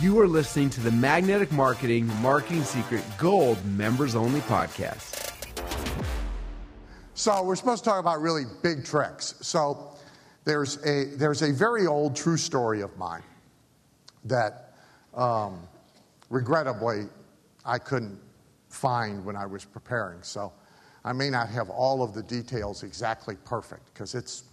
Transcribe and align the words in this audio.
You 0.00 0.20
are 0.20 0.28
listening 0.28 0.70
to 0.70 0.80
the 0.80 0.92
Magnetic 0.92 1.50
Marketing 1.50 2.06
Marketing 2.22 2.62
Secret 2.62 3.02
Gold 3.18 3.58
Members 3.64 4.14
Only 4.14 4.38
Podcast. 4.42 5.34
So 7.14 7.42
we're 7.42 7.56
supposed 7.56 7.82
to 7.82 7.90
talk 7.90 7.98
about 7.98 8.20
really 8.20 8.44
big 8.62 8.84
tricks. 8.84 9.34
So 9.40 9.96
there's 10.44 10.76
a 10.86 11.06
there's 11.16 11.42
a 11.42 11.52
very 11.52 11.88
old 11.88 12.14
true 12.14 12.36
story 12.36 12.80
of 12.80 12.96
mine 12.96 13.24
that 14.24 14.74
um, 15.14 15.66
regrettably 16.30 17.06
I 17.64 17.78
couldn't 17.78 18.20
find 18.68 19.24
when 19.24 19.34
I 19.34 19.46
was 19.46 19.64
preparing. 19.64 20.22
So 20.22 20.52
I 21.04 21.12
may 21.12 21.28
not 21.28 21.48
have 21.48 21.70
all 21.70 22.04
of 22.04 22.14
the 22.14 22.22
details 22.22 22.84
exactly 22.84 23.34
perfect 23.44 23.92
because 23.92 24.14
it's 24.14 24.44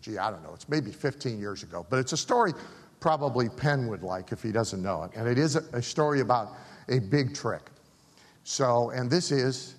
gee 0.00 0.18
I 0.18 0.32
don't 0.32 0.42
know 0.42 0.54
it's 0.54 0.68
maybe 0.68 0.90
15 0.90 1.38
years 1.38 1.62
ago, 1.62 1.86
but 1.88 2.00
it's 2.00 2.12
a 2.12 2.16
story 2.16 2.52
probably 3.00 3.48
Penn 3.48 3.86
would 3.88 4.02
like 4.02 4.32
if 4.32 4.42
he 4.42 4.52
doesn't 4.52 4.82
know 4.82 5.04
it, 5.04 5.12
and 5.14 5.28
it 5.28 5.38
is 5.38 5.56
a, 5.56 5.82
story 5.82 6.20
about 6.20 6.54
a 6.88 6.98
big 6.98 7.34
trick. 7.34 7.70
So 8.44 8.90
and 8.90 9.10
this 9.10 9.30
is 9.30 9.76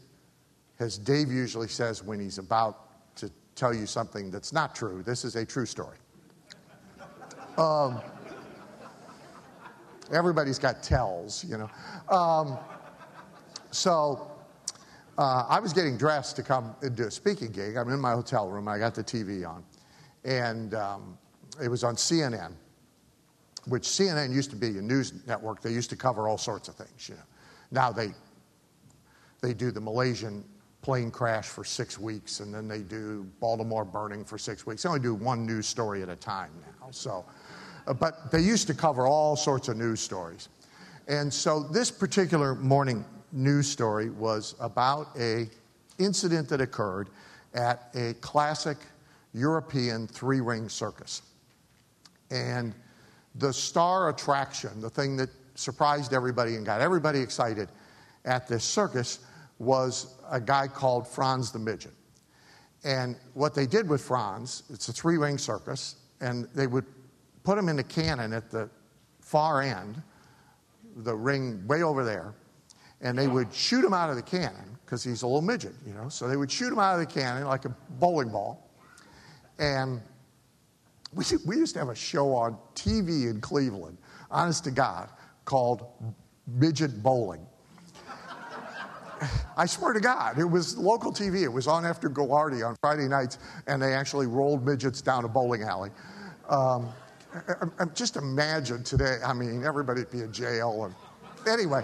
as 0.79 0.97
Dave 0.97 1.31
usually 1.31 1.67
says 1.67 2.03
when 2.03 2.19
he's 2.19 2.37
about 2.37 3.15
to 3.17 3.29
tell 3.55 3.73
you 3.73 3.85
something 3.85 4.31
that's 4.31 4.53
not 4.53 4.73
true, 4.73 5.03
this 5.03 5.25
is 5.25 5.35
a 5.35 5.45
true 5.45 5.65
story. 5.65 5.97
Um, 7.57 7.99
everybody's 10.13 10.59
got 10.59 10.81
tells, 10.81 11.43
you 11.43 11.57
know. 11.57 11.69
Um, 12.15 12.57
so 13.71 14.31
uh, 15.17 15.45
I 15.49 15.59
was 15.59 15.73
getting 15.73 15.97
dressed 15.97 16.37
to 16.37 16.43
come 16.43 16.75
and 16.81 16.95
do 16.95 17.07
a 17.07 17.11
speaking 17.11 17.51
gig. 17.51 17.75
I'm 17.75 17.89
in 17.89 17.99
my 17.99 18.13
hotel 18.13 18.49
room. 18.49 18.69
I 18.69 18.79
got 18.79 18.95
the 18.95 19.03
TV 19.03 19.47
on, 19.47 19.63
and 20.23 20.73
um, 20.73 21.17
it 21.61 21.67
was 21.67 21.83
on 21.83 21.95
CNN, 21.95 22.53
which 23.69 23.83
CNN 23.83 24.33
used 24.33 24.49
to 24.49 24.55
be 24.55 24.77
a 24.77 24.81
news 24.81 25.13
network. 25.25 25.61
They 25.61 25.71
used 25.71 25.89
to 25.91 25.95
cover 25.95 26.27
all 26.27 26.37
sorts 26.37 26.67
of 26.67 26.75
things. 26.75 27.09
You 27.09 27.15
know, 27.15 27.21
now 27.71 27.91
they 27.91 28.13
they 29.41 29.53
do 29.53 29.71
the 29.71 29.81
Malaysian 29.81 30.43
plane 30.81 31.11
crash 31.11 31.47
for 31.47 31.63
six 31.63 31.99
weeks, 31.99 32.39
and 32.39 32.53
then 32.53 32.67
they 32.67 32.79
do 32.79 33.27
Baltimore 33.39 33.85
burning 33.85 34.23
for 34.23 34.37
six 34.37 34.65
weeks. 34.65 34.83
They 34.83 34.89
only 34.89 35.01
do 35.01 35.13
one 35.13 35.45
news 35.45 35.67
story 35.67 36.01
at 36.01 36.09
a 36.09 36.15
time 36.15 36.51
now. 36.61 36.87
So, 36.91 37.25
uh, 37.87 37.93
but 37.93 38.31
they 38.31 38.41
used 38.41 38.67
to 38.67 38.73
cover 38.73 39.05
all 39.05 39.35
sorts 39.35 39.67
of 39.67 39.77
news 39.77 39.99
stories. 39.99 40.49
And 41.07 41.33
so 41.33 41.63
this 41.63 41.91
particular 41.91 42.55
morning 42.55 43.03
news 43.31 43.67
story 43.67 44.09
was 44.09 44.55
about 44.59 45.07
a 45.19 45.49
incident 45.97 46.47
that 46.49 46.61
occurred 46.61 47.09
at 47.53 47.89
a 47.95 48.13
classic 48.15 48.77
European 49.33 50.07
three-ring 50.07 50.69
circus. 50.69 51.21
And 52.31 52.73
the 53.39 53.53
star 53.53 54.09
attraction, 54.09 54.81
the 54.81 54.89
thing 54.89 55.15
that 55.17 55.29
surprised 55.55 56.13
everybody 56.13 56.55
and 56.55 56.65
got 56.65 56.81
everybody 56.81 57.19
excited 57.19 57.69
at 58.25 58.47
this 58.47 58.63
circus 58.63 59.19
was 59.59 60.15
a 60.29 60.39
guy 60.39 60.67
called 60.67 61.07
Franz 61.07 61.51
the 61.51 61.59
Midget. 61.59 61.93
And 62.83 63.17
what 63.33 63.53
they 63.53 63.65
did 63.65 63.89
with 63.89 64.01
Franz, 64.01 64.63
it's 64.69 64.87
a 64.89 64.93
three 64.93 65.17
ring 65.17 65.37
circus, 65.37 65.95
and 66.21 66.47
they 66.55 66.67
would 66.67 66.85
put 67.43 67.57
him 67.57 67.67
in 67.69 67.79
a 67.79 67.83
cannon 67.83 68.31
at 68.33 68.49
the 68.51 68.69
far 69.21 69.61
end, 69.61 70.01
the 70.97 71.15
ring 71.15 71.65
way 71.67 71.83
over 71.83 72.03
there, 72.03 72.33
and 73.01 73.17
they 73.17 73.27
would 73.27 73.53
shoot 73.53 73.83
him 73.83 73.93
out 73.93 74.09
of 74.09 74.15
the 74.15 74.21
cannon 74.21 74.77
because 74.85 75.03
he's 75.03 75.21
a 75.21 75.27
little 75.27 75.41
midget, 75.41 75.73
you 75.85 75.93
know. 75.93 76.09
So 76.09 76.27
they 76.27 76.37
would 76.37 76.51
shoot 76.51 76.71
him 76.71 76.79
out 76.79 76.99
of 76.99 76.99
the 76.99 77.13
cannon 77.13 77.45
like 77.45 77.65
a 77.65 77.75
bowling 77.99 78.29
ball. 78.29 78.69
And 79.59 80.01
we, 81.13 81.23
we 81.45 81.57
used 81.57 81.73
to 81.73 81.79
have 81.79 81.89
a 81.89 81.95
show 81.95 82.33
on 82.33 82.57
TV 82.75 83.29
in 83.29 83.41
Cleveland, 83.41 83.97
honest 84.29 84.63
to 84.65 84.71
God, 84.71 85.09
called 85.45 85.85
Midget 86.47 87.01
Bowling. 87.01 87.45
I 89.57 89.65
swear 89.65 89.93
to 89.93 89.99
God, 89.99 90.39
it 90.39 90.45
was 90.45 90.77
local 90.77 91.11
TV. 91.11 91.43
It 91.43 91.51
was 91.51 91.67
on 91.67 91.85
after 91.85 92.09
Ghoulardi 92.09 92.65
on 92.65 92.75
Friday 92.81 93.07
nights, 93.07 93.37
and 93.67 93.81
they 93.81 93.93
actually 93.93 94.27
rolled 94.27 94.65
midgets 94.65 95.01
down 95.01 95.25
a 95.25 95.27
bowling 95.27 95.63
alley. 95.63 95.89
Um, 96.47 96.89
I, 97.33 97.65
I, 97.79 97.85
just 97.93 98.15
imagine 98.15 98.83
today, 98.83 99.17
I 99.25 99.33
mean, 99.33 99.63
everybody'd 99.63 100.09
be 100.09 100.21
in 100.21 100.31
jail. 100.31 100.85
And, 100.85 100.95
anyway, 101.47 101.83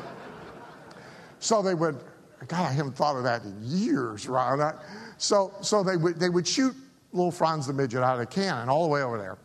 so 1.40 1.62
they 1.62 1.76
would, 1.76 2.00
God, 2.48 2.66
I 2.66 2.72
haven't 2.72 2.96
thought 2.96 3.18
of 3.18 3.24
that 3.24 3.44
in 3.44 3.58
years, 3.62 4.28
Ron. 4.28 4.74
so 5.18 5.54
so 5.62 5.84
they, 5.84 5.98
would, 5.98 6.20
they 6.20 6.30
would 6.30 6.48
shoot 6.48 6.76
little 7.16 7.32
Franz 7.32 7.68
the 7.68 7.74
Midget 7.74 8.04
out 8.04 8.16
of 8.16 8.22
a 8.22 8.26
cannon 8.26 8.70
all 8.70 8.84
the 8.84 8.90
way 8.90 9.02
over 9.02 9.18
there, 9.18 9.38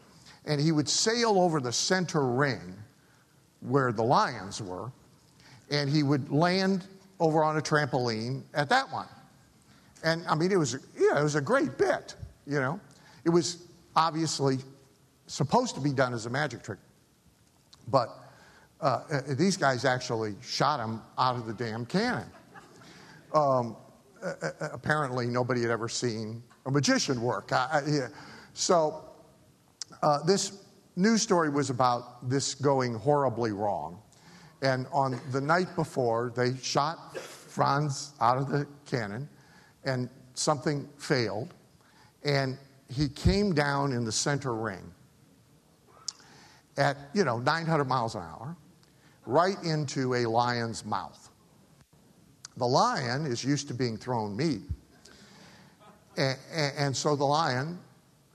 and 0.44 0.60
he 0.60 0.72
would 0.72 0.88
sail 0.88 1.40
over 1.40 1.60
the 1.60 1.72
center 1.72 2.26
ring 2.26 2.74
where 3.60 3.92
the 3.92 4.02
lions 4.02 4.60
were, 4.60 4.90
and 5.70 5.88
he 5.88 6.02
would 6.02 6.30
land 6.30 6.86
over 7.20 7.44
on 7.44 7.56
a 7.56 7.60
trampoline 7.60 8.42
at 8.54 8.68
that 8.68 8.90
one. 8.90 9.06
And 10.02 10.26
I 10.26 10.34
mean, 10.34 10.50
it 10.50 10.56
was, 10.56 10.78
yeah, 10.98 11.20
it 11.20 11.22
was 11.22 11.34
a 11.34 11.40
great 11.40 11.76
bit, 11.78 12.14
you 12.46 12.58
know. 12.58 12.80
It 13.24 13.30
was 13.30 13.58
obviously 13.94 14.58
supposed 15.26 15.74
to 15.74 15.80
be 15.80 15.92
done 15.92 16.14
as 16.14 16.26
a 16.26 16.30
magic 16.30 16.62
trick. 16.62 16.78
But 17.88 18.08
uh, 18.80 19.02
uh 19.10 19.20
these 19.28 19.56
guys 19.56 19.84
actually 19.84 20.34
shot 20.42 20.80
him 20.80 21.02
out 21.18 21.36
of 21.36 21.46
the 21.46 21.52
damn 21.52 21.84
cannon. 21.84 22.30
Um, 23.34 23.76
apparently, 24.60 25.26
nobody 25.26 25.60
had 25.60 25.70
ever 25.70 25.88
seen 25.88 26.42
a 26.66 26.70
magician 26.70 27.20
work. 27.20 27.52
I, 27.52 27.68
I, 27.72 27.90
yeah. 27.90 28.08
So, 28.54 29.04
uh, 30.02 30.22
this 30.24 30.62
news 30.96 31.22
story 31.22 31.50
was 31.50 31.70
about 31.70 32.28
this 32.28 32.54
going 32.54 32.94
horribly 32.94 33.52
wrong. 33.52 34.00
And 34.62 34.86
on 34.92 35.20
the 35.32 35.40
night 35.40 35.74
before, 35.74 36.32
they 36.36 36.56
shot 36.56 37.16
Franz 37.16 38.12
out 38.20 38.36
of 38.36 38.48
the 38.48 38.66
cannon, 38.86 39.28
and 39.84 40.08
something 40.34 40.88
failed. 40.98 41.54
And 42.24 42.58
he 42.88 43.08
came 43.08 43.54
down 43.54 43.92
in 43.92 44.04
the 44.04 44.12
center 44.12 44.54
ring 44.54 44.92
at, 46.76 46.96
you 47.14 47.24
know, 47.24 47.38
900 47.38 47.84
miles 47.84 48.14
an 48.14 48.22
hour, 48.22 48.56
right 49.26 49.56
into 49.64 50.14
a 50.14 50.26
lion's 50.26 50.84
mouth. 50.84 51.30
The 52.56 52.66
lion 52.66 53.26
is 53.26 53.42
used 53.44 53.68
to 53.68 53.74
being 53.74 53.96
thrown 53.96 54.36
meat. 54.36 54.62
And, 56.16 56.38
and 56.52 56.96
so 56.96 57.16
the 57.16 57.24
lion 57.24 57.78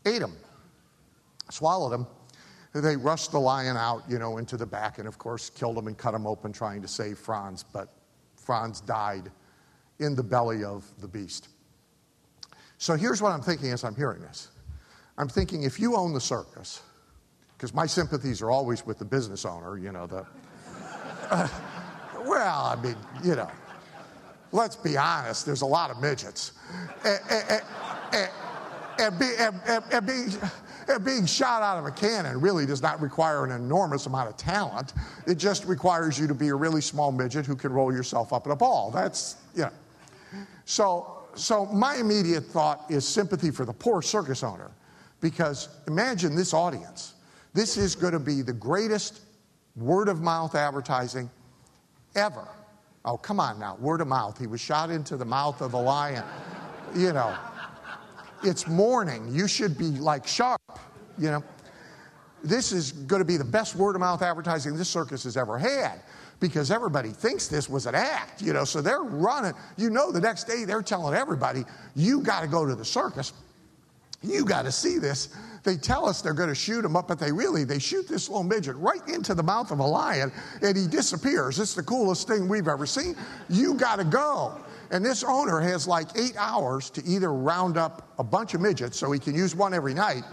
ate 0.06 0.22
him, 0.22 0.34
swallowed 1.50 1.94
him, 1.94 2.08
they 2.82 2.98
rushed 2.98 3.32
the 3.32 3.40
lion 3.40 3.78
out, 3.78 4.04
you 4.10 4.20
know, 4.20 4.38
into 4.38 4.58
the 4.58 4.66
back 4.66 5.00
and, 5.00 5.08
of 5.08 5.18
course, 5.18 5.50
killed 5.50 5.78
him 5.78 5.88
and 5.88 5.98
cut 5.98 6.14
him 6.14 6.28
open 6.28 6.52
trying 6.52 6.82
to 6.82 6.88
save 6.88 7.18
Franz. 7.18 7.64
But 7.64 7.90
Franz 8.36 8.82
died 8.82 9.32
in 10.00 10.16
the 10.16 10.24
belly 10.24 10.64
of 10.64 10.84
the 11.00 11.08
beast. 11.08 11.48
So 12.78 12.96
here's 12.96 13.22
what 13.22 13.32
I'm 13.32 13.42
thinking 13.42 13.72
as 13.72 13.84
I'm 13.86 13.96
hearing 13.96 14.22
this 14.22 14.50
I'm 15.18 15.30
thinking 15.30 15.64
if 15.64 15.80
you 15.80 15.96
own 15.96 16.14
the 16.14 16.20
circus, 16.20 16.82
because 17.56 17.74
my 17.74 17.86
sympathies 17.86 18.42
are 18.42 18.52
always 18.52 18.86
with 18.86 19.00
the 19.00 19.06
business 19.06 19.46
owner, 19.46 19.78
you 19.78 19.92
know, 19.92 20.06
the. 20.06 20.26
Uh, 21.30 21.48
well, 22.26 22.66
I 22.66 22.76
mean, 22.82 22.98
you 23.24 23.36
know, 23.36 23.50
let's 24.56 24.76
be 24.76 24.98
honest, 24.98 25.46
there's 25.46 25.62
a 25.62 25.66
lot 25.66 25.92
of 25.92 26.02
midgets. 26.02 26.54
And, 27.04 27.20
and, 27.30 27.62
and, 28.14 28.30
and, 29.00 29.20
be, 29.20 29.30
and, 29.92 30.08
being 30.08 30.30
being 31.04 31.26
shot 31.26 31.64
out 31.64 31.78
of 31.80 31.86
a 31.86 31.92
cannon 31.92 32.40
really 32.40 32.66
does 32.66 32.82
not 32.82 33.02
require 33.02 33.44
an 33.44 33.52
enormous 33.52 34.06
amount 34.06 34.30
of 34.30 34.38
talent. 34.38 34.94
It 35.28 35.36
just 35.36 35.66
requires 35.66 36.20
you 36.20 36.28
to 36.28 36.36
be 36.36 36.50
a 36.50 36.56
really 36.56 36.82
small 36.82 37.12
midget 37.12 37.46
who 37.46 37.56
can 37.56 37.74
roll 37.74 37.92
yourself 37.92 38.32
up 38.32 38.46
in 38.46 38.52
a 38.52 38.56
ball. 38.56 38.92
That's, 38.92 39.36
you 39.56 39.64
know. 39.64 39.72
So, 40.66 41.24
so 41.36 41.66
my 41.66 41.96
immediate 41.96 42.46
thought 42.46 42.86
is 42.90 43.08
sympathy 43.08 43.52
for 43.52 43.66
the 43.66 43.74
poor 43.74 44.02
circus 44.02 44.44
owner 44.44 44.72
because 45.22 45.70
imagine 45.88 46.36
this 46.36 46.54
audience. 46.54 47.16
This 47.54 47.78
is 47.78 47.96
going 47.96 48.14
to 48.14 48.20
be 48.20 48.42
the 48.42 48.54
greatest 48.54 49.22
word 49.76 50.08
of 50.08 50.22
mouth 50.22 50.56
advertising 50.56 51.30
ever. 52.16 52.48
Oh, 53.06 53.18
come 53.18 53.40
on 53.40 53.60
now, 53.60 53.78
word 53.80 54.02
of 54.02 54.08
mouth. 54.08 54.38
He 54.40 54.48
was 54.48 54.60
shot 54.60 54.90
into 54.90 55.16
the 55.16 55.26
mouth 55.26 55.62
of 55.62 55.74
a 55.74 55.80
lion. 55.80 56.24
You 56.96 57.14
know, 57.14 57.38
it's 58.44 58.68
morning. 58.68 59.28
You 59.32 59.48
should 59.48 59.78
be 59.78 59.92
like 59.92 60.26
sharp, 60.26 60.60
you 61.18 61.30
know. 61.30 61.44
This 62.44 62.72
is 62.72 62.92
going 62.92 63.20
to 63.20 63.26
be 63.26 63.38
the 63.38 63.46
best 63.46 63.76
word 63.76 63.96
of 63.96 64.02
mouth 64.02 64.22
advertising 64.24 64.76
this 64.76 64.90
circus 64.90 65.24
has 65.24 65.38
ever 65.38 65.58
had 65.58 66.02
because 66.40 66.72
everybody 66.72 67.10
thinks 67.10 67.48
this 67.48 67.70
was 67.70 67.86
an 67.86 67.96
act, 67.96 68.42
you 68.42 68.54
know. 68.54 68.66
So 68.66 68.82
they're 68.82 69.04
running. 69.04 69.54
You 69.78 69.92
know, 69.92 70.12
the 70.12 70.22
next 70.22 70.46
day 70.46 70.66
they're 70.66 70.82
telling 70.82 71.16
everybody, 71.16 71.64
you 71.96 72.22
got 72.22 72.42
to 72.42 72.48
go 72.48 72.66
to 72.66 72.76
the 72.76 72.86
circus. 72.86 73.34
You 74.24 74.46
got 74.46 74.64
to 74.64 74.72
see 74.72 74.98
this. 74.98 75.30
They 75.66 75.76
tell 75.78 76.08
us 76.08 76.22
they're 76.22 76.34
going 76.34 76.50
to 76.50 76.56
shoot 76.56 76.86
him 76.86 76.96
up, 76.96 77.08
but 77.08 77.20
they 77.20 77.32
really 77.32 77.64
they 77.64 77.80
shoot 77.80 78.08
this 78.08 78.30
little 78.30 78.44
midget 78.44 78.76
right 78.78 79.06
into 79.08 79.34
the 79.34 79.44
mouth 79.44 79.72
of 79.72 79.80
a 79.80 79.86
lion, 79.86 80.32
and 80.62 80.78
he 80.78 80.88
disappears. 80.88 81.60
It's 81.60 81.74
the 81.74 81.84
coolest 81.84 82.28
thing 82.28 82.48
we've 82.48 82.68
ever 82.68 82.86
seen. 82.86 83.16
You 83.50 83.74
got 83.74 83.98
to 83.98 84.06
go. 84.06 84.62
And 84.92 85.04
this 85.04 85.24
owner 85.24 85.60
has 85.60 85.88
like 85.88 86.08
eight 86.16 86.36
hours 86.38 86.92
to 86.92 87.04
either 87.06 87.34
round 87.34 87.78
up 87.78 88.08
a 88.20 88.24
bunch 88.24 88.54
of 88.54 88.62
midgets 88.62 89.00
so 89.00 89.12
he 89.12 89.20
can 89.20 89.34
use 89.34 89.56
one 89.56 89.74
every 89.74 89.96
night, 89.96 90.24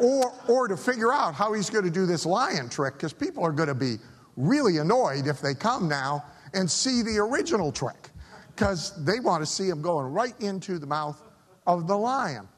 or, 0.00 0.34
or 0.48 0.66
to 0.66 0.76
figure 0.76 1.12
out 1.12 1.34
how 1.34 1.52
he's 1.52 1.70
going 1.70 1.84
to 1.84 1.90
do 1.90 2.04
this 2.04 2.26
lion 2.26 2.68
trick 2.68 2.94
because 2.94 3.12
people 3.12 3.44
are 3.44 3.52
going 3.52 3.68
to 3.68 3.74
be 3.74 3.96
really 4.36 4.78
annoyed 4.78 5.26
if 5.28 5.40
they 5.40 5.54
come 5.54 5.88
now 5.88 6.24
and 6.54 6.68
see 6.68 7.02
the 7.02 7.18
original 7.18 7.70
trick 7.70 8.10
because 8.54 9.04
they 9.04 9.20
want 9.20 9.40
to 9.42 9.46
see 9.46 9.68
him 9.68 9.80
going 9.80 10.06
right 10.12 10.34
into 10.40 10.78
the 10.80 10.86
mouth 10.86 11.22
of 11.66 11.86
the 11.86 11.96
lion. 11.96 12.48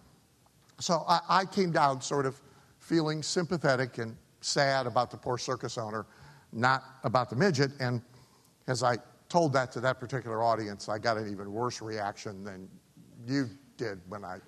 So 0.81 1.05
I, 1.07 1.21
I, 1.29 1.45
came 1.45 1.71
down 1.73 2.01
sort 2.01 2.25
of 2.25 2.41
feeling 2.79 3.23
sympathetic 3.23 3.99
and 3.99 4.17
sad 4.41 4.87
about 4.87 5.11
the 5.11 5.17
poor 5.17 5.37
circus 5.37 5.77
owner, 5.77 6.07
not 6.53 6.83
about 7.05 7.29
the 7.29 7.37
midget. 7.37 7.71
And 7.81 8.01
as 8.67 8.83
I 8.83 8.97
told 9.29 9.53
that 9.53 9.71
to 9.73 9.81
that 9.81 10.01
particular 10.01 10.43
audience, 10.43 10.89
I 10.89 10.99
got 10.99 11.19
an 11.19 11.31
even 11.31 11.53
worse 11.53 11.83
reaction 11.83 12.43
than 12.43 12.69
you 13.27 13.49
did 13.77 14.01
when 14.09 14.25
I 14.25 14.39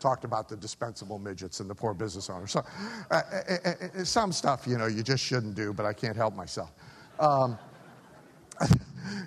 talked 0.00 0.24
about 0.24 0.48
the 0.48 0.56
dispensable 0.56 1.18
midgets 1.18 1.60
and 1.60 1.70
the 1.70 1.74
poor 1.74 1.94
business 1.94 2.28
owner. 2.28 2.46
So, 2.46 2.64
uh, 3.10 3.14
uh, 3.14 3.40
uh, 3.64 3.70
uh, 4.00 4.04
some 4.04 4.32
stuff, 4.32 4.66
you 4.66 4.78
know, 4.78 4.86
you 4.86 5.02
just 5.02 5.24
shouldn't 5.24 5.54
do, 5.54 5.72
but 5.72 5.86
I 5.86 5.92
can't 5.92 6.16
help 6.16 6.34
myself. 6.34 6.72
Um, 7.18 7.58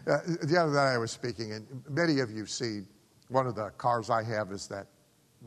the 0.06 0.58
other 0.60 0.74
day 0.74 0.80
I 0.80 0.98
was 0.98 1.12
speaking, 1.12 1.54
and 1.54 1.66
many 1.90 2.20
of 2.20 2.32
you 2.32 2.46
see 2.46 2.82
one 3.30 3.48
of 3.48 3.56
the 3.56 3.70
cars 3.72 4.10
I 4.10 4.24
have 4.24 4.52
is 4.52 4.68
that 4.68 4.88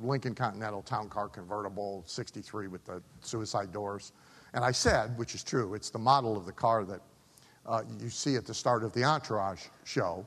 Lincoln 0.03 0.35
Continental 0.35 0.83
Town 0.83 1.09
Car 1.09 1.29
Convertible 1.29 2.03
63 2.07 2.69
with 2.69 2.85
the 2.85 3.03
suicide 3.21 3.73
doors. 3.73 4.13
And 4.53 4.65
I 4.65 4.73
said, 4.73 5.17
which 5.19 5.35
is 5.35 5.43
true, 5.43 5.75
it's 5.75 5.91
the 5.91 5.99
model 5.99 6.37
of 6.37 6.47
the 6.47 6.53
car 6.53 6.85
that 6.85 7.01
uh, 7.67 7.83
you 8.01 8.11
see 8.11 8.37
at 8.37 8.45
the 8.45 8.55
start 8.55 8.85
of 8.85 8.93
the 8.93 9.05
Entourage 9.05 9.65
show, 9.85 10.27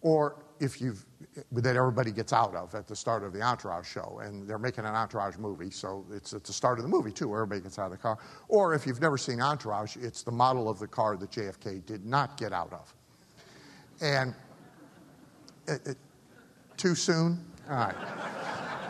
or 0.00 0.36
if 0.60 0.80
you've 0.80 1.04
that 1.52 1.76
everybody 1.76 2.12
gets 2.12 2.32
out 2.32 2.54
of 2.54 2.74
at 2.74 2.86
the 2.86 2.94
start 2.94 3.24
of 3.24 3.32
the 3.32 3.40
Entourage 3.40 3.86
show, 3.86 4.20
and 4.22 4.48
they're 4.48 4.58
making 4.58 4.84
an 4.84 4.94
Entourage 4.94 5.36
movie, 5.38 5.70
so 5.70 6.04
it's 6.12 6.32
at 6.32 6.44
the 6.44 6.52
start 6.52 6.78
of 6.78 6.84
the 6.84 6.88
movie 6.88 7.10
too, 7.10 7.32
everybody 7.32 7.60
gets 7.60 7.78
out 7.78 7.86
of 7.86 7.92
the 7.92 7.98
car. 7.98 8.18
Or 8.48 8.74
if 8.74 8.86
you've 8.86 9.00
never 9.00 9.18
seen 9.18 9.40
Entourage, 9.40 9.96
it's 9.96 10.22
the 10.22 10.30
model 10.30 10.68
of 10.68 10.78
the 10.78 10.86
car 10.86 11.16
that 11.16 11.30
JFK 11.30 11.84
did 11.86 12.04
not 12.04 12.36
get 12.36 12.52
out 12.52 12.72
of. 12.72 12.94
And 14.00 14.34
it, 15.66 15.80
it, 15.86 15.96
too 16.76 16.94
soon? 16.94 17.44
All 17.70 17.76
right. 17.76 17.94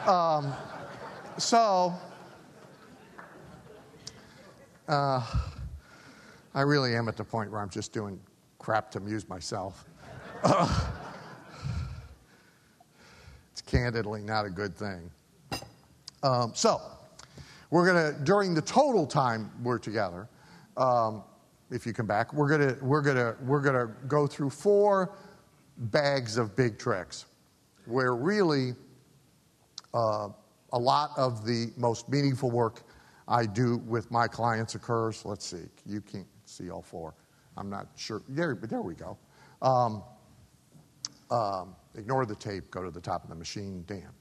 Um, 0.06 0.52
so, 1.38 1.94
uh, 4.86 5.26
I 6.54 6.60
really 6.60 6.94
am 6.94 7.08
at 7.08 7.16
the 7.16 7.24
point 7.24 7.50
where 7.50 7.60
I'm 7.60 7.70
just 7.70 7.94
doing 7.94 8.20
crap 8.58 8.90
to 8.92 8.98
amuse 8.98 9.28
myself. 9.28 9.86
Uh, 10.44 10.90
candidly 13.64 14.20
not 14.20 14.44
a 14.44 14.50
good 14.50 14.76
thing. 14.76 15.10
Um, 16.22 16.52
so, 16.54 16.82
we're 17.70 17.90
going 17.90 18.14
to, 18.14 18.20
during 18.24 18.52
the 18.52 18.60
total 18.60 19.06
time 19.06 19.50
we're 19.62 19.78
together, 19.78 20.28
um, 20.76 21.22
if 21.70 21.86
you 21.86 21.94
come 21.94 22.06
back, 22.06 22.34
we're 22.34 22.48
going 22.48 22.74
to, 22.74 22.84
we're 22.84 23.00
going 23.00 23.16
to, 23.16 23.34
we're 23.42 23.62
going 23.62 23.74
to 23.74 23.90
go 24.06 24.26
through 24.26 24.50
four 24.50 25.14
bags 25.78 26.36
of 26.36 26.54
big 26.54 26.78
tricks 26.78 27.24
where 27.86 28.14
really 28.14 28.74
uh, 29.94 30.28
a 30.72 30.78
lot 30.78 31.10
of 31.16 31.46
the 31.46 31.72
most 31.76 32.08
meaningful 32.08 32.50
work 32.50 32.82
I 33.26 33.46
do 33.46 33.78
with 33.86 34.10
my 34.10 34.28
clients 34.28 34.74
occurs. 34.74 35.24
Let's 35.24 35.46
see, 35.46 35.64
you 35.86 36.00
can't 36.00 36.26
see 36.44 36.70
all 36.70 36.82
four. 36.82 37.14
I'm 37.56 37.70
not 37.70 37.86
sure. 37.96 38.22
There, 38.28 38.58
there 38.60 38.82
we 38.82 38.94
go. 38.94 39.16
Um, 39.62 40.02
um, 41.30 41.76
ignore 41.94 42.26
the 42.26 42.34
tape, 42.34 42.70
go 42.70 42.82
to 42.82 42.90
the 42.90 43.00
top 43.00 43.22
of 43.22 43.30
the 43.30 43.36
machine, 43.36 43.84
damn. 43.86 44.12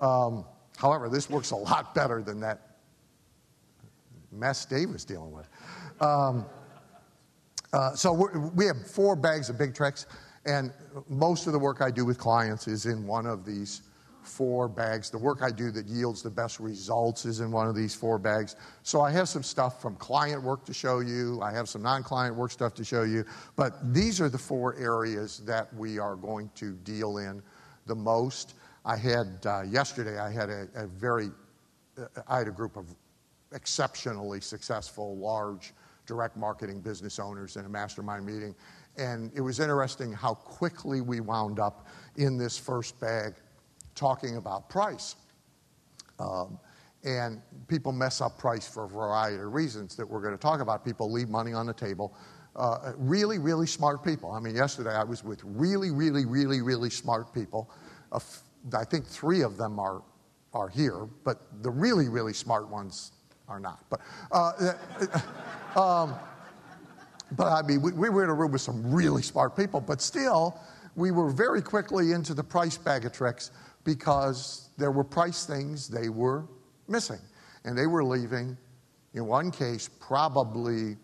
Um, 0.00 0.44
however, 0.76 1.08
this 1.08 1.30
works 1.30 1.50
a 1.50 1.56
lot 1.56 1.94
better 1.94 2.22
than 2.22 2.40
that 2.40 2.78
mess 4.32 4.64
Dave 4.64 4.90
was 4.90 5.04
dealing 5.04 5.32
with. 5.32 5.48
Um, 6.00 6.46
uh, 7.72 7.94
so 7.94 8.12
we 8.54 8.66
have 8.66 8.90
four 8.90 9.14
bags 9.14 9.50
of 9.50 9.58
big 9.58 9.74
tricks, 9.74 10.06
and 10.46 10.72
most 11.08 11.46
of 11.46 11.52
the 11.52 11.58
work 11.58 11.82
I 11.82 11.90
do 11.90 12.04
with 12.04 12.18
clients 12.18 12.66
is 12.66 12.86
in 12.86 13.06
one 13.06 13.26
of 13.26 13.44
these 13.44 13.82
four 14.22 14.68
bags. 14.68 15.10
The 15.10 15.18
work 15.18 15.42
I 15.42 15.50
do 15.50 15.70
that 15.70 15.86
yields 15.86 16.22
the 16.22 16.30
best 16.30 16.60
results 16.60 17.24
is 17.24 17.40
in 17.40 17.50
one 17.50 17.68
of 17.68 17.74
these 17.74 17.94
four 17.94 18.18
bags. 18.18 18.56
So 18.82 19.00
I 19.00 19.10
have 19.12 19.28
some 19.28 19.42
stuff 19.42 19.80
from 19.80 19.96
client 19.96 20.42
work 20.42 20.64
to 20.66 20.74
show 20.74 21.00
you, 21.00 21.40
I 21.42 21.52
have 21.52 21.68
some 21.68 21.82
non 21.82 22.02
client 22.02 22.36
work 22.36 22.50
stuff 22.50 22.74
to 22.74 22.84
show 22.84 23.02
you, 23.02 23.24
but 23.56 23.94
these 23.94 24.20
are 24.20 24.28
the 24.28 24.38
four 24.38 24.76
areas 24.76 25.38
that 25.46 25.72
we 25.74 25.98
are 25.98 26.16
going 26.16 26.50
to 26.56 26.74
deal 26.76 27.18
in 27.18 27.42
the 27.86 27.94
most. 27.94 28.54
I 28.84 28.96
had 28.96 29.38
uh, 29.44 29.62
yesterday, 29.62 30.18
I 30.18 30.30
had 30.30 30.50
a, 30.50 30.68
a 30.74 30.86
very, 30.86 31.30
uh, 31.98 32.06
I 32.26 32.38
had 32.38 32.48
a 32.48 32.52
group 32.52 32.76
of 32.76 32.86
exceptionally 33.52 34.40
successful, 34.40 35.16
large 35.16 35.72
direct 36.06 36.36
marketing 36.36 36.80
business 36.80 37.18
owners 37.18 37.56
in 37.56 37.64
a 37.64 37.68
mastermind 37.68 38.24
meeting. 38.24 38.54
And 38.96 39.30
it 39.34 39.40
was 39.40 39.60
interesting 39.60 40.12
how 40.12 40.34
quickly 40.34 41.00
we 41.00 41.20
wound 41.20 41.60
up 41.60 41.86
in 42.16 42.36
this 42.36 42.58
first 42.58 42.98
bag 42.98 43.34
talking 43.98 44.36
about 44.36 44.68
price. 44.68 45.16
Um, 46.18 46.58
and 47.04 47.42
people 47.68 47.92
mess 47.92 48.20
up 48.20 48.38
price 48.38 48.66
for 48.66 48.84
a 48.84 48.88
variety 48.88 49.36
of 49.36 49.52
reasons 49.52 49.96
that 49.96 50.08
we're 50.08 50.20
going 50.20 50.34
to 50.34 50.40
talk 50.40 50.60
about. 50.60 50.84
People 50.84 51.10
leave 51.10 51.28
money 51.28 51.52
on 51.52 51.66
the 51.66 51.72
table. 51.72 52.14
Uh, 52.56 52.92
really, 52.96 53.38
really 53.38 53.66
smart 53.66 54.02
people. 54.02 54.32
I 54.32 54.40
mean, 54.40 54.56
yesterday 54.56 54.94
I 54.94 55.04
was 55.04 55.22
with 55.22 55.40
really, 55.44 55.90
really, 55.90 56.24
really, 56.24 56.60
really 56.60 56.90
smart 56.90 57.32
people. 57.32 57.70
Uh, 58.10 58.18
I 58.76 58.84
think 58.84 59.06
three 59.06 59.42
of 59.42 59.56
them 59.56 59.78
are, 59.78 60.02
are 60.52 60.68
here, 60.68 61.06
but 61.24 61.62
the 61.62 61.70
really, 61.70 62.08
really 62.08 62.32
smart 62.32 62.68
ones 62.68 63.12
are 63.48 63.60
not. 63.60 63.84
But, 63.88 64.00
uh 64.32 64.72
um, 65.76 66.14
but 67.32 67.46
I 67.46 67.62
mean, 67.62 67.80
we, 67.80 67.92
we 67.92 68.08
were 68.08 68.24
in 68.24 68.30
a 68.30 68.34
room 68.34 68.52
with 68.52 68.60
some 68.60 68.92
really 68.92 69.22
smart 69.22 69.56
people, 69.56 69.80
but 69.80 70.00
still, 70.00 70.58
we 70.96 71.12
were 71.12 71.30
very 71.30 71.62
quickly 71.62 72.12
into 72.12 72.34
the 72.34 72.42
price 72.42 72.76
bag 72.76 73.04
of 73.04 73.12
tricks 73.12 73.52
because 73.88 74.68
there 74.76 74.90
were 74.90 75.02
price 75.02 75.46
things 75.46 75.88
they 75.88 76.10
were 76.10 76.44
missing. 76.88 77.20
And 77.64 77.76
they 77.76 77.86
were 77.86 78.04
leaving, 78.04 78.54
in 79.14 79.24
one 79.26 79.50
case, 79.50 79.88
probably 79.98 80.98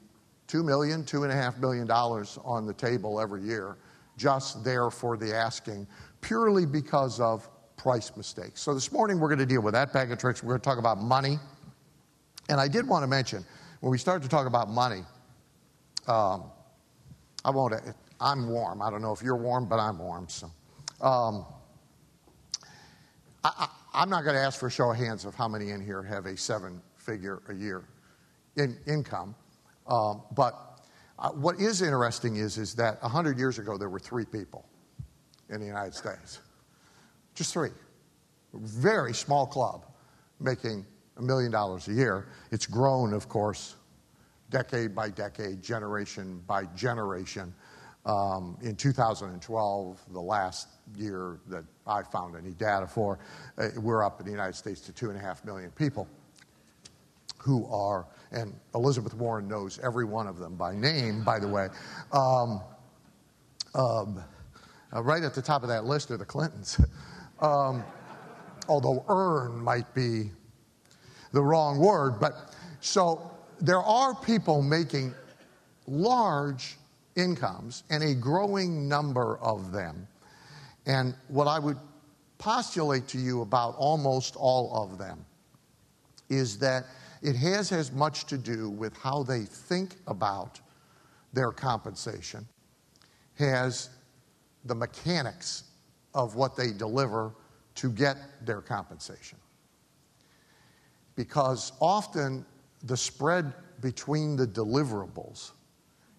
$2 0.49 0.63
million, 0.63 1.03
$2.5 1.03 1.61
million 1.61 1.91
on 1.91 2.67
the 2.67 2.75
table 2.75 3.23
every 3.23 3.43
year, 3.43 3.79
just 4.19 4.63
there 4.63 4.91
for 4.91 5.17
the 5.17 5.35
asking, 5.35 5.87
purely 6.21 6.67
because 6.67 7.21
of 7.21 7.49
price 7.79 8.15
mistakes. 8.19 8.61
So 8.61 8.75
this 8.75 8.93
morning 8.93 9.19
we're 9.19 9.29
going 9.29 9.39
to 9.39 9.47
deal 9.47 9.63
with 9.63 9.73
that 9.73 9.95
bag 9.95 10.13
of 10.13 10.19
tricks. 10.19 10.43
We're 10.43 10.51
going 10.51 10.61
to 10.61 10.69
talk 10.69 10.79
about 10.79 10.99
money. 10.99 11.39
And 12.51 12.61
I 12.61 12.69
did 12.69 12.87
want 12.87 13.03
to 13.03 13.09
mention, 13.09 13.47
when 13.81 13.93
we 13.93 13.97
start 13.97 14.23
to 14.25 14.29
talk 14.29 14.47
about 14.47 14.69
money, 14.69 15.01
um, 16.07 16.51
I 17.47 17.51
won't, 17.51 17.73
I'm 18.20 18.47
warm. 18.47 18.82
I 18.82 18.91
don't 18.91 19.01
know 19.01 19.15
if 19.15 19.23
you're 19.23 19.39
warm, 19.39 19.70
but 19.70 19.79
I'm 19.79 19.99
warm. 19.99 20.29
So. 20.29 20.51
Um, 21.01 21.47
I, 23.44 23.69
am 23.94 24.08
not 24.08 24.24
going 24.24 24.34
to 24.36 24.41
ask 24.41 24.58
for 24.58 24.69
a 24.69 24.70
show 24.70 24.91
of 24.91 24.96
hands 24.96 25.27
of 25.27 25.34
how 25.34 25.48
many 25.48 25.70
in 25.70 25.84
here 25.84 26.03
have 26.03 26.24
a 26.24 26.36
seven 26.36 26.81
figure 26.96 27.43
a 27.48 27.55
year 27.55 27.84
in 28.56 28.77
income. 28.86 29.34
Um, 29.86 30.22
but 30.34 30.81
uh, 31.19 31.31
what 31.31 31.60
is 31.60 31.82
interesting 31.82 32.36
is, 32.36 32.56
is 32.56 32.74
that 32.77 33.03
100 33.03 33.39
years 33.39 33.58
ago 33.58 33.77
there 33.77 33.91
were 33.91 33.98
three 33.98 34.24
people 34.24 34.65
in 35.51 35.60
the 35.60 35.67
United 35.67 35.94
States. 35.94 36.41
Just 37.34 37.53
three. 37.53 37.70
Very 38.55 39.13
small 39.13 39.46
club 39.46 39.84
making 40.41 40.86
a 41.19 41.22
million 41.22 41.51
dollars 41.51 41.86
a 41.89 41.93
year. 41.93 42.29
It's 42.51 42.67
grown, 42.67 43.13
of 43.13 43.29
course, 43.29 43.77
decade 44.48 44.94
by 44.94 45.10
decade, 45.10 45.63
generation 45.63 46.43
by 46.46 46.65
generation. 46.77 47.55
Um, 48.06 48.58
in 48.61 48.77
2012, 48.77 50.01
the 50.13 50.20
last 50.20 50.69
year 50.94 51.39
that 51.49 51.65
I 51.87 52.03
found 52.03 52.37
any 52.37 52.51
data 52.51 52.87
for, 52.87 53.19
uh, 53.56 53.69
we're 53.79 54.05
up 54.05 54.20
in 54.20 54.27
the 54.27 54.32
United 54.32 54.55
States 54.55 54.81
to 54.82 54.93
two 54.93 55.08
and 55.08 55.19
a 55.19 55.20
half 55.20 55.44
million 55.44 55.70
people 55.70 56.06
who 57.39 57.67
are, 57.73 58.06
and 58.31 58.55
Elizabeth 58.75 59.15
Warren 59.15 59.49
knows 59.49 59.79
every 59.82 60.05
one 60.05 60.27
of 60.27 60.39
them 60.39 60.55
by 60.55 60.75
name, 60.75 61.23
by 61.25 61.39
the 61.39 61.49
way. 61.49 61.69
Um, 62.13 62.61
um, 63.75 64.23
uh, 64.94 65.03
right 65.03 65.23
at 65.23 65.34
the 65.34 65.43
top 65.43 65.63
of 65.63 65.69
that 65.69 65.84
list 65.84 66.11
are 66.11 66.17
the 66.17 66.25
Clintons. 66.25 66.81
Um, 67.41 67.82
although 68.69 69.05
earn 69.08 69.58
might 69.58 69.93
be 69.93 70.31
the 71.32 71.43
wrong 71.43 71.79
word, 71.79 72.20
but 72.20 72.55
so 72.81 73.29
there 73.61 73.82
are 73.82 74.15
people 74.15 74.63
making 74.63 75.13
large 75.89 76.77
incomes 77.17 77.85
and 77.91 78.03
a 78.03 78.15
growing 78.15 78.89
number 78.89 79.39
of 79.39 79.73
them. 79.73 80.06
And 80.87 81.15
what 81.29 81.47
I 81.47 81.59
would 81.59 81.79
postulate 82.39 83.09
to 83.09 83.19
you 83.19 83.43
about 83.43 83.75
almost 83.77 84.37
all 84.37 84.75
of 84.75 84.99
them 84.99 85.25
is 86.29 86.59
that 86.59 86.85
it 87.23 87.37
has 87.37 87.73
as 87.73 87.93
much 87.93 88.27
to 88.27 88.37
do 88.37 88.69
with 88.69 88.97
how 88.97 89.23
they 89.23 89.43
think 89.43 89.97
about 90.06 90.61
their 91.33 91.51
compensation, 91.51 92.47
has 93.39 93.91
the 94.65 94.75
mechanics 94.75 95.65
of 96.15 96.37
what 96.37 96.56
they 96.56 96.71
deliver 96.73 97.33
to 97.77 97.91
get 97.91 98.17
their 98.44 98.61
compensation. 98.61 99.39
Because 101.17 101.73
often 101.81 102.44
the 102.85 102.97
spread 102.97 103.53
between 103.81 104.37
the 104.37 104.47
deliverables 104.47 105.53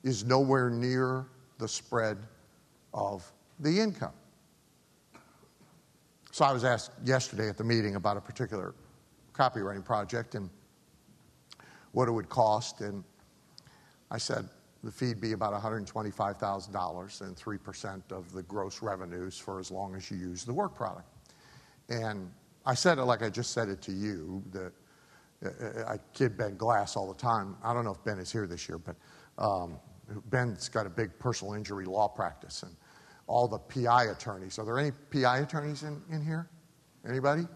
is 0.05 0.23
nowhere 0.23 0.69
near 0.69 1.25
the 1.57 1.67
spread 1.67 2.19
of 2.93 3.29
the 3.59 3.79
income. 3.79 4.13
So 6.31 6.45
I 6.45 6.53
was 6.53 6.63
asked 6.63 6.91
yesterday 7.03 7.49
at 7.49 7.57
the 7.57 7.63
meeting 7.63 7.95
about 7.95 8.15
a 8.15 8.21
particular 8.21 8.75
copywriting 9.33 9.83
project 9.83 10.35
and 10.35 10.49
what 11.91 12.07
it 12.07 12.11
would 12.11 12.29
cost. 12.29 12.81
And 12.81 13.03
I 14.11 14.19
said 14.19 14.47
the 14.83 14.91
fee 14.91 15.07
would 15.07 15.21
be 15.21 15.31
about 15.31 15.59
$125,000 15.59 17.21
and 17.21 17.35
3% 17.35 18.11
of 18.11 18.31
the 18.31 18.43
gross 18.43 18.81
revenues 18.83 19.39
for 19.39 19.59
as 19.59 19.71
long 19.71 19.95
as 19.95 20.11
you 20.11 20.17
use 20.17 20.45
the 20.45 20.53
work 20.53 20.75
product. 20.75 21.09
And 21.89 22.29
I 22.65 22.75
said 22.75 22.99
it 22.99 23.05
like 23.05 23.23
I 23.23 23.29
just 23.29 23.51
said 23.51 23.69
it 23.69 23.81
to 23.83 23.91
you 23.91 24.43
that 24.51 24.71
uh, 25.43 25.93
I 25.93 25.97
kid 26.13 26.37
Ben 26.37 26.57
Glass 26.57 26.95
all 26.95 27.07
the 27.07 27.19
time. 27.19 27.55
I 27.63 27.73
don't 27.73 27.85
know 27.85 27.93
if 27.93 28.03
Ben 28.03 28.19
is 28.19 28.31
here 28.31 28.45
this 28.45 28.69
year, 28.69 28.77
but 28.77 28.95
um, 29.37 29.79
Ben's 30.25 30.69
got 30.69 30.85
a 30.85 30.89
big 30.89 31.17
personal 31.19 31.53
injury 31.53 31.85
law 31.85 32.07
practice 32.07 32.63
and 32.63 32.75
all 33.27 33.47
the 33.47 33.57
PI 33.57 34.05
attorneys. 34.05 34.59
Are 34.59 34.65
there 34.65 34.77
any 34.77 34.91
PI 35.11 35.39
attorneys 35.39 35.83
in, 35.83 36.01
in 36.11 36.23
here? 36.23 36.49
Anybody 37.07 37.47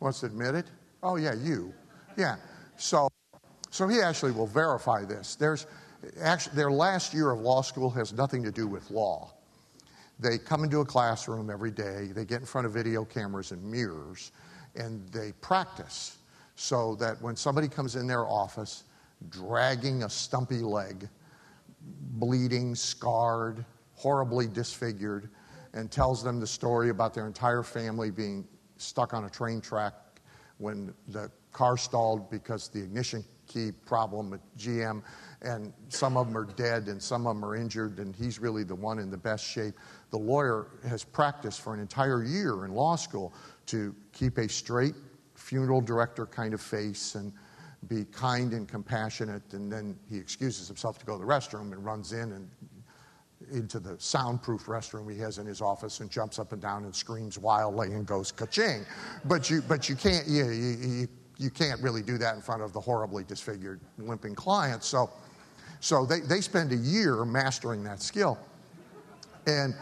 wants 0.00 0.20
to 0.20 0.26
admit 0.26 0.54
it? 0.54 0.66
Oh, 1.02 1.16
yeah, 1.16 1.34
you. 1.34 1.72
Yeah. 2.16 2.36
So, 2.76 3.08
so 3.70 3.88
he 3.88 4.00
actually 4.00 4.32
will 4.32 4.46
verify 4.46 5.04
this. 5.04 5.36
There's 5.36 5.66
actually, 6.20 6.56
their 6.56 6.70
last 6.70 7.12
year 7.14 7.30
of 7.30 7.40
law 7.40 7.62
school 7.62 7.90
has 7.90 8.12
nothing 8.12 8.42
to 8.44 8.52
do 8.52 8.66
with 8.66 8.90
law. 8.90 9.32
They 10.18 10.38
come 10.38 10.64
into 10.64 10.80
a 10.80 10.84
classroom 10.84 11.50
every 11.50 11.70
day, 11.70 12.10
they 12.14 12.24
get 12.24 12.40
in 12.40 12.46
front 12.46 12.66
of 12.66 12.72
video 12.72 13.04
cameras 13.04 13.50
and 13.52 13.62
mirrors, 13.62 14.32
and 14.74 15.06
they 15.10 15.32
practice 15.40 16.18
so 16.54 16.94
that 16.96 17.20
when 17.20 17.36
somebody 17.36 17.68
comes 17.68 17.96
in 17.96 18.06
their 18.06 18.26
office 18.26 18.84
dragging 19.28 20.04
a 20.04 20.10
stumpy 20.10 20.58
leg, 20.58 21.08
bleeding, 22.18 22.74
scarred, 22.74 23.64
horribly 23.94 24.46
disfigured, 24.46 25.30
and 25.72 25.90
tells 25.90 26.22
them 26.22 26.40
the 26.40 26.46
story 26.46 26.90
about 26.90 27.14
their 27.14 27.26
entire 27.26 27.62
family 27.62 28.10
being 28.10 28.46
stuck 28.76 29.14
on 29.14 29.24
a 29.24 29.30
train 29.30 29.60
track 29.60 29.94
when 30.58 30.94
the 31.08 31.30
car 31.52 31.76
stalled 31.76 32.30
because 32.30 32.68
the 32.68 32.82
ignition 32.82 33.24
key 33.46 33.70
problem 33.86 34.32
at 34.32 34.40
GM, 34.58 35.02
and 35.42 35.72
some 35.88 36.16
of 36.16 36.26
them 36.26 36.36
are 36.36 36.44
dead 36.44 36.88
and 36.88 37.00
some 37.00 37.26
of 37.26 37.36
them 37.36 37.44
are 37.44 37.56
injured, 37.56 37.98
and 37.98 38.14
he's 38.14 38.38
really 38.38 38.64
the 38.64 38.74
one 38.74 38.98
in 38.98 39.10
the 39.10 39.16
best 39.16 39.44
shape. 39.44 39.74
The 40.10 40.18
lawyer 40.18 40.68
has 40.88 41.04
practiced 41.04 41.60
for 41.60 41.74
an 41.74 41.80
entire 41.80 42.24
year 42.24 42.64
in 42.64 42.72
law 42.74 42.96
school 42.96 43.32
to 43.66 43.94
keep 44.12 44.38
a 44.38 44.48
straight 44.48 44.94
funeral 45.34 45.80
director 45.80 46.26
kind 46.26 46.54
of 46.54 46.60
face 46.60 47.14
and 47.14 47.32
be 47.88 48.04
kind 48.04 48.52
and 48.52 48.68
compassionate, 48.68 49.42
and 49.52 49.70
then 49.70 49.98
he 50.08 50.18
excuses 50.18 50.68
himself 50.68 50.98
to 50.98 51.06
go 51.06 51.18
to 51.18 51.24
the 51.24 51.30
restroom 51.30 51.72
and 51.72 51.84
runs 51.84 52.12
in 52.12 52.32
and 52.32 52.48
into 53.52 53.78
the 53.78 53.96
soundproof 54.00 54.66
restroom 54.66 55.12
he 55.12 55.18
has 55.18 55.38
in 55.38 55.46
his 55.46 55.60
office 55.60 56.00
and 56.00 56.10
jumps 56.10 56.38
up 56.38 56.52
and 56.52 56.62
down 56.62 56.84
and 56.84 56.94
screams 56.94 57.38
wildly 57.38 57.92
and 57.92 58.06
goes 58.06 58.32
ka-ching. 58.32 58.84
But 59.24 59.50
you, 59.50 59.62
but 59.62 59.88
you 59.88 59.94
can't, 59.94 60.26
you, 60.26 60.48
you, 60.50 61.08
you 61.38 61.50
can't 61.50 61.80
really 61.82 62.02
do 62.02 62.18
that 62.18 62.34
in 62.34 62.40
front 62.40 62.62
of 62.62 62.72
the 62.72 62.80
horribly 62.80 63.24
disfigured, 63.24 63.80
limping 63.98 64.34
client. 64.34 64.82
So, 64.82 65.10
so 65.80 66.06
they, 66.06 66.20
they 66.20 66.40
spend 66.40 66.72
a 66.72 66.76
year 66.76 67.24
mastering 67.24 67.84
that 67.84 68.02
skill. 68.02 68.38
And, 69.46 69.74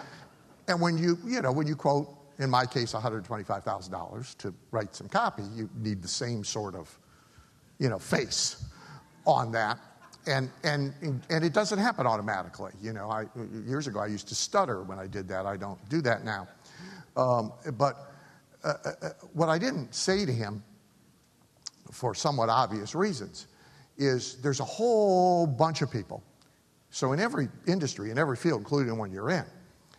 and 0.68 0.80
when 0.80 0.98
you, 0.98 1.16
you 1.24 1.40
know, 1.40 1.52
when 1.52 1.66
you 1.66 1.76
quote, 1.76 2.08
in 2.38 2.50
my 2.50 2.66
case, 2.66 2.92
$125,000 2.92 4.36
to 4.38 4.54
write 4.72 4.94
some 4.94 5.08
copy, 5.08 5.44
you 5.54 5.70
need 5.76 6.02
the 6.02 6.08
same 6.08 6.42
sort 6.42 6.74
of, 6.74 6.98
you 7.78 7.88
know, 7.88 7.98
face 7.98 8.64
on 9.26 9.52
that 9.52 9.78
and, 10.26 10.50
and, 10.62 10.94
and 11.30 11.44
it 11.44 11.52
doesn't 11.52 11.78
happen 11.78 12.06
automatically. 12.06 12.72
You 12.80 12.92
know, 12.92 13.10
I, 13.10 13.26
years 13.66 13.86
ago 13.86 14.00
I 14.00 14.06
used 14.06 14.28
to 14.28 14.34
stutter 14.34 14.82
when 14.82 14.98
I 14.98 15.06
did 15.06 15.28
that. 15.28 15.46
I 15.46 15.56
don't 15.56 15.78
do 15.88 16.00
that 16.02 16.24
now. 16.24 16.48
Um, 17.16 17.52
but 17.74 18.12
uh, 18.64 18.74
uh, 18.84 18.90
uh, 19.02 19.08
what 19.32 19.48
I 19.48 19.58
didn't 19.58 19.94
say 19.94 20.24
to 20.24 20.32
him, 20.32 20.62
for 21.90 22.14
somewhat 22.14 22.48
obvious 22.48 22.94
reasons, 22.94 23.46
is 23.98 24.40
there's 24.42 24.60
a 24.60 24.64
whole 24.64 25.46
bunch 25.46 25.82
of 25.82 25.90
people. 25.90 26.22
So 26.90 27.12
in 27.12 27.20
every 27.20 27.48
industry, 27.66 28.10
in 28.10 28.18
every 28.18 28.36
field, 28.36 28.60
including 28.60 28.88
the 28.88 28.94
one 28.94 29.12
you're 29.12 29.30
in, 29.30 29.44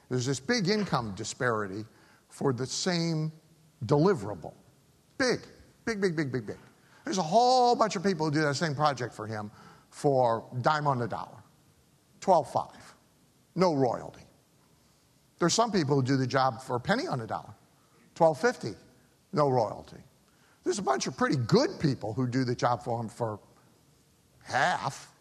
there's 0.09 0.25
this 0.25 0.39
big 0.39 0.69
income 0.69 1.13
disparity 1.15 1.85
for 2.29 2.51
the 2.51 2.65
same 2.65 3.31
deliverable. 3.85 4.53
Big, 5.17 5.39
big, 5.85 6.01
big, 6.01 6.15
big, 6.15 6.31
big, 6.31 6.47
big. 6.47 6.57
There's 7.05 7.19
a 7.19 7.23
whole 7.23 7.75
bunch 7.75 7.95
of 7.95 8.03
people 8.03 8.25
who 8.25 8.31
do 8.31 8.41
that 8.41 8.55
same 8.55 8.75
project 8.75 9.13
for 9.13 9.27
him 9.27 9.51
for 9.89 10.43
dime 10.61 10.87
on 10.87 10.97
the 10.97 11.07
dollar, 11.07 11.37
12.5, 12.19 12.71
no 13.55 13.73
royalty. 13.73 14.23
There's 15.39 15.53
some 15.53 15.71
people 15.71 15.95
who 15.95 16.03
do 16.03 16.17
the 16.17 16.27
job 16.27 16.61
for 16.61 16.75
a 16.75 16.79
penny 16.79 17.07
on 17.07 17.19
the 17.19 17.27
dollar, 17.27 17.53
12.50, 18.15 18.75
no 19.31 19.49
royalty. 19.49 19.97
There's 20.63 20.79
a 20.79 20.83
bunch 20.83 21.05
of 21.05 21.15
pretty 21.15 21.35
good 21.35 21.79
people 21.79 22.13
who 22.13 22.27
do 22.27 22.43
the 22.43 22.55
job 22.55 22.83
for 22.83 22.99
him 22.99 23.07
for 23.07 23.39
half, 24.43 25.11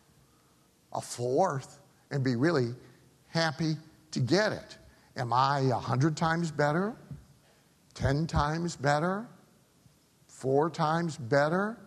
a 0.95 1.01
fourth, 1.01 1.81
and 2.11 2.25
be 2.25 2.35
really 2.35 2.75
happy 3.29 3.77
to 4.13 4.21
get 4.21 4.53
it. 4.53 4.79
Am 5.17 5.33
I 5.33 5.61
a 5.61 5.75
hundred 5.75 6.17
times 6.17 6.51
better? 6.51 6.97
Ten 7.93 8.27
times 8.27 8.75
better? 8.75 9.27
Four 10.35 10.71
times 10.71 11.17
better? 11.17 11.79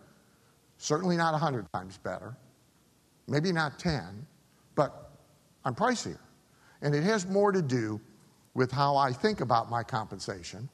Certainly 0.78 1.16
not 1.16 1.34
a 1.34 1.38
hundred 1.38 1.66
times 1.72 1.98
better 1.98 2.36
maybe 3.28 3.52
not 3.52 3.78
10, 3.78 4.26
but 4.74 5.12
I'm 5.64 5.74
pricier. 5.74 6.18
And 6.82 6.94
it 6.94 7.02
has 7.02 7.26
more 7.26 7.52
to 7.52 7.62
do 7.62 8.00
with 8.54 8.72
how 8.72 8.96
I 8.96 9.12
think 9.12 9.40
about 9.40 9.70
my 9.70 9.82
compensation 9.82 10.68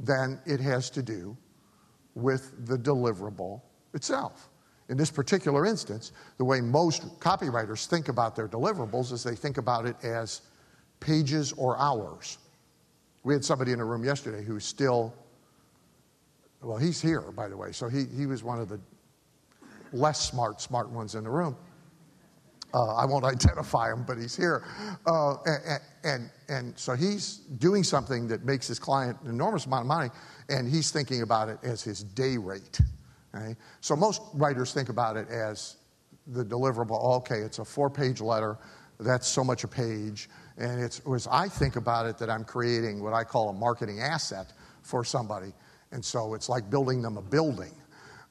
than 0.00 0.40
it 0.46 0.60
has 0.60 0.88
to 0.90 1.02
do 1.02 1.36
with 2.14 2.66
the 2.66 2.78
deliverable 2.78 3.60
itself. 3.92 4.48
In 4.88 4.96
this 4.96 5.10
particular 5.10 5.66
instance, 5.66 6.12
the 6.38 6.44
way 6.44 6.60
most 6.60 7.18
copywriters 7.18 7.86
think 7.86 8.08
about 8.08 8.36
their 8.36 8.48
deliverables 8.48 9.12
is 9.12 9.24
they 9.24 9.34
think 9.34 9.58
about 9.58 9.84
it 9.84 9.96
as 10.04 10.42
pages 11.00 11.52
or 11.54 11.76
hours. 11.78 12.38
We 13.24 13.34
had 13.34 13.44
somebody 13.44 13.72
in 13.72 13.80
a 13.80 13.84
room 13.84 14.04
yesterday 14.04 14.44
who's 14.44 14.64
still, 14.64 15.12
well, 16.66 16.78
he's 16.78 17.00
here, 17.00 17.20
by 17.20 17.48
the 17.48 17.56
way, 17.56 17.72
so 17.72 17.88
he, 17.88 18.04
he 18.16 18.26
was 18.26 18.42
one 18.42 18.58
of 18.58 18.68
the 18.68 18.80
less 19.92 20.20
smart, 20.20 20.60
smart 20.60 20.90
ones 20.90 21.14
in 21.14 21.24
the 21.24 21.30
room. 21.30 21.56
Uh, 22.74 22.96
I 22.96 23.04
won't 23.04 23.24
identify 23.34 23.92
him, 23.92 24.04
but 24.06 24.18
he's 24.18 24.36
here. 24.36 24.64
Uh, 25.06 25.36
and, 25.44 25.80
and, 26.02 26.30
and 26.48 26.78
so 26.78 26.94
he's 26.94 27.36
doing 27.58 27.84
something 27.84 28.26
that 28.28 28.44
makes 28.44 28.66
his 28.66 28.78
client 28.78 29.16
an 29.22 29.30
enormous 29.30 29.66
amount 29.66 29.82
of 29.82 29.86
money, 29.86 30.10
and 30.48 30.68
he's 30.68 30.90
thinking 30.90 31.22
about 31.22 31.48
it 31.48 31.58
as 31.62 31.82
his 31.82 32.02
day 32.02 32.36
rate. 32.36 32.80
Okay? 33.34 33.54
So 33.80 33.94
most 33.94 34.22
writers 34.34 34.74
think 34.74 34.88
about 34.88 35.16
it 35.16 35.28
as 35.28 35.76
the 36.26 36.44
deliverable. 36.44 37.00
Okay, 37.18 37.38
it's 37.38 37.60
a 37.60 37.64
four 37.64 37.88
page 37.88 38.20
letter, 38.20 38.58
that's 38.98 39.28
so 39.28 39.44
much 39.44 39.64
a 39.64 39.68
page. 39.68 40.28
And 40.56 40.80
it's 40.80 41.00
as 41.14 41.28
I 41.30 41.48
think 41.48 41.76
about 41.76 42.06
it 42.06 42.18
that 42.18 42.30
I'm 42.30 42.44
creating 42.44 43.02
what 43.02 43.12
I 43.12 43.24
call 43.24 43.50
a 43.50 43.52
marketing 43.52 44.00
asset 44.00 44.52
for 44.82 45.04
somebody. 45.04 45.52
And 45.92 46.04
so 46.04 46.34
it's 46.34 46.48
like 46.48 46.68
building 46.70 47.02
them 47.02 47.16
a 47.16 47.22
building. 47.22 47.72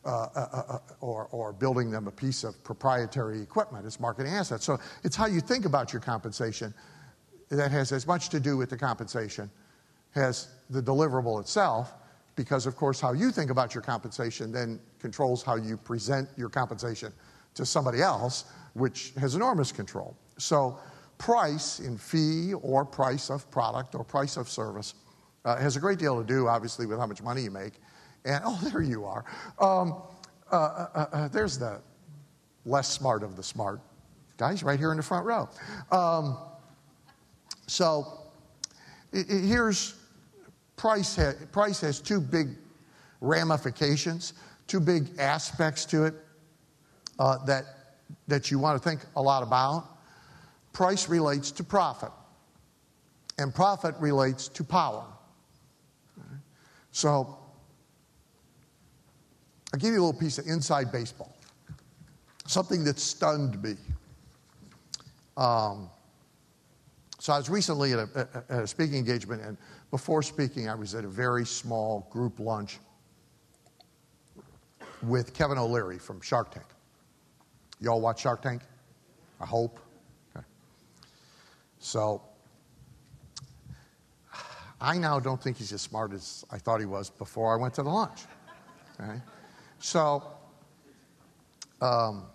Uh, 0.05 0.27
uh, 0.35 0.61
uh, 0.69 0.79
or, 1.01 1.27
or 1.31 1.51
building 1.51 1.89
them 1.89 2.07
a 2.07 2.11
piece 2.11 2.43
of 2.43 2.63
proprietary 2.63 3.41
equipment 3.41 3.87
It's 3.87 3.99
marketing 3.99 4.33
assets. 4.33 4.63
So 4.63 4.77
it's 5.03 5.15
how 5.15 5.25
you 5.25 5.41
think 5.41 5.65
about 5.65 5.91
your 5.91 5.99
compensation 5.99 6.75
that 7.49 7.71
has 7.71 7.91
as 7.91 8.05
much 8.05 8.29
to 8.29 8.39
do 8.39 8.55
with 8.55 8.69
the 8.69 8.77
compensation 8.77 9.49
as 10.13 10.49
the 10.69 10.79
deliverable 10.79 11.41
itself, 11.41 11.91
because 12.35 12.67
of 12.67 12.75
course 12.75 13.01
how 13.01 13.13
you 13.13 13.31
think 13.31 13.49
about 13.49 13.73
your 13.73 13.81
compensation 13.81 14.51
then 14.51 14.79
controls 14.99 15.41
how 15.41 15.55
you 15.55 15.75
present 15.75 16.29
your 16.37 16.49
compensation 16.49 17.11
to 17.55 17.65
somebody 17.65 18.03
else, 18.03 18.45
which 18.73 19.11
has 19.19 19.33
enormous 19.33 19.71
control. 19.71 20.15
So 20.37 20.77
price 21.17 21.79
in 21.79 21.97
fee 21.97 22.53
or 22.53 22.85
price 22.85 23.31
of 23.31 23.49
product 23.49 23.95
or 23.95 24.03
price 24.03 24.37
of 24.37 24.49
service 24.49 24.93
uh, 25.45 25.55
has 25.57 25.77
a 25.77 25.79
great 25.79 25.99
deal 25.99 26.19
to 26.19 26.27
do, 26.27 26.47
obviously, 26.47 26.85
with 26.85 26.99
how 26.99 27.05
much 27.05 27.21
money 27.21 27.43
you 27.43 27.51
make 27.51 27.73
and 28.25 28.41
oh, 28.45 28.59
there 28.71 28.81
you 28.81 29.05
are. 29.05 29.23
Um, 29.59 30.01
uh, 30.51 30.55
uh, 30.55 30.87
uh, 30.93 31.05
uh, 31.11 31.27
there's 31.29 31.57
the 31.57 31.81
less 32.65 32.89
smart 32.89 33.23
of 33.23 33.35
the 33.35 33.43
smart 33.43 33.79
guys 34.37 34.63
right 34.63 34.79
here 34.79 34.91
in 34.91 34.97
the 34.97 35.03
front 35.03 35.25
row. 35.25 35.47
Um, 35.91 36.37
so 37.67 38.21
it, 39.13 39.29
it, 39.29 39.45
here's 39.45 39.95
price. 40.75 41.15
Ha- 41.15 41.33
price 41.51 41.81
has 41.81 41.99
two 41.99 42.19
big 42.19 42.49
ramifications, 43.21 44.33
two 44.67 44.79
big 44.79 45.07
aspects 45.19 45.85
to 45.85 46.05
it 46.05 46.13
uh, 47.17 47.43
that 47.45 47.65
that 48.27 48.51
you 48.51 48.59
want 48.59 48.81
to 48.81 48.89
think 48.89 49.01
a 49.15 49.21
lot 49.21 49.41
about. 49.41 49.97
Price 50.73 51.07
relates 51.07 51.51
to 51.51 51.63
profit, 51.63 52.11
and 53.37 53.55
profit 53.55 53.95
relates 53.99 54.47
to 54.49 54.63
power. 54.63 55.05
So 56.95 57.37
I'll 59.73 59.79
give 59.79 59.91
you 59.91 59.99
a 59.99 60.05
little 60.05 60.13
piece 60.17 60.37
of 60.37 60.47
inside 60.47 60.93
baseball, 60.93 61.35
something 62.47 62.85
that 62.85 62.99
stunned 62.99 63.61
me. 63.61 63.75
Um, 65.35 65.89
so 67.19 67.33
I 67.33 67.37
was 67.37 67.49
recently 67.49 67.91
at 67.91 67.99
a, 67.99 68.45
at 68.47 68.63
a 68.63 68.65
speaking 68.65 68.95
engagement, 68.95 69.41
and 69.41 69.57
before 69.91 70.23
speaking, 70.23 70.69
I 70.69 70.75
was 70.75 70.95
at 70.95 71.03
a 71.03 71.09
very 71.09 71.45
small 71.45 72.07
group 72.11 72.39
lunch 72.39 72.79
with 75.03 75.33
Kevin 75.33 75.57
O'Leary 75.57 75.99
from 75.99 76.21
Shark 76.21 76.53
Tank. 76.53 76.67
Y'all 77.81 77.99
watch 77.99 78.21
Shark 78.21 78.41
Tank? 78.41 78.61
I 79.41 79.45
hope. 79.45 79.81
Okay. 80.33 80.45
So 81.77 82.21
I 84.81 84.97
now 84.97 85.19
don't 85.19 85.41
think 85.41 85.57
he's 85.57 85.71
as 85.71 85.81
smart 85.81 86.13
as 86.13 86.45
I 86.51 86.57
thought 86.57 86.79
he 86.79 86.85
was 86.85 87.09
before 87.09 87.57
I 87.57 87.61
went 87.61 87.73
to 87.75 87.83
the 87.83 87.89
lunch. 87.89 88.21
Okay? 88.99 89.21
So, 89.79 90.23
um, 91.81 92.25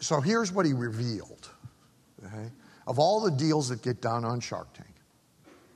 so 0.00 0.20
here's 0.20 0.52
what 0.52 0.64
he 0.64 0.72
revealed. 0.72 1.50
Okay? 2.24 2.50
Of 2.86 2.98
all 2.98 3.20
the 3.20 3.30
deals 3.30 3.68
that 3.68 3.82
get 3.82 4.00
done 4.00 4.24
on 4.24 4.40
Shark 4.40 4.72
Tank, 4.72 4.88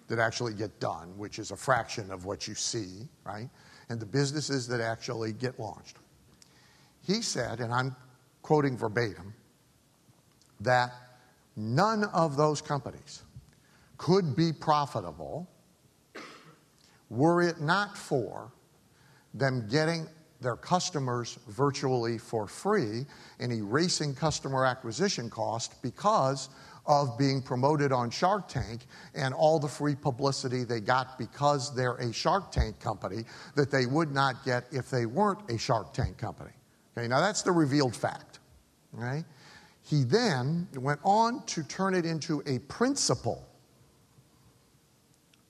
that 0.09 0.19
actually 0.19 0.55
get 0.55 0.81
done, 0.81 1.17
which 1.17 1.39
is 1.39 1.51
a 1.51 1.57
fraction 1.57 2.11
of 2.11 2.25
what 2.25 2.47
you 2.47 2.55
see, 2.55 3.09
right? 3.25 3.49
And 3.89 3.99
the 3.99 4.07
businesses 4.07 4.69
that 4.69 4.81
actually 4.81 5.33
get 5.33 5.59
launched. 5.59 5.97
He 7.07 7.23
said, 7.23 7.61
and 7.61 7.73
I'm 7.73 7.95
quoting 8.43 8.77
verbatim, 8.77 9.35
that 10.61 10.93
none 11.57 12.05
of 12.05 12.37
those 12.37 12.63
companies 12.63 13.24
could 13.97 14.35
be 14.37 14.53
profitable 14.53 15.49
were 17.11 17.43
it 17.43 17.61
not 17.61 17.97
for 17.97 18.53
them 19.35 19.67
getting 19.69 20.07
their 20.41 20.57
customers 20.57 21.39
virtually 21.49 22.19
for 22.19 22.47
free 22.47 23.05
and 23.41 23.53
erasing 23.53 24.15
customer 24.15 24.65
acquisition 24.65 25.31
cost 25.31 25.81
because 25.83 26.51
of 26.87 27.17
being 27.17 27.41
promoted 27.41 27.93
on 27.93 28.11
Shark 28.11 28.47
Tank 28.47 28.83
and 29.15 29.33
all 29.33 29.59
the 29.59 29.69
free 29.69 29.95
publicity 29.95 30.65
they 30.65 30.81
got 30.81 31.19
because 31.19 31.75
they're 31.75 31.95
a 31.95 32.13
Shark 32.13 32.53
Tank 32.53 32.79
company 32.79 33.25
that 33.55 33.71
they 33.71 33.87
would 33.87 34.13
not 34.13 34.45
get 34.45 34.65
if 34.71 34.91
they 34.91 35.07
weren't 35.07 35.51
a 35.51 35.57
Shark 35.57 35.95
Tank 35.95 36.19
company. 36.19 36.51
Okay, 36.97 37.09
now 37.09 37.21
that's 37.21 37.43
the 37.43 37.53
revealed 37.53 37.97
fact. 37.97 38.39
Right? 38.93 39.25
He 39.83 40.05
then 40.05 40.69
went 40.77 41.01
on 41.05 41.45
to 41.47 41.63
turn 41.65 41.95
it 41.95 42.07
into 42.07 42.43
a 42.47 42.59
principle, 42.61 43.47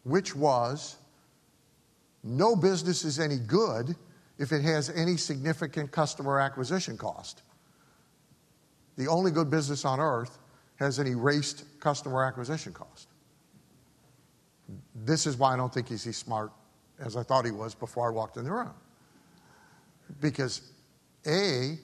which 0.05 0.37
was 0.37 0.97
no 2.23 2.57
business 2.57 3.05
is 3.05 3.21
any 3.21 3.37
good 3.37 3.95
if 4.39 4.53
it 4.53 4.63
has 4.63 4.91
any 4.91 5.17
significant 5.17 5.91
customer 5.91 6.41
acquisition 6.41 6.97
cost. 6.97 7.43
The 8.97 9.09
only 9.09 9.31
good 9.31 9.51
business 9.51 9.85
on 9.85 10.01
earth 10.01 10.39
has 10.77 10.99
an 10.99 11.07
erased 11.07 11.65
customer 11.81 12.25
acquisition 12.25 12.73
cost. 12.73 13.09
This 14.95 15.27
is 15.27 15.37
why 15.37 15.53
I 15.53 15.57
don't 15.57 15.73
think 15.73 15.89
he's 15.89 16.07
as 16.07 16.17
smart 16.17 16.51
as 16.99 17.17
I 17.17 17.23
thought 17.23 17.45
he 17.45 17.51
was 17.51 17.75
before 17.75 18.09
I 18.09 18.11
walked 18.11 18.37
in 18.37 18.45
the 18.45 18.53
room. 18.53 18.75
Because, 20.21 20.63
A, 21.27 21.79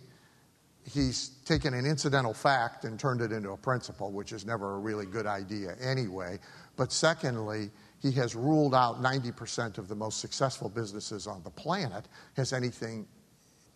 he's 0.91 1.31
taken 1.45 1.75
an 1.75 1.85
incidental 1.85 2.33
fact 2.33 2.85
and 2.85 2.99
turned 2.99 3.21
it 3.21 3.33
into 3.33 3.51
a 3.51 3.57
principle, 3.57 4.11
which 4.11 4.33
is 4.33 4.47
never 4.47 4.77
a 4.77 4.79
really 4.79 5.07
good 5.07 5.27
idea 5.27 5.75
anyway. 5.81 6.39
But 6.77 6.93
secondly, 6.93 7.71
he 8.01 8.11
has 8.13 8.35
ruled 8.35 8.75
out 8.75 9.03
90% 9.03 9.79
of 9.79 9.89
the 9.89 9.95
most 9.95 10.21
successful 10.21 10.69
businesses 10.69 11.27
on 11.27 11.43
the 11.43 11.51
planet 11.51 12.07
as 12.37 12.53
anything 12.53 13.07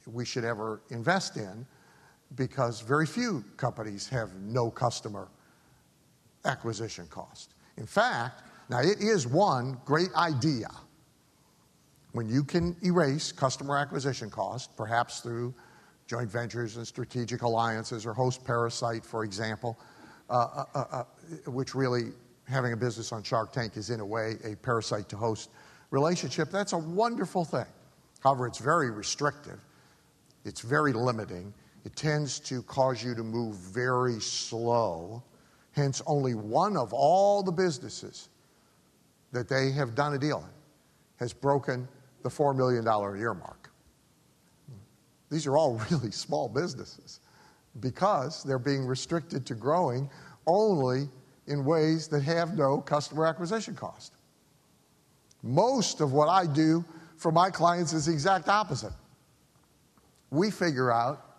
we 0.06 0.24
should 0.24 0.44
ever 0.44 0.80
invest 0.90 1.36
in 1.36 1.66
because 2.36 2.80
very 2.80 3.06
few 3.06 3.44
companies 3.56 4.08
have 4.08 4.34
no 4.40 4.70
customer 4.70 5.28
acquisition 6.44 7.06
cost. 7.08 7.54
In 7.76 7.86
fact, 7.86 8.42
now 8.68 8.80
it 8.80 9.00
is 9.00 9.26
one 9.26 9.78
great 9.84 10.12
idea 10.14 10.68
when 12.12 12.28
you 12.28 12.44
can 12.44 12.76
erase 12.84 13.32
customer 13.32 13.76
acquisition 13.76 14.30
cost, 14.30 14.76
perhaps 14.76 15.20
through 15.20 15.52
joint 16.06 16.30
ventures 16.30 16.76
and 16.76 16.86
strategic 16.86 17.42
alliances 17.42 18.06
or 18.06 18.14
host 18.14 18.44
parasite, 18.44 19.04
for 19.04 19.24
example, 19.24 19.78
uh, 20.30 20.64
uh, 20.74 20.84
uh, 20.90 21.04
which 21.50 21.74
really 21.74 22.12
having 22.48 22.72
a 22.72 22.76
business 22.76 23.12
on 23.12 23.22
Shark 23.22 23.52
Tank 23.52 23.76
is, 23.76 23.90
in 23.90 24.00
a 24.00 24.06
way, 24.06 24.34
a 24.44 24.56
parasite 24.56 25.08
to 25.10 25.16
host 25.16 25.50
relationship. 25.90 26.50
That's 26.50 26.72
a 26.72 26.78
wonderful 26.78 27.44
thing. 27.44 27.66
However, 28.20 28.46
it's 28.46 28.58
very 28.58 28.90
restrictive, 28.90 29.60
it's 30.44 30.60
very 30.60 30.92
limiting. 30.92 31.52
It 31.84 31.94
tends 31.96 32.40
to 32.40 32.62
cause 32.62 33.04
you 33.04 33.14
to 33.14 33.22
move 33.22 33.56
very 33.56 34.18
slow. 34.18 35.22
Hence, 35.72 36.00
only 36.06 36.34
one 36.34 36.78
of 36.78 36.94
all 36.94 37.42
the 37.42 37.52
businesses 37.52 38.30
that 39.32 39.50
they 39.50 39.70
have 39.72 39.94
done 39.94 40.14
a 40.14 40.18
deal 40.18 40.38
in 40.38 40.54
has 41.16 41.34
broken 41.34 41.86
the 42.22 42.30
$4 42.30 42.56
million 42.56 42.86
a 42.86 43.18
year 43.18 43.34
mark. 43.34 43.70
These 45.30 45.46
are 45.46 45.56
all 45.56 45.74
really 45.90 46.10
small 46.10 46.48
businesses 46.48 47.20
because 47.80 48.42
they're 48.44 48.58
being 48.58 48.86
restricted 48.86 49.44
to 49.46 49.54
growing 49.54 50.08
only 50.46 51.08
in 51.46 51.64
ways 51.64 52.08
that 52.08 52.22
have 52.22 52.56
no 52.56 52.80
customer 52.80 53.26
acquisition 53.26 53.74
cost. 53.74 54.12
Most 55.42 56.00
of 56.00 56.12
what 56.12 56.28
I 56.28 56.46
do 56.46 56.84
for 57.16 57.30
my 57.30 57.50
clients 57.50 57.92
is 57.92 58.06
the 58.06 58.12
exact 58.12 58.48
opposite. 58.48 58.92
We 60.30 60.50
figure 60.50 60.90
out 60.90 61.36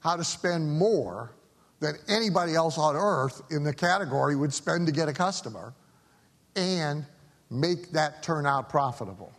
how 0.00 0.16
to 0.16 0.24
spend 0.24 0.70
more 0.70 1.32
than 1.80 1.94
anybody 2.08 2.54
else 2.54 2.78
on 2.78 2.96
earth 2.96 3.42
in 3.50 3.62
the 3.62 3.74
category 3.74 4.36
would 4.36 4.52
spend 4.52 4.86
to 4.86 4.92
get 4.92 5.08
a 5.08 5.12
customer 5.12 5.74
and 6.56 7.04
make 7.50 7.92
that 7.92 8.22
turn 8.22 8.46
out 8.46 8.68
profitable. 8.68 9.32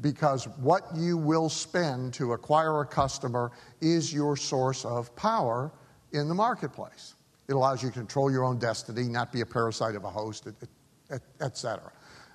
Because 0.00 0.46
what 0.58 0.84
you 0.94 1.16
will 1.16 1.48
spend 1.48 2.14
to 2.14 2.32
acquire 2.32 2.80
a 2.80 2.86
customer 2.86 3.50
is 3.80 4.12
your 4.12 4.36
source 4.36 4.84
of 4.84 5.14
power 5.16 5.72
in 6.12 6.28
the 6.28 6.34
marketplace. 6.34 7.14
It 7.48 7.54
allows 7.54 7.82
you 7.82 7.88
to 7.88 7.94
control 7.94 8.30
your 8.30 8.44
own 8.44 8.58
destiny, 8.58 9.04
not 9.04 9.32
be 9.32 9.40
a 9.40 9.46
parasite 9.46 9.94
of 9.94 10.04
a 10.04 10.10
host, 10.10 10.46
etc. 11.40 11.82
Et 11.86 11.92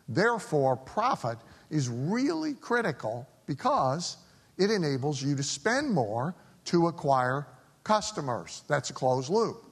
Therefore, 0.07 0.75
profit 0.75 1.37
is 1.69 1.87
really 1.87 2.55
critical 2.55 3.27
because 3.45 4.17
it 4.57 4.71
enables 4.71 5.21
you 5.21 5.35
to 5.35 5.43
spend 5.43 5.91
more 5.91 6.35
to 6.65 6.87
acquire 6.87 7.47
customers. 7.83 8.63
That's 8.67 8.89
a 8.89 8.93
closed 8.93 9.29
loop. 9.29 9.63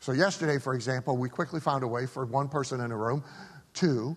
So, 0.00 0.12
yesterday, 0.12 0.58
for 0.58 0.74
example, 0.74 1.16
we 1.16 1.28
quickly 1.28 1.60
found 1.60 1.82
a 1.84 1.88
way 1.88 2.06
for 2.06 2.26
one 2.26 2.48
person 2.48 2.80
in 2.80 2.90
a 2.90 2.96
room 2.96 3.24
to 3.74 4.16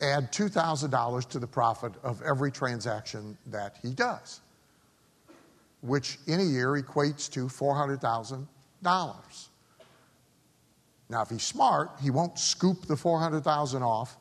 add 0.00 0.32
$2,000 0.32 1.28
to 1.30 1.38
the 1.38 1.46
profit 1.46 1.92
of 2.02 2.20
every 2.22 2.50
transaction 2.50 3.38
that 3.46 3.78
he 3.80 3.94
does, 3.94 4.40
which 5.80 6.18
in 6.26 6.40
a 6.40 6.44
year 6.44 6.82
equates 6.82 7.30
to 7.30 7.48
400,000 7.48 8.46
dollars. 8.84 9.48
Now, 11.08 11.22
if 11.22 11.30
he's 11.30 11.42
smart, 11.42 11.90
he 12.00 12.10
won't 12.10 12.38
scoop 12.38 12.86
the 12.86 12.96
400,000 12.96 13.82
off 13.82 14.16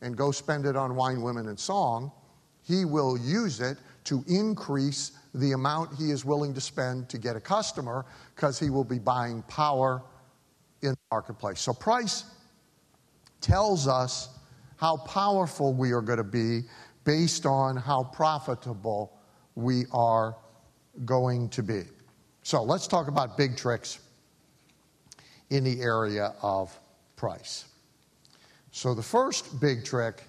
and 0.00 0.16
go 0.16 0.30
spend 0.30 0.66
it 0.66 0.76
on 0.76 0.96
wine, 0.96 1.22
women, 1.22 1.48
and 1.48 1.58
song. 1.58 2.10
He 2.62 2.84
will 2.84 3.18
use 3.18 3.60
it 3.60 3.78
to 4.04 4.24
increase 4.28 5.12
the 5.34 5.52
amount 5.52 5.94
he 5.94 6.10
is 6.10 6.24
willing 6.24 6.54
to 6.54 6.60
spend 6.60 7.08
to 7.10 7.18
get 7.18 7.36
a 7.36 7.40
customer 7.40 8.06
because 8.34 8.58
he 8.58 8.70
will 8.70 8.84
be 8.84 8.98
buying 8.98 9.42
power 9.42 10.02
in 10.82 10.90
the 10.90 10.96
marketplace. 11.10 11.60
So, 11.60 11.72
price 11.72 12.24
tells 13.40 13.86
us 13.86 14.30
how 14.76 14.96
powerful 14.98 15.72
we 15.72 15.92
are 15.92 16.02
going 16.02 16.18
to 16.18 16.24
be 16.24 16.62
based 17.04 17.46
on 17.46 17.76
how 17.76 18.04
profitable 18.04 19.12
we 19.54 19.84
are 19.92 20.36
going 21.04 21.48
to 21.50 21.62
be. 21.62 21.82
So 22.46 22.62
let's 22.62 22.86
talk 22.86 23.08
about 23.08 23.36
big 23.36 23.56
tricks 23.56 23.98
in 25.50 25.64
the 25.64 25.80
area 25.80 26.32
of 26.42 26.78
price. 27.16 27.64
So 28.70 28.94
the 28.94 29.02
first 29.02 29.60
big 29.60 29.84
trick 29.84 30.22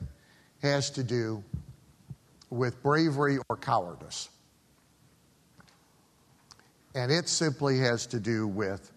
has 0.64 0.90
to 0.90 1.04
do 1.04 1.44
with 2.50 2.82
bravery 2.82 3.38
or 3.50 3.56
cowardice. 3.56 4.30
And 6.96 7.12
it 7.12 7.30
simply 7.30 7.78
has 7.82 8.08
to 8.08 8.20
do 8.20 8.48
with 8.48 8.92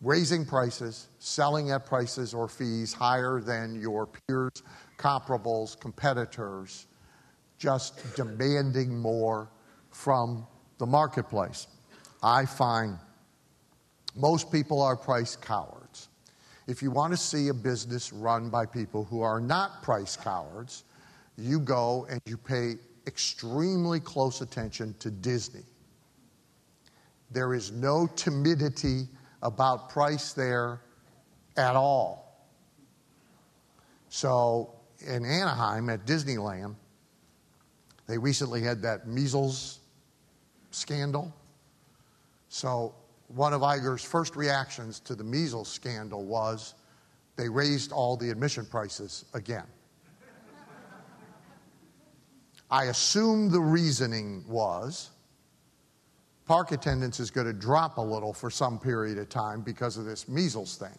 raising 0.00 0.44
prices, 0.44 1.06
selling 1.20 1.70
at 1.70 1.86
prices 1.86 2.34
or 2.34 2.48
fees 2.48 2.92
higher 2.92 3.40
than 3.40 3.80
your 3.80 4.08
peers, 4.08 4.64
comparables, 4.98 5.78
competitors, 5.78 6.88
just 7.56 8.16
demanding 8.16 8.98
more 8.98 9.48
from 9.92 10.44
the 10.78 10.86
marketplace. 10.86 11.66
I 12.22 12.46
find 12.46 12.98
most 14.14 14.50
people 14.50 14.80
are 14.80 14.96
price 14.96 15.36
cowards. 15.36 16.08
If 16.66 16.82
you 16.82 16.90
want 16.90 17.12
to 17.12 17.16
see 17.16 17.48
a 17.48 17.54
business 17.54 18.12
run 18.12 18.50
by 18.50 18.66
people 18.66 19.04
who 19.04 19.20
are 19.20 19.40
not 19.40 19.82
price 19.82 20.16
cowards, 20.16 20.84
you 21.36 21.60
go 21.60 22.06
and 22.10 22.20
you 22.26 22.36
pay 22.36 22.74
extremely 23.06 24.00
close 24.00 24.40
attention 24.40 24.94
to 24.98 25.10
Disney. 25.10 25.64
There 27.30 27.54
is 27.54 27.70
no 27.70 28.08
timidity 28.16 29.08
about 29.42 29.90
price 29.90 30.32
there 30.32 30.80
at 31.56 31.76
all. 31.76 32.48
So 34.08 34.74
in 35.06 35.24
Anaheim 35.24 35.90
at 35.90 36.06
Disneyland, 36.06 36.74
they 38.06 38.18
recently 38.18 38.62
had 38.62 38.82
that 38.82 39.06
measles 39.06 39.80
scandal. 40.76 41.34
So 42.48 42.94
one 43.28 43.52
of 43.52 43.62
Iger's 43.62 44.04
first 44.04 44.36
reactions 44.36 45.00
to 45.00 45.14
the 45.14 45.24
measles 45.24 45.68
scandal 45.68 46.24
was 46.24 46.74
they 47.36 47.48
raised 47.48 47.92
all 47.92 48.16
the 48.16 48.30
admission 48.30 48.64
prices 48.66 49.24
again. 49.34 49.66
I 52.70 52.84
assume 52.84 53.50
the 53.50 53.60
reasoning 53.60 54.44
was 54.48 55.10
park 56.46 56.72
attendance 56.72 57.20
is 57.20 57.30
going 57.30 57.46
to 57.46 57.52
drop 57.52 57.98
a 57.98 58.00
little 58.00 58.32
for 58.32 58.50
some 58.50 58.78
period 58.78 59.18
of 59.18 59.28
time 59.28 59.62
because 59.62 59.96
of 59.96 60.04
this 60.04 60.28
measles 60.28 60.76
thing. 60.76 60.96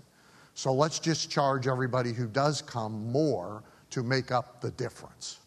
So 0.54 0.74
let's 0.74 1.00
just 1.00 1.30
charge 1.30 1.68
everybody 1.68 2.13
who 2.13 2.28
does 2.28 2.62
come 2.62 3.12
more 3.12 3.63
to 3.92 4.04
make 4.04 4.32
up 4.32 4.60
the 4.60 4.72
difference. 4.72 5.40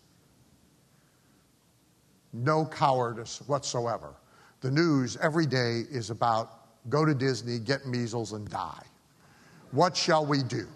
No 2.33 2.65
cowardice 2.65 3.43
whatsoever. 3.47 4.15
The 4.61 4.71
news 4.71 5.17
every 5.23 5.47
day 5.47 5.85
is 5.91 6.11
about 6.11 6.89
go 6.89 7.05
to 7.05 7.15
Disney, 7.15 7.59
get 7.59 7.87
measles, 7.87 8.33
and 8.33 8.49
die. 8.49 8.83
What 9.71 9.97
shall 9.97 10.27
we 10.27 10.43
do? 10.43 10.67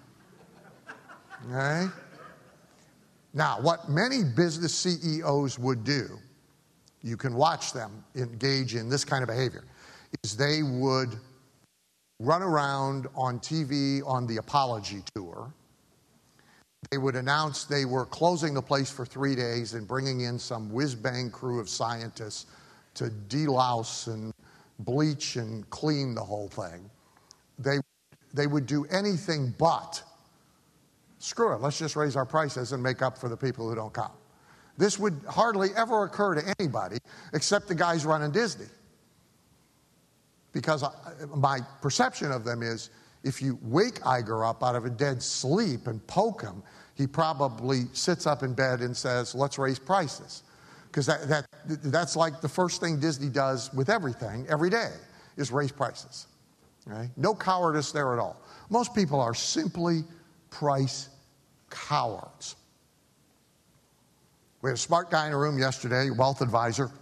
Okay? 1.51 1.87
Now, 3.35 3.61
what 3.61 3.88
many 3.88 4.23
business 4.23 4.75
CEOs 4.75 5.59
would 5.59 5.85
do, 5.85 6.18
you 7.03 7.16
can 7.16 7.35
watch 7.35 7.73
them 7.73 8.05
engage 8.14 8.75
in 8.75 8.88
this 8.88 9.05
kind 9.05 9.23
of 9.23 9.29
behavior, 9.29 9.64
is 10.23 10.37
they 10.37 10.62
would 10.62 11.18
run 12.20 12.42
around 12.42 13.09
on 13.14 13.40
TV 13.40 14.01
on 14.07 14.27
the 14.27 14.37
apology 14.37 15.03
tour. 15.14 15.53
They 16.90 16.99
would 16.99 17.16
announce 17.16 17.64
they 17.64 17.85
were 17.85 18.07
closing 18.07 18.55
the 18.55 18.62
place 18.62 18.90
for 18.90 19.05
three 19.05 19.35
days 19.35 19.75
and 19.75 19.87
bringing 19.88 20.20
in 20.20 20.38
some 20.38 20.73
whiz 20.73 20.94
bang 20.94 21.31
crew 21.31 21.59
of 21.59 21.68
scientists 21.68 22.47
to 22.94 23.04
delouse 23.28 24.12
and 24.12 24.33
bleach 24.80 25.37
and 25.37 25.68
clean 25.70 26.14
the 26.14 26.22
whole 26.22 26.48
thing. 26.48 26.90
They, 27.59 27.78
they 28.33 28.46
would 28.46 28.66
do 28.66 28.85
anything 28.87 29.54
but 29.59 30.02
Screw 31.24 31.54
it, 31.54 31.62
let's 31.62 31.78
just 31.78 31.96
raise 31.96 32.16
our 32.16 32.26
prices 32.26 32.72
and 32.72 32.83
make 32.83 33.00
up 33.00 33.16
for 33.16 33.30
the 33.30 33.37
people 33.37 33.66
who 33.66 33.74
don't 33.74 33.94
come. 33.94 34.12
This 34.76 34.98
would 34.98 35.18
hardly 35.26 35.70
ever 35.74 36.04
occur 36.04 36.35
to 36.35 36.54
anybody 36.61 36.98
except 37.33 37.66
the 37.66 37.74
guys 37.74 38.04
running 38.04 38.30
Disney. 38.30 38.66
Because 40.52 40.83
uh, 40.83 40.90
my 41.35 41.61
perception 41.80 42.30
of 42.30 42.44
them 42.44 42.62
is 42.62 42.90
if 43.22 43.40
you 43.40 43.59
wake 43.62 44.00
Iger 44.00 44.46
up 44.46 44.62
out 44.62 44.76
of 44.76 44.85
a 44.85 44.90
dead 44.90 45.22
sleep 45.22 45.87
and 45.87 46.07
poke 46.07 46.42
him, 46.42 46.62
he 46.94 47.07
probably 47.07 47.85
sits 47.94 48.26
up 48.26 48.42
in 48.42 48.52
bed 48.52 48.80
and 48.80 48.94
says, 48.94 49.35
Let's 49.35 49.57
raise 49.59 49.78
prices. 49.78 50.42
Because 50.94 51.07
that, 51.07 51.28
that, 51.28 51.46
that's 51.90 52.14
like 52.14 52.40
the 52.40 52.48
first 52.48 52.80
thing 52.80 53.00
Disney 53.00 53.28
does 53.28 53.74
with 53.74 53.90
everything 53.90 54.46
every 54.48 54.70
day 54.70 54.92
is 55.37 55.50
raise 55.50 55.72
prices. 55.72 56.28
Right? 56.87 57.11
No 57.16 57.35
cowardice 57.35 57.90
there 57.90 58.12
at 58.12 58.20
all. 58.20 58.40
Most 58.70 58.94
people 58.94 59.20
are 59.20 59.35
simply 59.35 60.04
price 60.50 61.09
cowards. 61.68 62.54
We 64.62 64.70
had 64.70 64.74
a 64.74 64.80
smart 64.80 65.11
guy 65.11 65.26
in 65.26 65.33
a 65.33 65.37
room 65.37 65.59
yesterday, 65.59 66.11
wealth 66.11 66.40
advisor, 66.40 66.92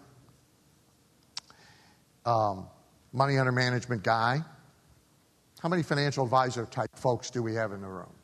um, 2.25 2.69
money 3.13 3.37
under 3.37 3.53
management 3.53 4.03
guy. 4.03 4.41
How 5.61 5.69
many 5.69 5.83
financial 5.83 6.25
advisor 6.25 6.65
type 6.65 6.89
folks 6.95 7.29
do 7.29 7.43
we 7.43 7.55
have 7.57 7.73
in 7.73 7.83
the 7.83 7.89
room? 7.89 8.15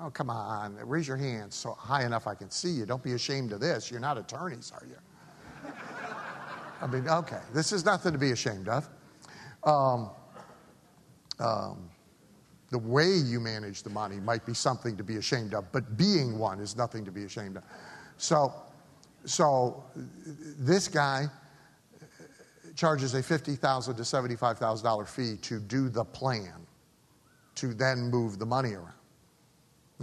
Oh, 0.00 0.10
come 0.10 0.30
on. 0.30 0.76
Raise 0.84 1.08
your 1.08 1.16
hands 1.16 1.56
so 1.56 1.72
high 1.72 2.04
enough 2.04 2.26
I 2.26 2.34
can 2.34 2.50
see 2.50 2.70
you. 2.70 2.86
Don't 2.86 3.02
be 3.02 3.12
ashamed 3.12 3.52
of 3.52 3.60
this. 3.60 3.90
You're 3.90 4.00
not 4.00 4.16
attorneys, 4.16 4.72
are 4.72 4.86
you? 4.86 5.72
I 6.80 6.86
mean, 6.86 7.08
okay. 7.08 7.40
This 7.52 7.72
is 7.72 7.84
nothing 7.84 8.12
to 8.12 8.18
be 8.18 8.30
ashamed 8.30 8.68
of. 8.68 8.88
Um, 9.64 10.10
um, 11.40 11.90
the 12.70 12.78
way 12.78 13.10
you 13.10 13.40
manage 13.40 13.82
the 13.82 13.90
money 13.90 14.16
might 14.16 14.46
be 14.46 14.54
something 14.54 14.96
to 14.96 15.02
be 15.02 15.16
ashamed 15.16 15.54
of, 15.54 15.70
but 15.72 15.96
being 15.96 16.38
one 16.38 16.60
is 16.60 16.76
nothing 16.76 17.04
to 17.04 17.10
be 17.10 17.24
ashamed 17.24 17.56
of. 17.56 17.64
So, 18.18 18.52
so 19.24 19.82
this 20.58 20.86
guy 20.86 21.26
charges 22.76 23.14
a 23.14 23.22
50,000 23.22 23.96
to 23.96 24.02
$75,000 24.02 25.08
fee 25.08 25.36
to 25.42 25.58
do 25.58 25.88
the 25.88 26.04
plan, 26.04 26.66
to 27.56 27.74
then 27.74 28.10
move 28.10 28.38
the 28.38 28.46
money 28.46 28.74
around. 28.74 28.97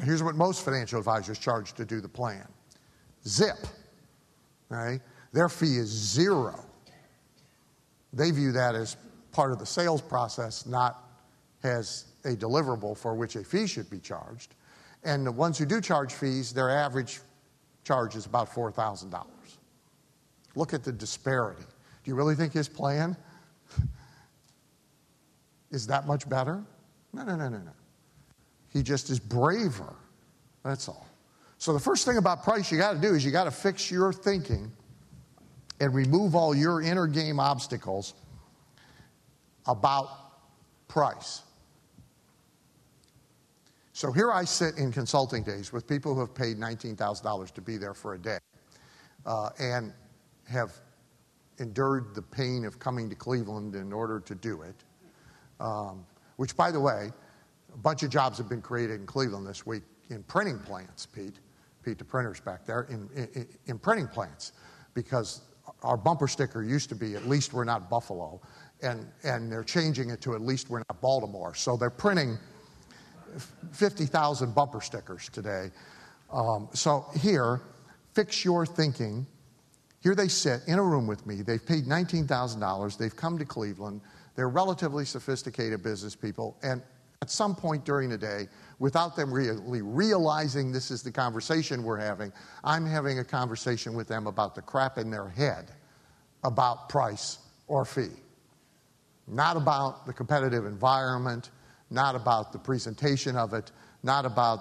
Here's 0.04 0.22
what 0.22 0.36
most 0.36 0.66
financial 0.66 1.00
advisors 1.00 1.40
charge 1.40 1.74
to 1.74 1.86
do 1.86 2.02
the 2.02 2.10
plan 2.10 2.48
zip. 3.28 3.58
Right? 4.70 5.00
Their 5.32 5.50
fee 5.50 5.78
is 5.78 5.90
zero. 5.90 6.64
They 8.14 8.32
view 8.32 8.52
that 8.54 8.76
as 8.76 8.98
part 9.32 9.52
of 9.52 9.60
the 9.60 9.66
sales 9.66 10.02
process, 10.02 10.66
not 10.66 11.04
as 11.64 12.06
a 12.24 12.30
deliverable 12.30 12.98
for 12.98 13.16
which 13.16 13.36
a 13.36 13.44
fee 13.44 13.68
should 13.68 13.90
be 13.90 14.00
charged. 14.00 14.56
And 15.04 15.26
the 15.26 15.32
ones 15.32 15.58
who 15.58 15.66
do 15.66 15.82
charge 15.82 16.14
fees, 16.14 16.54
their 16.54 16.70
average 16.70 17.20
charge 17.84 18.16
is 18.16 18.26
about 18.26 18.50
$4,000. 18.50 19.26
Look 20.56 20.74
at 20.74 20.84
the 20.84 20.92
disparity. 20.92 21.64
Do 22.04 22.12
you 22.12 22.16
really 22.16 22.36
think 22.36 22.54
his 22.54 22.70
plan 22.70 23.16
is 25.72 25.86
that 25.88 26.08
much 26.08 26.28
better? 26.28 26.64
No, 27.14 27.24
no, 27.24 27.36
no, 27.36 27.50
no, 27.50 27.58
no. 27.58 27.72
He 28.76 28.84
just 28.84 29.10
is 29.10 29.22
braver. 29.22 29.96
That's 30.64 30.90
all. 30.90 31.08
So, 31.60 31.72
the 31.72 31.80
first 31.80 32.06
thing 32.06 32.18
about 32.18 32.44
price 32.44 32.70
you 32.70 32.78
got 32.78 32.92
to 32.92 33.00
do 33.00 33.16
is 33.16 33.24
you 33.24 33.32
got 33.32 33.46
to 33.46 33.52
fix 33.52 33.90
your 33.90 34.12
thinking 34.12 34.70
and 35.80 35.96
remove 35.96 36.36
all 36.36 36.54
your 36.54 36.82
inner 36.82 37.08
game 37.08 37.40
obstacles 37.40 38.14
about 39.66 40.10
price. 40.90 41.42
So 43.94 44.12
here 44.12 44.30
I 44.30 44.44
sit 44.44 44.78
in 44.78 44.92
consulting 44.92 45.44
days 45.44 45.72
with 45.72 45.88
people 45.88 46.14
who 46.14 46.20
have 46.20 46.36
paid 46.36 46.58
$19,000 46.58 47.54
to 47.54 47.62
be 47.62 47.78
there 47.78 47.94
for 47.94 48.16
a 48.16 48.18
day 48.18 48.40
uh, 49.26 49.52
and 49.58 49.94
have 50.50 50.74
endured 51.60 52.14
the 52.14 52.22
pain 52.22 52.66
of 52.66 52.78
coming 52.78 53.10
to 53.10 53.16
Cleveland 53.16 53.74
in 53.74 53.94
order 53.94 54.20
to 54.20 54.36
do 54.36 54.64
it. 54.64 54.76
Um, 55.62 56.06
which, 56.36 56.58
by 56.58 56.72
the 56.72 56.80
way, 56.80 57.12
a 57.76 57.78
bunch 57.78 58.04
of 58.04 58.10
jobs 58.10 58.38
have 58.38 58.50
been 58.50 58.62
created 58.62 59.00
in 59.00 59.06
Cleveland 59.06 59.46
this 59.46 59.66
week 59.66 59.84
in 60.10 60.24
printing 60.24 60.58
plants, 60.60 61.06
Pete. 61.06 61.36
Pete, 61.84 62.00
the 62.00 62.06
printer's 62.06 62.40
back 62.40 62.66
there, 62.66 62.88
in, 62.90 63.08
in, 63.16 63.48
in 63.68 63.78
printing 63.78 64.08
plants, 64.08 64.54
because 64.96 65.42
our 65.84 65.98
bumper 65.98 66.28
sticker 66.28 66.64
used 66.64 66.90
to 66.90 66.96
be 66.96 67.16
at 67.16 67.28
least 67.28 67.54
we're 67.54 67.64
not 67.64 67.90
Buffalo, 67.90 68.42
and, 68.82 69.06
and 69.24 69.52
they're 69.52 69.64
changing 69.64 70.10
it 70.10 70.22
to 70.22 70.34
at 70.34 70.42
least 70.42 70.70
we're 70.70 70.80
not 70.80 71.02
Baltimore. 71.02 71.54
So 71.54 71.78
they're 71.78 71.92
printing 71.92 72.38
50,000 73.72 74.56
bumper 74.56 74.82
stickers 74.82 75.30
today. 75.30 75.70
Um, 76.32 76.70
so 76.74 77.06
here, 77.20 77.62
fix 78.14 78.44
your 78.44 78.66
thinking. 78.66 79.28
Here 80.02 80.16
they 80.16 80.28
sit 80.28 80.62
in 80.68 80.80
a 80.80 80.84
room 80.84 81.08
with 81.08 81.26
me. 81.28 81.42
They've 81.42 81.64
paid 81.64 81.86
$19,000. 81.86 82.98
They've 82.98 83.16
come 83.16 83.38
to 83.38 83.46
Cleveland. 83.46 84.02
They're 84.36 84.50
relatively 84.50 85.06
sophisticated 85.06 85.84
business 85.84 86.16
people. 86.16 86.58
And 86.64 86.82
at 87.22 87.30
some 87.30 87.56
point 87.56 87.86
during 87.86 88.10
the 88.10 88.18
day, 88.18 88.48
without 88.80 89.16
them 89.16 89.34
really 89.34 89.82
realizing 89.82 90.72
this 90.72 90.92
is 90.92 91.02
the 91.02 91.12
conversation 91.12 91.84
we're 91.84 92.00
having, 92.00 92.32
I'm 92.64 92.86
having 92.86 93.20
a 93.20 93.24
conversation 93.24 93.94
with 93.94 94.08
them 94.08 94.28
about 94.28 94.56
the 94.56 94.62
crap 94.62 94.98
in 94.98 95.10
their 95.10 95.30
head 95.30 95.72
about 96.44 96.90
price 96.90 97.40
or 97.68 97.86
fee. 97.86 98.10
Not 99.28 99.58
about 99.58 100.06
the 100.06 100.14
competitive 100.14 100.66
environment, 100.66 101.50
not 101.90 102.16
about 102.16 102.52
the 102.52 102.60
presentation 102.60 103.36
of 103.36 103.54
it, 103.54 103.72
not 104.04 104.26
about 104.26 104.60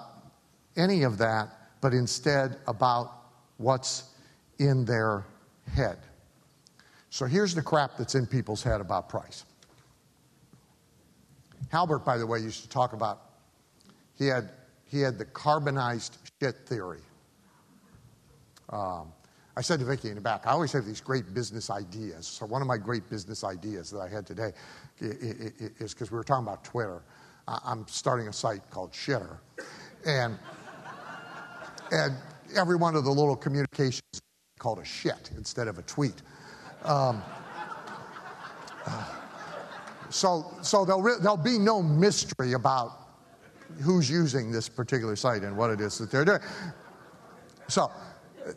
any 0.75 1.03
of 1.03 1.17
that, 1.19 1.49
but 1.81 1.93
instead 1.93 2.57
about 2.67 3.11
what's 3.57 4.11
in 4.57 4.85
their 4.85 5.25
head. 5.73 5.99
So 7.09 7.25
here's 7.25 7.53
the 7.53 7.61
crap 7.61 7.97
that's 7.97 8.15
in 8.15 8.25
people's 8.25 8.63
head 8.63 8.81
about 8.81 9.07
price. 9.07 9.45
Halbert, 11.71 12.05
by 12.05 12.17
the 12.17 12.25
way, 12.25 12.39
used 12.39 12.63
to 12.63 12.69
talk 12.69 12.93
about 12.93 13.21
he 14.17 14.27
had 14.27 14.51
he 14.85 15.01
had 15.01 15.17
the 15.17 15.25
carbonized 15.25 16.17
shit 16.41 16.55
theory. 16.65 17.01
Um, 18.69 19.11
I 19.57 19.61
said 19.61 19.79
to 19.79 19.85
Vicki 19.85 20.09
in 20.09 20.15
the 20.15 20.21
back, 20.21 20.45
I 20.45 20.51
always 20.51 20.73
have 20.73 20.85
these 20.85 20.99
great 20.99 21.33
business 21.33 21.69
ideas. 21.69 22.27
So 22.27 22.45
one 22.45 22.61
of 22.61 22.67
my 22.67 22.77
great 22.77 23.09
business 23.09 23.43
ideas 23.43 23.89
that 23.91 23.99
I 23.99 24.09
had 24.09 24.25
today 24.25 24.51
is 24.99 25.93
because 25.93 26.11
we 26.11 26.17
were 26.17 26.23
talking 26.23 26.45
about 26.45 26.63
Twitter. 26.63 27.01
I'm 27.47 27.85
starting 27.87 28.27
a 28.27 28.33
site 28.33 28.69
called 28.69 28.91
Shitter. 28.91 29.37
And, 30.05 30.37
and 31.91 32.15
every 32.57 32.75
one 32.75 32.95
of 32.95 33.05
the 33.05 33.11
little 33.11 33.35
communications 33.35 34.01
called 34.59 34.79
a 34.79 34.85
shit 34.85 35.31
instead 35.37 35.67
of 35.67 35.77
a 35.77 35.83
tweet. 35.83 36.21
Um, 36.83 37.23
so 40.15 40.45
so 40.61 40.85
there'll, 40.85 41.01
re- 41.01 41.17
there'll 41.21 41.35
be 41.35 41.59
no 41.59 41.81
mystery 41.81 42.53
about 42.53 43.05
who's 43.81 44.09
using 44.09 44.51
this 44.51 44.69
particular 44.69 45.15
site 45.15 45.43
and 45.43 45.55
what 45.55 45.69
it 45.69 45.81
is 45.81 45.97
that 45.97 46.09
they're 46.09 46.23
doing. 46.23 46.39
So 47.67 47.91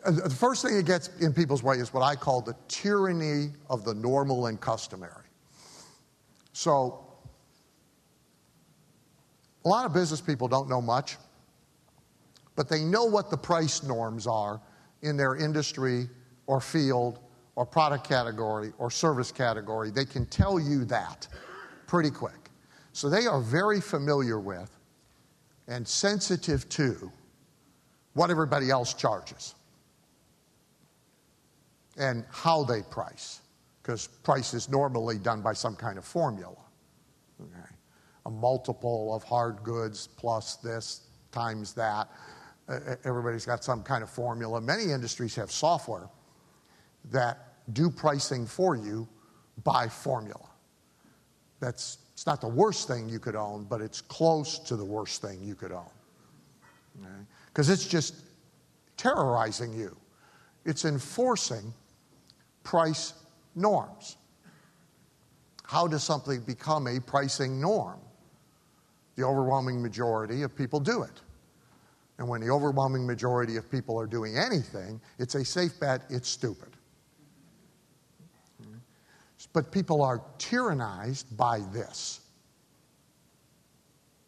uh, 0.05 0.11
the 0.11 0.29
first 0.29 0.63
thing 0.63 0.77
that 0.77 0.85
gets 0.85 1.09
in 1.19 1.33
people's 1.33 1.61
way 1.61 1.77
is 1.77 1.93
what 1.93 2.01
I 2.01 2.15
call 2.15 2.41
the 2.41 2.55
tyranny 2.67 3.49
of 3.69 3.83
the 3.83 3.93
normal 3.93 4.45
and 4.45 4.61
customary. 4.61 5.25
So 6.53 7.05
a 9.65 9.67
lot 9.67 9.85
of 9.85 9.93
business 9.93 10.21
people 10.21 10.47
don't 10.47 10.69
know 10.69 10.81
much, 10.81 11.17
but 12.55 12.69
they 12.69 12.83
know 12.83 13.03
what 13.03 13.29
the 13.29 13.37
price 13.37 13.83
norms 13.83 14.27
are 14.27 14.61
in 15.01 15.17
their 15.17 15.35
industry 15.35 16.07
or 16.47 16.61
field 16.61 17.19
or 17.55 17.65
product 17.65 18.07
category 18.07 18.71
or 18.77 18.89
service 18.89 19.31
category. 19.31 19.91
They 19.91 20.05
can 20.05 20.25
tell 20.27 20.59
you 20.59 20.85
that 20.85 21.27
pretty 21.89 22.11
quick. 22.11 22.51
So 22.93 23.09
they 23.09 23.25
are 23.25 23.41
very 23.41 23.81
familiar 23.81 24.39
with 24.39 24.69
and 25.67 25.87
sensitive 25.87 26.69
to 26.69 27.11
what 28.13 28.29
everybody 28.29 28.69
else 28.69 28.93
charges 28.93 29.55
and 31.97 32.23
how 32.31 32.63
they 32.63 32.81
price, 32.83 33.41
because 33.81 34.07
price 34.07 34.53
is 34.53 34.69
normally 34.69 35.17
done 35.17 35.41
by 35.41 35.53
some 35.53 35.75
kind 35.75 35.97
of 35.97 36.05
formula. 36.05 36.55
Okay. 37.41 37.75
A 38.25 38.29
multiple 38.29 39.13
of 39.13 39.23
hard 39.23 39.63
goods 39.63 40.07
plus 40.07 40.57
this 40.57 41.07
times 41.31 41.73
that. 41.73 42.07
Everybody's 43.03 43.45
got 43.45 43.63
some 43.63 43.81
kind 43.81 44.03
of 44.03 44.09
formula. 44.11 44.61
Many 44.61 44.91
industries 44.91 45.33
have 45.35 45.51
software 45.51 46.07
that 47.11 47.55
do 47.73 47.89
pricing 47.89 48.45
for 48.45 48.75
you 48.75 49.07
by 49.63 49.87
formula. 49.87 50.45
That's 51.59 51.97
it's 52.19 52.25
not 52.25 52.41
the 52.41 52.49
worst 52.49 52.89
thing 52.89 53.07
you 53.07 53.17
could 53.17 53.37
own, 53.37 53.63
but 53.63 53.79
it's 53.79 54.01
close 54.01 54.59
to 54.59 54.75
the 54.75 54.83
worst 54.83 55.21
thing 55.21 55.41
you 55.41 55.55
could 55.55 55.71
own. 55.71 55.89
Because 57.47 57.69
it's 57.69 57.87
just 57.87 58.13
terrorizing 58.97 59.71
you. 59.71 59.95
It's 60.65 60.83
enforcing 60.83 61.73
price 62.63 63.13
norms. 63.55 64.17
How 65.63 65.87
does 65.87 66.03
something 66.03 66.41
become 66.41 66.87
a 66.87 66.99
pricing 66.99 67.61
norm? 67.61 68.01
The 69.15 69.23
overwhelming 69.23 69.81
majority 69.81 70.41
of 70.41 70.53
people 70.53 70.81
do 70.81 71.03
it. 71.03 71.21
And 72.17 72.27
when 72.27 72.41
the 72.41 72.49
overwhelming 72.49 73.07
majority 73.07 73.55
of 73.55 73.71
people 73.71 73.97
are 73.97 74.07
doing 74.07 74.37
anything, 74.37 74.99
it's 75.19 75.35
a 75.35 75.45
safe 75.45 75.79
bet, 75.79 76.01
it's 76.09 76.27
stupid. 76.27 76.75
But 79.53 79.71
people 79.71 80.01
are 80.01 80.21
tyrannized 80.37 81.35
by 81.35 81.61
this. 81.71 82.21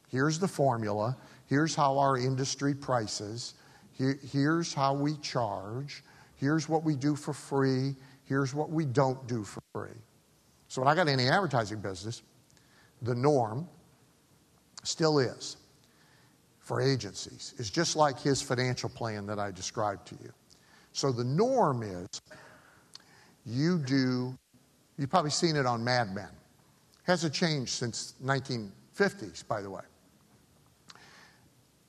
Here's 0.10 0.40
the 0.40 0.48
formula. 0.48 1.16
Here's 1.46 1.76
how 1.76 1.98
our 1.98 2.18
industry 2.18 2.74
prices. 2.74 3.54
Here, 3.94 4.20
here's 4.32 4.74
how 4.74 4.94
we 4.94 5.16
charge. 5.18 6.04
Here's 6.36 6.68
what 6.68 6.84
we 6.84 6.96
do 6.96 7.16
for 7.16 7.34
free. 7.34 7.96
Here's 8.26 8.54
what 8.54 8.70
we 8.70 8.86
don't 8.86 9.28
do 9.28 9.44
for 9.44 9.62
free. 9.74 9.98
So, 10.68 10.82
when 10.82 10.88
I 10.88 10.96
got 10.96 11.08
in 11.08 11.20
advertising 11.20 11.82
business, 11.82 12.24
the 13.02 13.14
norm 13.14 13.68
still 14.84 15.20
is 15.20 15.58
for 16.60 16.82
agencies 16.82 17.54
is 17.58 17.70
just 17.70 17.96
like 17.96 18.20
his 18.20 18.42
financial 18.42 18.90
plan 18.90 19.26
that 19.26 19.38
I 19.40 19.52
described 19.52 20.08
to 20.08 20.16
you. 20.24 20.32
So, 20.94 21.12
the 21.12 21.24
norm 21.24 21.84
is 21.84 22.08
you 23.46 23.80
do 23.80 24.38
You've 24.98 25.10
probably 25.10 25.32
seen 25.32 25.56
it 25.56 25.66
on 25.66 25.84
Mad 25.84 26.14
Men. 26.14 26.30
Hasn't 27.04 27.34
changed 27.34 27.72
since 27.72 28.14
1950s, 28.24 29.48
by 29.48 29.62
the 29.62 29.70
way. 29.70 29.82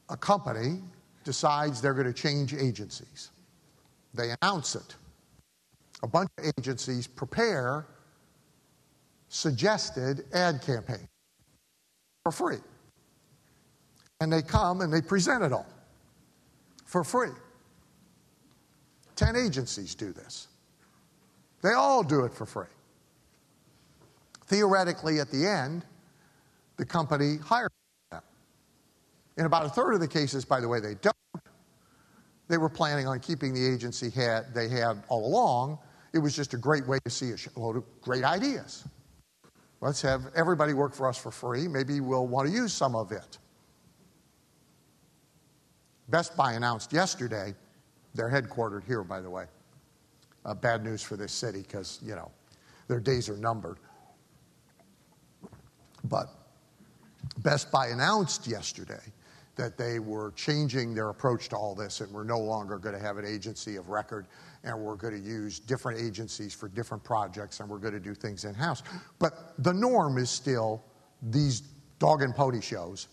A 0.08 0.16
company 0.16 0.80
decides 1.24 1.80
they're 1.80 1.94
going 1.94 2.06
to 2.06 2.12
change 2.12 2.54
agencies. 2.54 3.30
They 4.14 4.34
announce 4.42 4.74
it. 4.74 4.96
A 6.02 6.06
bunch 6.06 6.28
of 6.38 6.52
agencies 6.58 7.06
prepare 7.06 7.86
suggested 9.28 10.24
ad 10.32 10.60
campaigns 10.62 11.08
for 12.22 12.32
free. 12.32 12.58
And 14.20 14.32
they 14.32 14.42
come 14.42 14.80
and 14.82 14.92
they 14.92 15.00
present 15.00 15.42
it 15.42 15.52
all 15.52 15.66
for 16.84 17.02
free. 17.02 17.30
Ten 19.16 19.36
agencies 19.36 19.94
do 19.94 20.12
this. 20.12 20.48
They 21.62 21.72
all 21.72 22.02
do 22.02 22.24
it 22.24 22.34
for 22.34 22.44
free. 22.44 22.66
Theoretically, 24.52 25.18
at 25.18 25.30
the 25.30 25.46
end, 25.46 25.82
the 26.76 26.84
company 26.84 27.38
hires 27.38 27.70
them. 28.10 28.20
In 29.38 29.46
about 29.46 29.64
a 29.64 29.70
third 29.70 29.94
of 29.94 30.00
the 30.00 30.06
cases, 30.06 30.44
by 30.44 30.60
the 30.60 30.68
way, 30.68 30.78
they 30.78 30.94
don't. 30.96 31.16
They 32.48 32.58
were 32.58 32.68
planning 32.68 33.06
on 33.06 33.18
keeping 33.18 33.54
the 33.54 33.66
agency 33.66 34.10
had, 34.10 34.52
they 34.52 34.68
had 34.68 35.04
all 35.08 35.26
along. 35.26 35.78
It 36.12 36.18
was 36.18 36.36
just 36.36 36.52
a 36.52 36.58
great 36.58 36.86
way 36.86 36.98
to 37.02 37.08
see 37.10 37.30
a 37.30 37.58
load 37.58 37.76
of 37.76 37.84
great 38.02 38.24
ideas. 38.24 38.86
Let's 39.80 40.02
have 40.02 40.24
everybody 40.36 40.74
work 40.74 40.94
for 40.94 41.08
us 41.08 41.16
for 41.16 41.30
free. 41.30 41.66
Maybe 41.66 42.00
we'll 42.00 42.26
want 42.26 42.46
to 42.46 42.52
use 42.52 42.74
some 42.74 42.94
of 42.94 43.10
it. 43.10 43.38
Best 46.10 46.36
Buy 46.36 46.52
announced 46.52 46.92
yesterday, 46.92 47.54
they're 48.14 48.28
headquartered 48.28 48.84
here, 48.84 49.02
by 49.02 49.22
the 49.22 49.30
way. 49.30 49.46
Uh, 50.44 50.52
bad 50.52 50.84
news 50.84 51.02
for 51.02 51.16
this 51.16 51.32
city 51.32 51.62
because, 51.62 52.00
you 52.04 52.14
know, 52.14 52.30
their 52.86 53.00
days 53.00 53.30
are 53.30 53.38
numbered. 53.38 53.78
But 56.12 56.28
Best 57.38 57.72
Buy 57.72 57.88
announced 57.88 58.46
yesterday 58.46 59.00
that 59.56 59.78
they 59.78 59.98
were 59.98 60.32
changing 60.32 60.94
their 60.94 61.08
approach 61.08 61.48
to 61.48 61.56
all 61.56 61.74
this 61.74 62.02
and 62.02 62.12
we're 62.12 62.22
no 62.22 62.38
longer 62.38 62.76
going 62.76 62.94
to 62.94 63.00
have 63.00 63.16
an 63.16 63.24
agency 63.24 63.76
of 63.76 63.88
record 63.88 64.26
and 64.62 64.78
we're 64.78 64.94
going 64.94 65.14
to 65.14 65.26
use 65.26 65.58
different 65.58 65.98
agencies 65.98 66.52
for 66.52 66.68
different 66.68 67.02
projects 67.02 67.60
and 67.60 67.68
we're 67.68 67.78
going 67.78 67.94
to 67.94 68.00
do 68.00 68.14
things 68.14 68.44
in 68.44 68.52
house. 68.52 68.82
But 69.18 69.54
the 69.58 69.72
norm 69.72 70.18
is 70.18 70.28
still 70.28 70.84
these 71.22 71.62
dog 71.98 72.20
and 72.22 72.34
pony 72.34 72.60
shows 72.60 73.08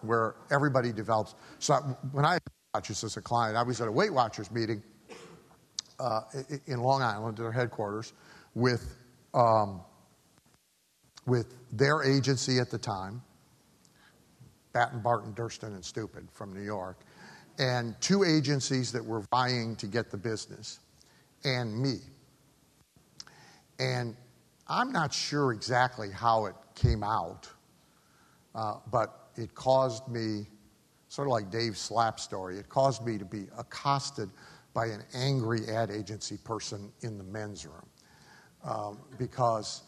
where 0.00 0.34
everybody 0.50 0.92
develops. 0.92 1.36
So 1.60 1.74
when 2.10 2.24
I 2.24 2.38
watch 2.74 2.88
this 2.88 3.04
as 3.04 3.16
a 3.16 3.22
client, 3.22 3.56
I 3.56 3.62
was 3.62 3.80
at 3.80 3.86
a 3.86 3.92
Weight 3.92 4.12
Watchers 4.12 4.50
meeting 4.50 4.82
uh, 6.00 6.22
in 6.66 6.80
Long 6.80 7.00
Island, 7.02 7.36
their 7.36 7.52
headquarters, 7.52 8.12
with 8.54 8.96
um, 9.34 9.82
with 11.30 11.54
their 11.70 12.02
agency 12.02 12.58
at 12.58 12.70
the 12.70 12.78
time, 12.78 13.22
Batten, 14.72 15.00
Barton, 15.00 15.32
Durstine, 15.32 15.74
and 15.74 15.84
Stupid 15.84 16.28
from 16.32 16.52
New 16.52 16.62
York, 16.62 16.98
and 17.58 17.94
two 18.00 18.24
agencies 18.24 18.90
that 18.90 19.04
were 19.04 19.22
vying 19.30 19.76
to 19.76 19.86
get 19.86 20.10
the 20.10 20.16
business, 20.16 20.80
and 21.44 21.80
me. 21.80 21.98
And 23.78 24.16
I'm 24.66 24.90
not 24.90 25.14
sure 25.14 25.52
exactly 25.52 26.10
how 26.10 26.46
it 26.46 26.56
came 26.74 27.04
out, 27.04 27.48
uh, 28.56 28.78
but 28.90 29.28
it 29.36 29.54
caused 29.54 30.08
me, 30.08 30.46
sort 31.08 31.28
of 31.28 31.32
like 31.32 31.48
Dave's 31.48 31.78
slap 31.78 32.18
story, 32.18 32.58
it 32.58 32.68
caused 32.68 33.06
me 33.06 33.18
to 33.18 33.24
be 33.24 33.46
accosted 33.56 34.28
by 34.74 34.86
an 34.86 35.04
angry 35.14 35.68
ad 35.68 35.92
agency 35.92 36.38
person 36.38 36.90
in 37.02 37.18
the 37.18 37.24
men's 37.24 37.66
room 37.66 37.88
um, 38.64 38.98
because 39.16 39.82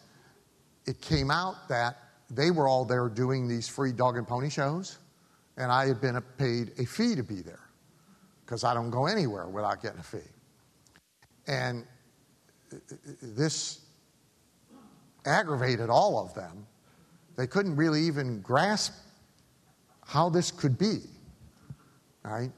it 0.85 1.01
came 1.01 1.31
out 1.31 1.67
that 1.69 1.97
they 2.29 2.51
were 2.51 2.67
all 2.67 2.85
there 2.85 3.09
doing 3.09 3.47
these 3.47 3.67
free 3.67 3.91
dog 3.91 4.17
and 4.17 4.27
pony 4.27 4.49
shows, 4.49 4.97
and 5.57 5.71
I 5.71 5.87
had 5.87 6.01
been 6.01 6.19
paid 6.37 6.71
a 6.79 6.85
fee 6.85 7.15
to 7.15 7.23
be 7.23 7.41
there 7.41 7.69
because 8.45 8.63
I 8.63 8.73
don't 8.73 8.89
go 8.89 9.05
anywhere 9.05 9.47
without 9.47 9.81
getting 9.81 9.99
a 9.99 10.03
fee. 10.03 10.17
And 11.47 11.85
this 13.21 13.81
aggravated 15.25 15.89
all 15.89 16.19
of 16.23 16.33
them. 16.33 16.65
They 17.35 17.47
couldn't 17.47 17.75
really 17.75 18.01
even 18.01 18.41
grasp 18.41 18.93
how 20.05 20.29
this 20.29 20.51
could 20.51 20.77
be. 20.77 20.99
Right? 22.23 22.51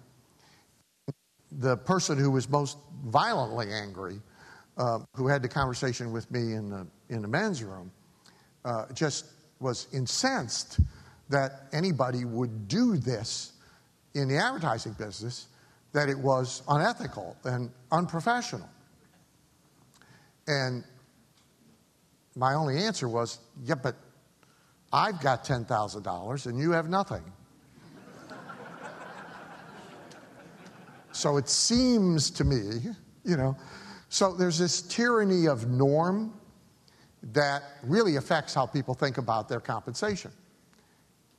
The 1.60 1.78
person 1.78 2.18
who 2.18 2.32
was 2.32 2.50
most 2.50 2.78
violently 3.06 3.72
angry, 3.72 4.20
uh, 4.78 5.00
who 5.16 5.28
had 5.28 5.42
the 5.42 5.48
conversation 5.48 6.12
with 6.12 6.30
me 6.32 6.54
in 6.54 6.70
the, 6.70 6.88
in 7.10 7.22
the 7.22 7.28
men's 7.28 7.64
room, 7.64 7.92
uh, 8.66 8.86
just 8.94 9.28
was 9.62 9.88
incensed 9.94 10.82
that 11.30 11.68
anybody 11.72 12.26
would 12.26 12.68
do 12.68 12.98
this 12.98 13.54
in 14.14 14.28
the 14.28 14.38
advertising 14.38 14.94
business, 14.94 15.48
that 15.94 16.10
it 16.10 16.18
was 16.18 16.62
unethical 16.68 17.38
and 17.46 17.72
unprofessional. 17.92 18.70
And 20.48 20.84
my 22.36 22.54
only 22.54 22.78
answer 22.78 23.08
was, 23.08 23.40
yeah, 23.64 23.76
but 23.76 23.96
I've 24.92 25.22
got 25.22 25.46
$10,000 25.46 26.46
and 26.46 26.60
you 26.60 26.72
have 26.72 26.90
nothing. 26.90 27.24
so 31.14 31.38
it 31.38 31.48
seems 31.48 32.30
to 32.32 32.44
me 32.44 32.92
you 33.26 33.36
know. 33.36 33.58
So 34.10 34.34
there's 34.34 34.58
this 34.58 34.82
tyranny 34.84 35.48
of 35.48 35.68
norm 35.68 36.34
that 37.34 37.64
really 37.84 38.18
affects 38.18 38.54
how 38.54 38.66
people 38.66 38.94
think 38.94 39.18
about 39.18 39.50
their 39.50 39.60
compensation 39.60 40.32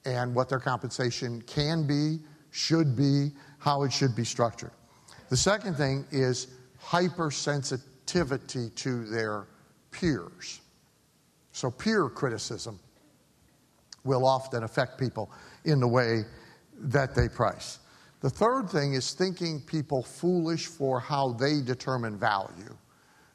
and 0.05 0.35
what 0.35 0.49
their 0.49 0.59
compensation 0.59 1.43
can 1.43 1.87
be, 1.87 2.19
should 2.51 2.97
be, 2.97 3.31
how 3.59 3.83
it 3.83 3.93
should 3.93 4.17
be 4.17 4.25
structured. 4.25 4.73
The 5.29 5.37
second 5.37 5.77
thing 5.77 6.05
is 6.11 6.49
hypersensitivity 6.83 8.75
to 8.75 9.05
their 9.07 9.47
peers. 9.91 10.61
So, 11.53 11.71
peer 11.71 12.09
criticism 12.09 12.79
will 14.05 14.27
often 14.27 14.63
affect 14.63 14.99
people 14.99 15.31
in 15.65 15.81
the 15.81 15.89
way 15.89 16.23
that 16.79 17.15
they 17.15 17.29
price. 17.29 17.79
The 18.21 18.31
third 18.31 18.69
thing 18.71 18.95
is 18.95 19.13
thinking 19.13 19.61
people 19.61 20.03
foolish 20.03 20.67
for 20.67 21.01
how 21.01 21.33
they 21.33 21.61
determine 21.61 22.19
value, 22.19 22.77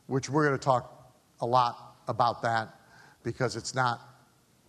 which 0.07 0.29
we're 0.29 0.45
going 0.47 0.57
to 0.57 0.63
talk 0.63 1.13
a 1.41 1.45
lot 1.45 1.90
about 2.07 2.41
that 2.41 2.75
because 3.23 3.55
it's 3.55 3.75
not 3.75 4.01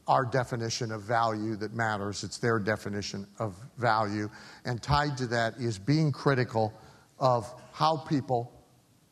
our 0.09 0.25
definition 0.25 0.91
of 0.91 1.03
value 1.03 1.57
that 1.57 1.73
matters, 1.75 2.25
it's 2.25 2.39
their 2.39 2.59
definition 2.59 3.27
of 3.39 3.57
value. 3.79 4.29
And 4.65 4.83
tied 4.83 5.17
to 5.19 5.27
that 5.29 5.55
is 5.59 5.79
being 5.79 6.11
critical 6.11 6.73
of 7.19 7.53
how 7.73 7.97
people 7.97 8.53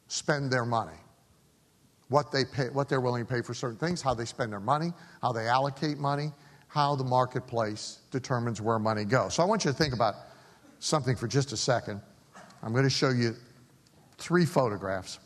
spend 0.09 0.51
their 0.51 0.65
money. 0.65 0.99
What, 2.09 2.33
they 2.33 2.45
pay, 2.45 2.71
what 2.71 2.89
they're 2.89 3.01
willing 3.01 3.25
to 3.25 3.33
pay 3.33 3.41
for 3.41 3.55
certain 3.55 3.79
things, 3.79 4.03
how 4.03 4.15
they 4.15 4.25
spend 4.25 4.53
their 4.53 4.59
money, 4.59 4.93
how 5.23 5.31
they 5.33 5.47
allocate 5.47 5.97
money, 5.97 6.33
how 6.67 6.97
the 6.97 7.05
marketplace 7.05 8.01
determines 8.11 8.61
where 8.61 8.81
money 8.81 9.05
goes. 9.05 9.35
So 9.35 9.45
I 9.45 9.47
want 9.47 9.65
you 9.65 9.71
to 9.71 9.77
think 9.77 9.95
about 9.95 10.15
something 10.81 11.15
for 11.15 11.29
just 11.29 11.53
a 11.53 11.57
second. 11.57 12.01
I'm 12.63 12.73
going 12.73 12.85
to 12.85 12.91
show 12.91 13.11
you 13.11 13.37
three 14.19 14.45
photographs. 14.45 15.21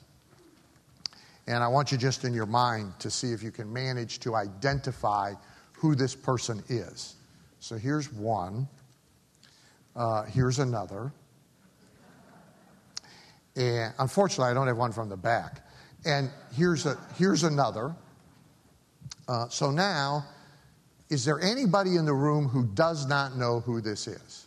And 1.46 1.62
I 1.62 1.68
want 1.68 1.92
you 1.92 1.98
just 1.98 2.24
in 2.24 2.33
your 2.33 2.46
mind 2.46 2.92
to 3.00 3.11
see 3.11 3.33
if 3.33 3.42
you 3.42 3.50
can 3.50 3.70
manage 3.72 4.18
to 4.20 4.35
identify 4.35 5.35
who 5.72 5.94
this 5.94 6.14
person 6.14 6.62
is. 6.68 7.16
So 7.61 7.76
here's 7.76 8.12
one. 8.12 8.66
Uh, 9.94 10.24
here's 10.24 10.59
another. 10.59 11.12
And 13.57 13.92
unfortunately, 13.98 14.50
I 14.50 14.54
don't 14.54 14.66
have 14.66 14.78
one 14.78 14.92
from 14.92 15.09
the 15.09 15.16
back. 15.16 15.66
And 16.04 16.30
here's, 16.57 16.87
a, 16.87 16.98
here's 17.16 17.44
another. 17.44 17.94
Uh, 19.28 19.48
so 19.48 19.70
now, 19.70 20.24
is 21.11 21.24
there 21.24 21.40
anybody 21.40 21.96
in 21.96 22.04
the 22.04 22.14
room 22.14 22.48
who 22.48 22.66
does 22.66 23.07
not 23.07 23.37
know 23.37 23.61
who 23.61 23.80
this 23.80 24.09
is? 24.09 24.46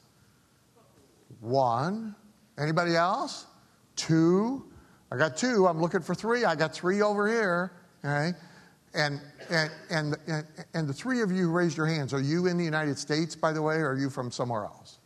One. 1.40 2.16
Anybody 2.58 2.96
else? 2.96 3.46
Two. 3.96 4.66
I 5.12 5.18
got 5.18 5.38
two. 5.38 5.68
I'm 5.68 5.82
looking 5.82 6.02
for 6.02 6.14
three. 6.14 6.46
I 6.46 6.56
got 6.56 6.74
three 6.74 7.02
over 7.02 7.28
here. 7.28 7.72
Okay? 8.04 8.38
And, 8.94 9.22
and, 9.50 9.72
and, 9.90 10.18
and, 10.28 10.46
and 10.74 10.88
the 10.88 10.94
three 10.94 11.22
of 11.22 11.32
you 11.32 11.52
raised 11.52 11.78
your 11.78 11.86
hands. 11.86 12.14
Are 12.14 12.22
you 12.22 12.48
in 12.48 12.58
the 12.58 12.66
United 12.66 12.98
States, 12.98 13.36
by 13.36 13.52
the 13.52 13.62
way, 13.62 13.76
or 13.76 13.92
are 13.92 13.98
you 13.98 14.10
from 14.10 14.32
somewhere 14.32 14.66
else? 14.66 15.00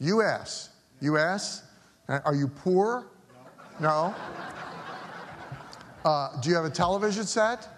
U.S. 0.00 0.70
U.S.? 1.00 1.64
Uh, 2.08 2.20
are 2.24 2.34
you 2.34 2.48
poor? 2.48 3.06
No. 3.80 4.14
Uh, 6.04 6.40
do 6.40 6.50
you 6.50 6.56
have 6.56 6.64
a 6.64 6.70
television 6.70 7.24
set? 7.24 7.68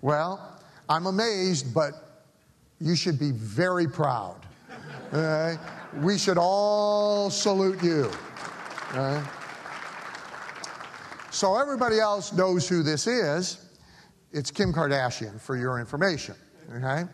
Well, 0.00 0.60
I'm 0.88 1.06
amazed, 1.06 1.74
but 1.74 2.22
you 2.80 2.96
should 2.96 3.18
be 3.18 3.32
very 3.32 3.88
proud. 3.88 4.40
Okay? 5.12 5.56
We 6.00 6.18
should 6.18 6.38
all 6.38 7.30
salute 7.30 7.82
you. 7.82 8.10
Okay? 8.90 9.22
So 11.38 11.56
everybody 11.56 12.00
else 12.00 12.32
knows 12.32 12.68
who 12.68 12.82
this 12.82 13.06
is. 13.06 13.64
It's 14.32 14.50
Kim 14.50 14.72
Kardashian, 14.72 15.40
for 15.40 15.56
your 15.56 15.78
information. 15.78 16.34
Okay? 16.74 17.04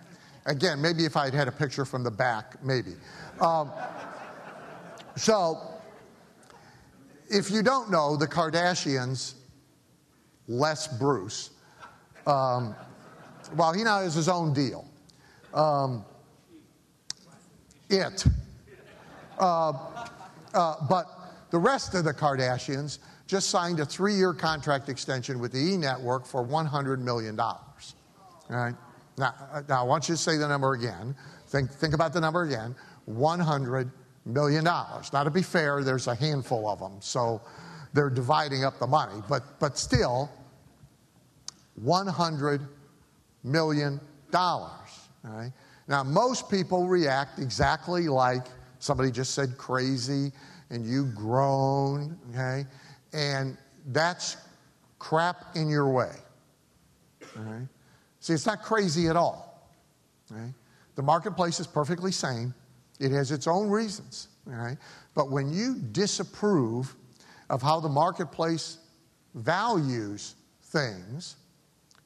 Again, 0.47 0.81
maybe 0.81 1.05
if 1.05 1.15
I'd 1.15 1.35
had 1.35 1.47
a 1.47 1.53
picture 1.53 1.85
from 1.85 2.03
the 2.03 2.11
back, 2.11 2.57
maybe. 2.65 2.95
Um, 3.39 3.71
so, 5.15 5.61
if 7.29 7.51
you 7.51 7.63
don't 7.63 7.91
know, 7.91 8.17
the 8.17 8.27
Kardashians, 8.27 9.35
Les 10.49 10.89
Bruce, 10.97 11.51
um, 12.27 12.75
well, 13.57 13.75
he 13.75 13.85
now 13.85 14.01
has 14.01 14.15
his 14.15 14.31
own 14.31 14.55
deal. 14.55 14.87
Um, 15.53 16.03
it. 17.91 18.25
Uh, 19.39 19.75
uh, 20.55 20.77
but 20.89 21.05
the 21.51 21.59
rest 21.59 21.93
of 21.95 22.05
the 22.05 22.15
Kardashians 22.15 23.01
just 23.27 23.51
signed 23.51 23.81
a 23.81 23.85
three 23.85 24.15
year 24.15 24.33
contract 24.33 24.89
extension 24.89 25.39
with 25.39 25.53
the 25.53 25.59
E 25.59 25.77
Network 25.77 26.27
for 26.27 26.45
$100 26.45 26.99
million. 26.99 27.39
All 27.39 27.63
right? 28.51 28.75
Now, 29.17 29.35
uh, 29.53 29.63
now, 29.69 29.81
I 29.81 29.85
want 29.85 30.09
you 30.09 30.15
to 30.15 30.21
say 30.21 30.37
the 30.37 30.49
number 30.49 30.75
again. 30.75 31.15
Think, 31.49 31.71
think 31.71 31.95
about 31.95 32.13
the 32.13 32.21
number 32.21 32.43
again 32.43 32.75
$100 33.09 33.91
million. 34.25 34.65
Now, 34.65 35.25
to 35.25 35.31
be 35.31 35.43
fair, 35.43 35.83
there's 35.83 36.07
a 36.07 36.15
handful 36.15 36.69
of 36.69 36.79
them, 36.79 36.97
so 37.01 37.41
they're 37.93 38.11
dividing 38.11 38.65
up 38.65 38.79
the 38.79 38.87
money, 38.87 39.23
but, 39.29 39.43
but 39.61 39.79
still, 39.79 40.31
$100 41.83 42.67
million. 43.45 44.01
Right? 44.33 45.53
Now, 45.87 46.03
most 46.03 46.51
people 46.51 46.89
react 46.89 47.39
exactly 47.39 48.09
like 48.09 48.47
somebody 48.79 49.11
just 49.11 49.35
said 49.35 49.57
crazy 49.57 50.33
and 50.71 50.85
you 50.85 51.07
groan, 51.15 52.19
okay? 52.31 52.67
And 53.15 53.57
that's 53.87 54.37
crap 54.99 55.57
in 55.57 55.69
your 55.69 55.89
way. 55.89 56.13
Right? 57.37 57.69
See, 58.21 58.33
it's 58.33 58.47
not 58.47 58.63
crazy 58.63 59.09
at 59.09 59.17
all. 59.17 59.71
Right? 60.31 60.53
The 60.97 61.03
marketplace 61.03 61.61
is 61.61 61.67
perfectly 61.67 62.13
sane. 62.13 62.53
It 63.01 63.11
has 63.13 63.31
its 63.31 63.47
own 63.47 63.71
reasons. 63.71 64.29
Right? 64.45 64.77
But 65.15 65.31
when 65.31 65.53
you 65.53 65.77
disapprove 65.77 66.95
of 67.51 67.63
how 67.63 67.81
the 67.81 67.89
marketplace 67.89 68.79
values 69.35 70.35
things, 70.65 71.37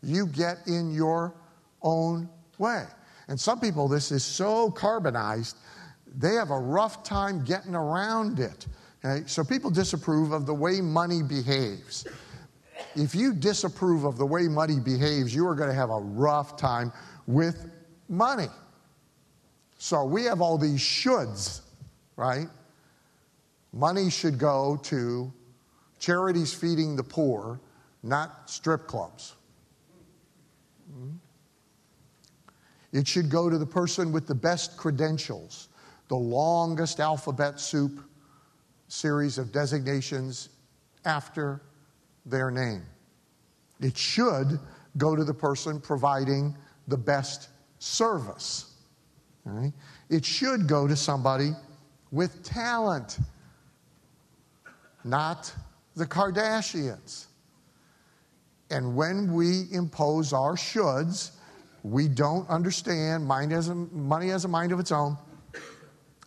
you 0.03 0.27
get 0.27 0.59
in 0.66 0.92
your 0.92 1.35
own 1.83 2.29
way. 2.59 2.85
And 3.29 3.38
some 3.38 3.61
people, 3.61 3.88
this 3.88 4.11
is 4.11 4.25
so 4.25 4.71
carbonized, 4.71 5.57
they 6.16 6.35
have 6.35 6.51
a 6.51 6.59
rough 6.59 7.03
time 7.03 7.44
getting 7.44 7.75
around 7.75 8.40
it. 8.40 8.66
Okay? 9.04 9.26
So 9.26 9.44
people 9.44 9.70
disapprove 9.70 10.32
of 10.32 10.46
the 10.46 10.54
way 10.54 10.80
money 10.80 11.22
behaves. 11.22 12.06
If 12.94 13.14
you 13.14 13.34
disapprove 13.34 14.04
of 14.04 14.18
the 14.18 14.26
way 14.26 14.48
money 14.48 14.80
behaves, 14.80 15.34
you 15.34 15.46
are 15.46 15.54
going 15.54 15.68
to 15.68 15.74
have 15.74 15.90
a 15.90 15.98
rough 16.00 16.56
time 16.56 16.92
with 17.26 17.70
money. 18.08 18.48
So 19.78 20.04
we 20.04 20.24
have 20.24 20.40
all 20.40 20.58
these 20.58 20.80
shoulds, 20.80 21.61
right? 22.16 22.48
Money 23.72 24.11
should 24.11 24.38
go 24.38 24.78
to 24.84 25.32
charities 25.98 26.52
feeding 26.52 26.96
the 26.96 27.02
poor, 27.02 27.61
not 28.02 28.50
strip 28.50 28.87
clubs. 28.87 29.34
Hmm? 30.92 31.11
It 32.92 33.06
should 33.06 33.30
go 33.30 33.50
to 33.50 33.58
the 33.58 33.66
person 33.66 34.11
with 34.11 34.26
the 34.26 34.34
best 34.34 34.76
credentials, 34.76 35.68
the 36.08 36.16
longest 36.16 37.00
alphabet 37.00 37.61
soup 37.61 38.00
series 38.88 39.38
of 39.38 39.53
designations 39.53 40.48
after 41.05 41.62
their 42.27 42.51
name. 42.51 42.83
It 43.81 43.96
should 43.96 44.59
go 44.96 45.14
to 45.14 45.24
the 45.24 45.35
person 45.35 45.81
providing 45.81 46.57
the 46.88 46.96
best 46.96 47.48
service. 47.79 48.74
Right? 49.44 49.72
It 50.11 50.24
should 50.24 50.66
go 50.66 50.88
to 50.88 50.96
somebody 50.96 51.50
with 52.10 52.42
talent, 52.42 53.19
not 55.04 55.52
the 55.94 56.06
Kardashians. 56.06 57.27
And 58.71 58.94
when 58.94 59.33
we 59.33 59.65
impose 59.73 60.33
our 60.33 60.54
shoulds, 60.54 61.31
we 61.83 62.08
don't 62.08 62.48
understand. 62.50 63.27
Mind 63.27 63.52
has 63.52 63.69
a, 63.69 63.75
money 63.75 64.29
has 64.29 64.44
a 64.44 64.48
mind 64.48 64.73
of 64.73 64.81
its 64.81 64.92
own, 64.92 65.17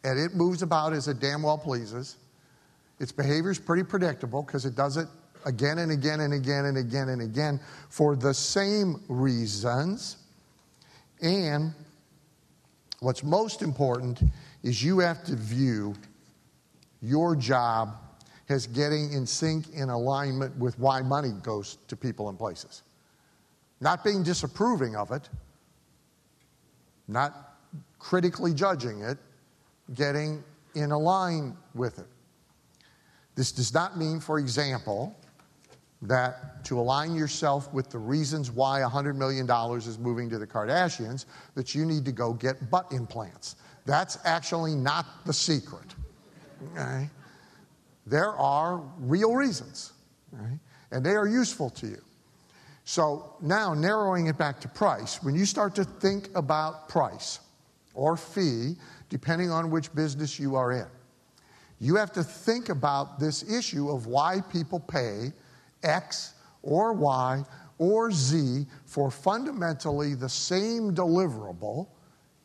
and 0.04 0.20
it 0.20 0.34
moves 0.34 0.64
about 0.64 0.94
as 0.94 1.08
it 1.08 1.20
damn 1.20 1.44
well 1.44 1.58
pleases. 1.58 2.18
Its 3.02 3.12
behavior 3.12 3.50
is 3.50 3.58
pretty 3.58 3.82
predictable 3.82 4.44
because 4.44 4.64
it 4.64 4.76
does 4.76 4.96
it 4.96 5.08
again 5.46 5.80
and 5.80 5.92
again 5.92 6.20
and 6.20 6.36
again 6.36 6.66
and 6.66 6.78
again 6.78 7.10
and 7.10 7.24
again 7.24 7.60
for 7.90 8.16
the 8.16 8.32
same 8.32 9.02
reasons. 9.08 10.18
And 11.20 11.74
what's 13.00 13.24
most 13.24 13.64
important 13.64 14.22
is 14.62 14.84
you 14.84 15.00
have 15.00 15.24
to 15.24 15.36
view 15.36 15.96
your 17.02 17.36
job 17.36 17.96
as 18.50 18.68
getting 18.68 19.12
in 19.14 19.26
sync, 19.26 19.74
in 19.74 19.90
alignment 19.90 20.56
with 20.58 20.78
why 20.78 21.02
money 21.02 21.32
goes 21.42 21.80
to 21.88 21.96
people 21.96 22.30
and 22.30 22.38
places. 22.38 22.84
Not 23.80 24.04
being 24.04 24.22
disapproving 24.22 24.96
of 24.96 25.10
it, 25.10 25.28
not 27.08 27.58
critically 27.98 28.54
judging 28.54 29.02
it, 29.02 29.18
getting 29.96 30.44
in 30.76 30.92
align 30.92 31.58
with 31.74 31.98
it. 31.98 32.06
This 33.36 33.52
does 33.52 33.74
not 33.74 33.98
mean, 33.98 34.20
for 34.20 34.40
example, 34.40 35.16
that 36.02 36.66
to 36.66 36.80
align 36.80 37.16
yourself 37.16 37.72
with 37.74 37.90
the 37.90 37.98
reasons 37.98 38.52
why 38.52 38.80
$100 38.82 39.16
million 39.16 39.50
is 39.78 40.00
moving 40.00 40.30
to 40.30 40.40
the 40.40 40.48
Kardashians, 40.48 41.26
that 41.56 41.76
you 41.76 41.86
need 41.86 42.06
to 42.06 42.12
go 42.12 42.34
get 42.34 42.70
butt 42.72 42.92
implants. 42.92 43.56
That's 43.86 44.18
actually 44.26 44.76
not 44.76 45.06
the 45.26 45.34
secret. 45.34 45.96
Okay? 46.74 47.10
There 48.08 48.32
are 48.32 48.82
real 49.00 49.36
reasons, 49.36 49.94
right? 50.32 50.60
and 50.92 51.06
they 51.06 51.12
are 51.12 51.28
useful 51.28 51.70
to 51.70 51.88
you. 51.88 52.02
So 52.84 53.36
now, 53.42 53.74
narrowing 53.74 54.28
it 54.28 54.38
back 54.38 54.60
to 54.62 54.68
price, 54.68 55.22
when 55.24 55.36
you 55.36 55.46
start 55.46 55.76
to 55.76 55.84
think 55.84 56.30
about 56.36 56.90
price 56.90 57.40
or 57.94 58.18
fee, 58.18 58.76
depending 59.10 59.52
on 59.52 59.70
which 59.70 59.94
business 59.94 60.40
you 60.40 60.56
are 60.56 60.72
in, 60.72 60.88
you 61.82 61.96
have 61.96 62.12
to 62.12 62.24
think 62.24 62.70
about 62.70 63.20
this 63.20 63.52
issue 63.52 63.90
of 63.90 64.06
why 64.06 64.40
people 64.52 64.80
pay 64.80 65.34
X 65.82 66.36
or 66.62 66.94
Y 66.94 67.44
or 67.80 68.12
Z 68.12 68.68
for 68.86 69.10
fundamentally 69.10 70.14
the 70.14 70.30
same 70.30 70.94
deliverable 70.94 71.88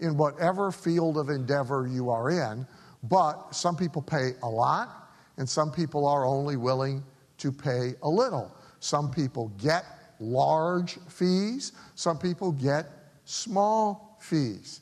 in 0.01 0.17
whatever 0.17 0.73
field 0.73 1.19
of 1.19 1.29
endeavor 1.29 1.87
you 1.87 2.09
are 2.09 2.31
in, 2.31 2.67
but 3.03 3.55
some 3.55 3.77
people 3.77 4.01
pay 4.01 4.31
a 4.43 4.49
lot 4.49 5.11
and 5.37 5.47
some 5.47 5.71
people 5.71 6.09
are 6.09 6.25
only 6.25 6.57
willing 6.57 7.05
to 7.37 7.53
pay 7.53 7.93
a 8.03 8.09
little. 8.09 8.57
Some 8.81 9.11
people 9.11 9.49
get 9.59 9.85
large 10.19 10.99
fees, 11.11 11.73
some 11.95 12.19
people 12.19 12.53
get 12.53 12.87
small 13.27 14.17
fees. 14.19 14.81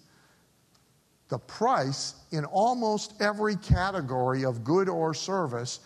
The 1.35 1.41
price 1.41 2.15
in 2.31 2.45
almost 2.45 3.21
every 3.21 3.57
category 3.57 4.45
of 4.45 4.63
good 4.63 4.89
or 4.89 5.13
service 5.13 5.81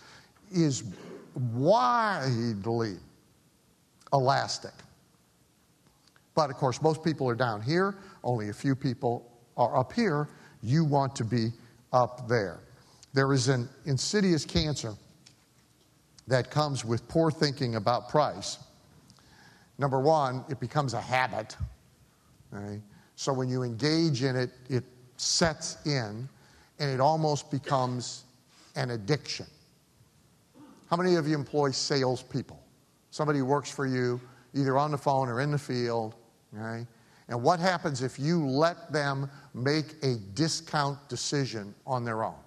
is 0.53 0.84
widely 1.34 2.96
elastic. 4.12 4.74
But 6.34 6.51
of 6.51 6.57
course, 6.57 6.82
most 6.82 7.03
people 7.03 7.26
are 7.30 7.34
down 7.34 7.62
here, 7.62 7.96
only 8.22 8.51
a 8.51 8.53
few 8.53 8.74
people 8.74 9.26
are 9.57 9.74
up 9.74 9.94
here. 9.94 10.28
You 10.62 10.84
want 10.84 11.16
to 11.16 11.24
be 11.24 11.53
up 11.94 12.28
there. 12.28 12.61
There 13.14 13.32
is 13.32 13.49
an 13.49 13.70
insidious 13.86 14.44
cancer 14.44 14.92
that 16.26 16.51
comes 16.51 16.84
with 16.84 17.09
poor 17.09 17.30
thinking 17.30 17.76
about 17.76 18.11
price. 18.11 18.59
Number 19.78 19.99
one, 19.99 20.44
it 20.51 20.61
becomes 20.61 20.92
a 20.92 21.01
habit. 21.01 21.57
Right? 22.51 22.82
So 23.16 23.32
when 23.32 23.49
you 23.49 23.62
engage 23.62 24.22
in 24.22 24.36
it, 24.36 24.51
it 24.68 24.84
sets 25.19 25.77
in 25.85 26.29
and 26.79 26.91
it 26.91 27.01
almost 27.01 27.51
becomes 27.51 28.25
an 28.77 28.91
addiction. 28.91 29.47
How 30.89 30.97
many 30.97 31.16
of 31.16 31.29
you 31.29 31.35
employ 31.35 31.71
salespeople? 31.71 32.62
Somebody 33.11 33.43
works 33.43 33.71
for 33.71 33.87
you, 33.87 34.21
either 34.55 34.79
on 34.79 34.91
the 34.91 34.99
phone 34.99 35.29
or 35.29 35.41
in 35.41 35.51
the 35.51 35.59
field, 35.59 36.14
right? 36.53 36.87
And 37.29 37.43
what 37.43 37.61
happens 37.61 38.03
if 38.03 38.19
you 38.19 38.47
let 38.47 38.91
them 38.93 39.31
make 39.53 39.97
a 40.03 40.16
discount 40.35 40.99
decision 41.09 41.75
on 41.87 42.05
their 42.05 42.25
own? 42.25 42.39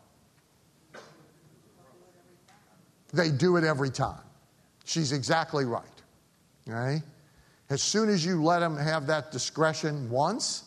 They 3.13 3.30
do 3.30 3.57
it 3.57 3.63
every 3.63 3.91
time. 3.91 4.22
She's 4.86 5.11
exactly 5.11 5.65
right. 5.65 5.86
Right? 6.65 7.01
As 7.69 7.84
soon 7.84 8.09
as 8.09 8.26
you 8.26 8.43
let 8.43 8.59
them 8.59 8.78
have 8.78 9.05
that 9.07 9.32
discretion 9.32 10.09
once, 10.09 10.63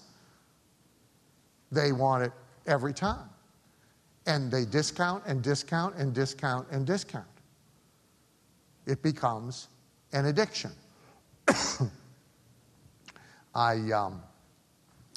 they 1.74 1.92
want 1.92 2.22
it 2.22 2.32
every 2.66 2.94
time. 2.94 3.28
And 4.26 4.50
they 4.50 4.64
discount 4.64 5.22
and 5.26 5.42
discount 5.42 5.96
and 5.96 6.14
discount 6.14 6.66
and 6.70 6.86
discount 6.86 7.26
it 8.86 9.02
becomes 9.02 9.68
an 10.12 10.26
addiction. 10.26 10.70
I, 13.54 13.74
um, 13.92 14.22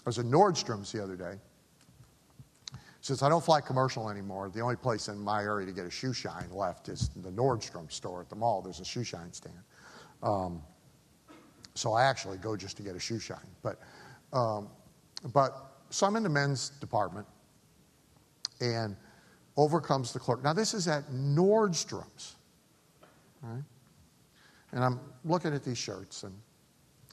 was 0.05 0.19
at 0.19 0.25
Nordstrom's 0.25 0.91
the 0.91 1.03
other 1.03 1.15
day. 1.15 1.33
Since 3.01 3.21
I 3.23 3.29
don't 3.29 3.43
fly 3.43 3.61
commercial 3.61 4.09
anymore, 4.09 4.49
the 4.49 4.61
only 4.61 4.75
place 4.75 5.07
in 5.07 5.19
my 5.19 5.41
area 5.41 5.65
to 5.65 5.71
get 5.71 5.85
a 5.85 5.91
shoe 5.91 6.13
shine 6.13 6.49
left 6.51 6.89
is 6.89 7.09
the 7.09 7.29
Nordstrom 7.29 7.91
store 7.91 8.21
at 8.21 8.29
the 8.29 8.35
mall. 8.35 8.61
There's 8.61 8.79
a 8.79 8.85
shoe 8.85 9.03
shine 9.03 9.31
stand. 9.33 9.55
Um, 10.23 10.61
so 11.73 11.93
I 11.93 12.03
actually 12.03 12.37
go 12.37 12.55
just 12.55 12.77
to 12.77 12.83
get 12.83 12.95
a 12.95 12.99
shoe 12.99 13.19
shine. 13.19 13.37
But, 13.61 13.79
um, 14.33 14.69
but 15.33 15.76
so 15.89 16.05
I'm 16.05 16.15
in 16.15 16.23
the 16.23 16.29
men's 16.29 16.69
department, 16.69 17.25
and 18.59 18.95
over 19.55 19.81
comes 19.81 20.13
the 20.13 20.19
clerk. 20.19 20.43
Now, 20.43 20.53
this 20.53 20.73
is 20.73 20.87
at 20.87 21.09
Nordstrom's. 21.11 22.35
Right? 23.41 23.63
And 24.71 24.83
I'm 24.83 24.99
looking 25.25 25.53
at 25.53 25.63
these 25.63 25.77
shirts, 25.77 26.23
and 26.23 26.33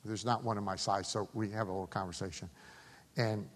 there's 0.05 0.25
not 0.25 0.45
one 0.45 0.59
in 0.59 0.65
my 0.65 0.77
size, 0.77 1.09
so 1.09 1.29
we 1.35 1.51
have 1.51 1.69
a 1.69 1.71
little 1.71 1.87
conversation. 1.87 2.51
And 3.17 3.49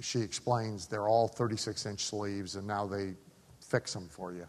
she 0.00 0.20
explains 0.20 0.86
they're 0.86 1.08
all 1.08 1.28
36 1.28 1.86
inch 1.86 2.04
sleeves, 2.04 2.56
and 2.56 2.66
now 2.66 2.86
they 2.86 3.14
fix 3.60 3.92
them 3.92 4.08
for 4.08 4.32
you. 4.32 4.46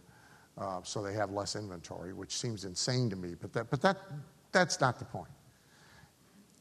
Uh, 0.57 0.79
so 0.83 1.03
they 1.03 1.13
have 1.13 1.31
less 1.31 1.55
inventory, 1.55 2.13
which 2.13 2.37
seems 2.37 2.63
insane 2.63 3.09
to 3.09 3.15
me, 3.15 3.35
but, 3.39 3.51
that, 3.51 3.69
but 3.69 3.81
that, 3.81 3.97
that's 4.51 4.79
not 4.79 4.99
the 4.99 5.05
point. 5.05 5.29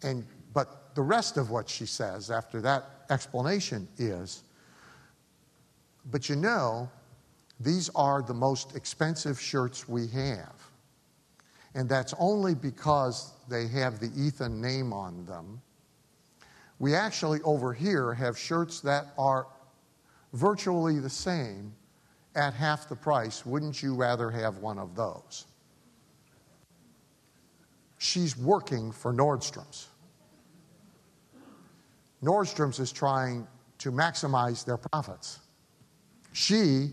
And, 0.03 0.27
but 0.53 0.84
the 0.95 1.03
rest 1.03 1.37
of 1.37 1.51
what 1.51 1.69
she 1.69 1.87
says 1.87 2.31
after 2.31 2.61
that 2.61 2.85
explanation 3.11 3.89
is 3.99 4.45
but 6.11 6.29
you 6.29 6.37
know, 6.37 6.91
these 7.61 7.91
are 7.95 8.23
the 8.23 8.35
most 8.35 8.77
expensive 8.77 9.41
shirts 9.41 9.89
we 9.89 10.07
have. 10.09 10.55
And 11.75 11.89
that's 11.89 12.15
only 12.19 12.55
because 12.55 13.33
they 13.49 13.67
have 13.69 13.99
the 14.01 14.11
Eton 14.17 14.61
name 14.61 14.93
on 14.93 15.25
them. 15.27 15.61
We 16.79 16.95
actually, 16.95 17.41
over 17.43 17.73
here, 17.73 18.13
have 18.13 18.39
shirts 18.39 18.81
that 18.81 19.07
are 19.17 19.47
virtually 20.33 20.99
the 20.99 21.11
same 21.11 21.73
at 22.35 22.53
half 22.53 22.89
the 22.89 22.97
price. 22.97 23.47
Wouldn't 23.47 23.83
you 23.83 23.95
rather 23.95 24.31
have 24.31 24.59
one 24.59 24.79
of 24.79 24.95
those? 24.95 25.47
She's 27.99 28.37
working 28.37 28.93
for 28.93 29.13
Nordstrom's. 29.13 29.89
Nordstrom's 32.25 32.79
is 32.79 32.93
trying 32.93 33.47
to 33.79 33.93
maximize 33.93 34.65
their 34.65 34.79
profits. 34.79 35.41
She 36.33 36.93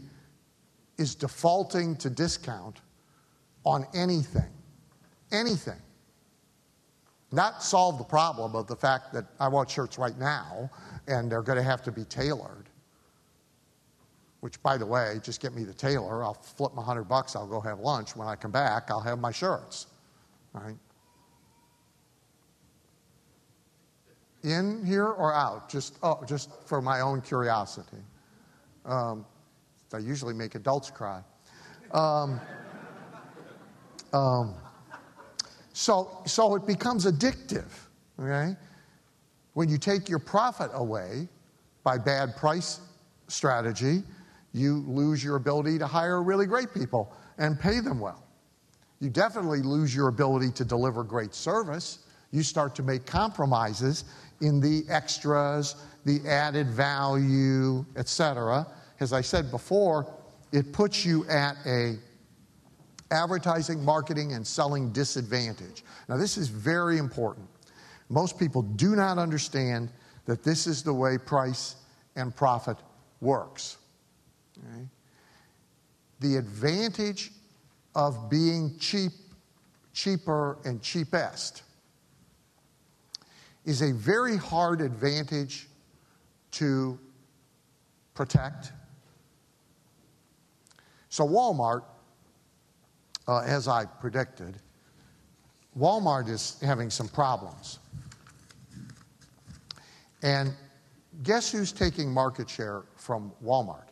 is 0.98 1.16
defaulting 1.16 1.96
to 1.98 2.10
discount 2.10 2.82
on 3.66 3.86
anything 3.94 4.52
anything. 5.32 5.80
Not 7.32 7.64
solve 7.64 7.98
the 7.98 8.04
problem 8.04 8.56
of 8.56 8.68
the 8.68 8.76
fact 8.76 9.14
that 9.14 9.26
I 9.40 9.48
want 9.48 9.70
shirts 9.70 9.98
right 9.98 10.18
now 10.18 10.70
and 11.08 11.32
they're 11.32 11.42
going 11.42 11.58
to 11.58 11.64
have 11.64 11.82
to 11.84 11.92
be 11.92 12.04
tailored. 12.04 12.68
Which, 14.42 14.62
by 14.64 14.78
the 14.78 14.86
way, 14.86 15.20
just 15.24 15.40
get 15.40 15.54
me 15.54 15.64
the 15.64 15.74
tailor. 15.74 16.24
I'll 16.24 16.34
flip 16.34 16.74
my 16.74 16.84
hundred 16.84 17.04
bucks. 17.04 17.36
I'll 17.36 17.48
go 17.48 17.62
have 17.62 17.80
lunch. 17.80 18.16
When 18.16 18.28
I 18.28 18.36
come 18.36 18.52
back, 18.52 18.90
I'll 18.90 19.00
have 19.00 19.20
my 19.20 19.32
shirts. 19.32 19.88
Right? 20.54 20.76
In 24.44 24.84
here 24.86 25.08
or 25.08 25.34
out? 25.34 25.70
Just 25.70 25.98
oh, 26.02 26.24
just 26.28 26.50
for 26.66 26.82
my 26.82 27.02
own 27.02 27.22
curiosity. 27.22 27.98
Um, 28.86 29.26
I 29.94 30.00
usually 30.00 30.34
make 30.34 30.56
adults 30.56 30.90
cry. 30.90 31.22
Um, 31.92 32.40
um, 34.14 34.56
so, 35.74 36.22
so 36.26 36.56
it 36.56 36.66
becomes 36.66 37.06
addictive, 37.06 37.70
okay? 38.20 38.56
When 39.54 39.70
you 39.70 39.78
take 39.78 40.10
your 40.10 40.20
profit 40.20 40.72
away 40.74 41.28
by 41.84 41.98
bad 41.98 42.36
price 42.36 42.80
strategy, 43.28 44.04
you 44.54 44.84
lose 44.88 45.24
your 45.24 45.38
ability 45.38 45.80
to 45.80 45.88
hire 45.88 46.22
really 46.22 46.46
great 46.46 46.74
people 46.74 47.14
and 47.38 47.60
pay 47.60 47.80
them 47.80 48.00
well. 48.00 48.24
You 49.00 49.10
definitely 49.10 49.62
lose 49.62 49.96
your 49.96 50.08
ability 50.10 50.52
to 50.52 50.66
deliver 50.66 51.04
great 51.04 51.34
service. 51.34 52.00
You 52.32 52.44
start 52.44 52.76
to 52.76 52.84
make 52.84 53.06
compromises 53.06 54.06
in 54.42 54.60
the 54.60 54.84
extras, 54.90 55.76
the 56.06 56.20
added 56.28 56.68
value, 56.68 57.86
etc. 57.96 58.68
As 59.00 59.14
I 59.14 59.22
said 59.22 59.52
before, 59.52 60.14
it 60.52 60.74
puts 60.74 61.06
you 61.06 61.26
at 61.28 61.56
a 61.66 61.98
advertising, 63.12 63.84
marketing, 63.84 64.34
and 64.34 64.46
selling 64.46 64.92
disadvantage. 64.92 65.84
Now, 66.08 66.18
this 66.18 66.38
is 66.38 66.48
very 66.48 66.98
important. 66.98 67.48
Most 68.10 68.40
people 68.40 68.62
do 68.62 68.96
not 68.96 69.18
understand 69.18 69.90
that 70.26 70.44
this 70.44 70.66
is 70.66 70.82
the 70.82 70.94
way 70.94 71.18
price 71.18 71.76
and 72.16 72.36
profit 72.36 72.78
works. 73.20 73.78
Okay? 74.58 74.88
The 76.22 76.38
advantage 76.38 77.32
of 77.96 78.30
being 78.30 78.78
cheap, 78.80 79.12
cheaper, 79.94 80.58
and 80.64 80.82
cheapest 80.82 81.64
is 83.66 83.82
a 83.82 83.94
very 83.94 84.38
hard 84.38 84.82
advantage 84.82 85.68
to 86.52 87.00
protect. 88.14 88.72
So, 91.10 91.28
Walmart 91.28 91.84
uh, 93.28 93.40
as 93.42 93.68
I 93.68 93.86
predicted, 93.86 94.58
Walmart 95.78 96.28
is 96.30 96.58
having 96.62 96.90
some 96.90 97.08
problems. 97.08 97.80
And 100.24 100.54
guess 101.24 101.52
who's 101.52 101.72
taking 101.72 102.12
market 102.12 102.50
share 102.50 102.84
from 102.96 103.32
Walmart? 103.44 103.88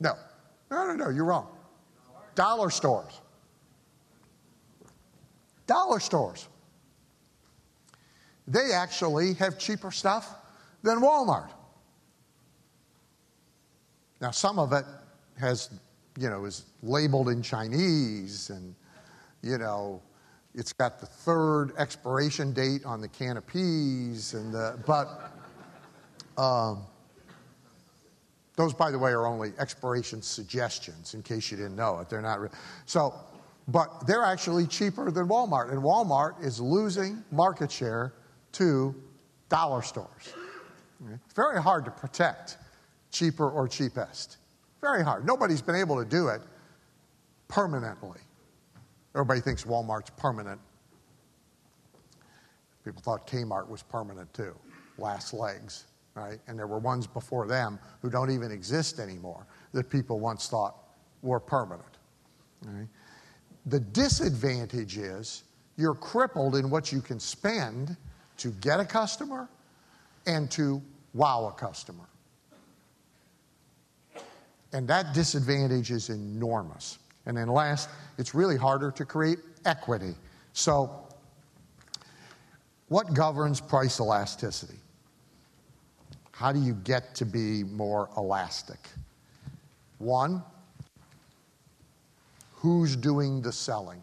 No. 0.00 0.14
No, 0.70 0.86
no, 0.86 0.94
no, 0.94 1.10
you're 1.10 1.24
wrong. 1.24 1.48
Dollar 2.34 2.70
stores. 2.70 3.20
Dollar 5.66 6.00
stores. 6.00 6.48
They 8.48 8.72
actually 8.72 9.34
have 9.34 9.58
cheaper 9.58 9.90
stuff 9.90 10.34
than 10.82 11.00
Walmart. 11.00 11.50
Now, 14.20 14.30
some 14.30 14.58
of 14.58 14.72
it 14.72 14.84
has, 15.38 15.70
you 16.18 16.30
know, 16.30 16.44
is 16.44 16.64
labeled 16.82 17.28
in 17.28 17.42
Chinese 17.42 18.50
and, 18.50 18.74
you 19.42 19.58
know, 19.58 20.00
it's 20.54 20.72
got 20.72 21.00
the 21.00 21.06
third 21.06 21.72
expiration 21.76 22.52
date 22.52 22.86
on 22.86 23.00
the 23.00 23.08
can 23.08 23.36
of 23.36 23.46
peas 23.46 24.32
and 24.32 24.54
the, 24.54 24.78
but 24.86 25.32
um, 26.40 26.82
those, 28.56 28.72
by 28.72 28.90
the 28.90 28.98
way, 28.98 29.10
are 29.10 29.26
only 29.26 29.52
expiration 29.58 30.22
suggestions 30.22 31.12
in 31.12 31.22
case 31.22 31.50
you 31.50 31.58
didn't 31.58 31.76
know 31.76 31.98
it. 32.00 32.08
They're 32.08 32.22
not, 32.22 32.40
so, 32.86 33.12
but 33.68 34.06
they're 34.06 34.24
actually 34.24 34.66
cheaper 34.66 35.10
than 35.10 35.28
Walmart, 35.28 35.70
and 35.72 35.82
Walmart 35.82 36.42
is 36.42 36.58
losing 36.58 37.22
market 37.30 37.70
share 37.70 38.14
to 38.56 38.94
dollar 39.48 39.82
stores. 39.82 40.34
It's 41.12 41.34
very 41.34 41.60
hard 41.60 41.84
to 41.84 41.90
protect 41.90 42.56
cheaper 43.10 43.50
or 43.50 43.68
cheapest. 43.68 44.38
Very 44.80 45.04
hard. 45.04 45.26
Nobody's 45.26 45.60
been 45.60 45.76
able 45.76 46.02
to 46.02 46.08
do 46.08 46.28
it 46.28 46.40
permanently. 47.48 48.20
Everybody 49.14 49.40
thinks 49.40 49.64
Walmart's 49.64 50.10
permanent. 50.16 50.60
People 52.84 53.02
thought 53.02 53.26
Kmart 53.26 53.68
was 53.68 53.82
permanent 53.82 54.32
too, 54.32 54.54
last 54.96 55.34
legs, 55.34 55.86
right? 56.14 56.38
And 56.46 56.58
there 56.58 56.66
were 56.66 56.78
ones 56.78 57.06
before 57.06 57.46
them 57.46 57.78
who 58.00 58.10
don't 58.10 58.30
even 58.30 58.50
exist 58.50 58.98
anymore 58.98 59.46
that 59.72 59.90
people 59.90 60.20
once 60.20 60.48
thought 60.48 60.76
were 61.22 61.40
permanent. 61.40 61.98
Right? 62.64 62.86
The 63.66 63.80
disadvantage 63.80 64.96
is 64.96 65.44
you're 65.76 65.94
crippled 65.94 66.56
in 66.56 66.70
what 66.70 66.92
you 66.92 67.00
can 67.00 67.20
spend 67.20 67.96
to 68.38 68.50
get 68.60 68.80
a 68.80 68.84
customer 68.84 69.48
and 70.26 70.50
to 70.52 70.82
wow 71.14 71.46
a 71.46 71.52
customer. 71.52 72.04
And 74.72 74.86
that 74.88 75.14
disadvantage 75.14 75.90
is 75.90 76.10
enormous. 76.10 76.98
And 77.24 77.36
then 77.36 77.48
last, 77.48 77.88
it's 78.18 78.34
really 78.34 78.56
harder 78.56 78.90
to 78.92 79.04
create 79.04 79.38
equity. 79.64 80.14
So, 80.52 81.06
what 82.88 83.14
governs 83.14 83.60
price 83.60 83.98
elasticity? 83.98 84.78
How 86.30 86.52
do 86.52 86.60
you 86.60 86.74
get 86.74 87.14
to 87.16 87.24
be 87.24 87.64
more 87.64 88.10
elastic? 88.16 88.78
One, 89.98 90.42
who's 92.52 92.94
doing 92.94 93.40
the 93.40 93.52
selling? 93.52 94.00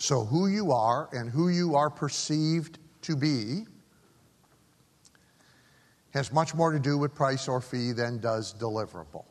So, 0.00 0.24
who 0.24 0.46
you 0.46 0.72
are 0.72 1.10
and 1.12 1.30
who 1.30 1.50
you 1.50 1.76
are 1.76 1.90
perceived 1.90 2.78
to 3.02 3.14
be 3.14 3.66
has 6.12 6.32
much 6.32 6.54
more 6.54 6.72
to 6.72 6.78
do 6.78 6.96
with 6.96 7.14
price 7.14 7.46
or 7.46 7.60
fee 7.60 7.92
than 7.92 8.18
does 8.18 8.54
deliverable. 8.54 9.26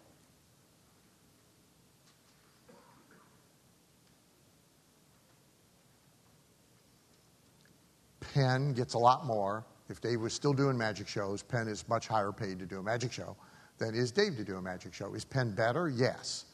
Penn 8.36 8.74
gets 8.74 8.94
a 8.94 9.00
lot 9.00 9.26
more. 9.26 9.66
If 9.90 10.00
Dave 10.02 10.22
was 10.22 10.34
still 10.34 10.54
doing 10.54 10.78
magic 10.78 11.08
shows, 11.08 11.42
Penn 11.42 11.68
is 11.68 11.90
much 11.90 12.08
higher 12.08 12.32
paid 12.32 12.60
to 12.60 12.68
do 12.68 12.78
a 12.78 12.84
magic 12.84 13.12
show 13.12 13.36
than 13.80 13.96
is 13.96 14.12
Dave 14.12 14.38
to 14.38 14.44
do 14.44 14.58
a 14.58 14.62
magic 14.62 14.94
show. 14.94 15.16
Is 15.16 15.26
Penn 15.26 15.52
better? 15.52 15.90
Yes. 15.90 16.46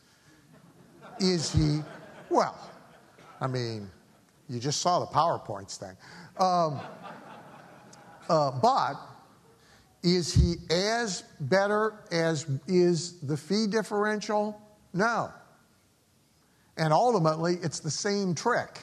Is 1.19 1.51
he? 1.51 1.81
Well, 2.29 2.57
I 3.41 3.47
mean, 3.47 3.91
you 4.47 4.59
just 4.59 4.81
saw 4.81 4.99
the 4.99 5.07
PowerPoints 5.07 5.77
thing. 5.77 5.95
Um, 6.37 6.79
uh, 8.29 8.51
but 8.51 8.95
is 10.03 10.33
he 10.33 10.55
as 10.69 11.23
better 11.39 12.03
as 12.11 12.45
is 12.67 13.19
the 13.21 13.35
fee 13.35 13.67
differential? 13.67 14.61
No. 14.93 15.31
And 16.77 16.93
ultimately, 16.93 17.57
it's 17.63 17.79
the 17.79 17.89
same 17.89 18.35
trick. 18.35 18.81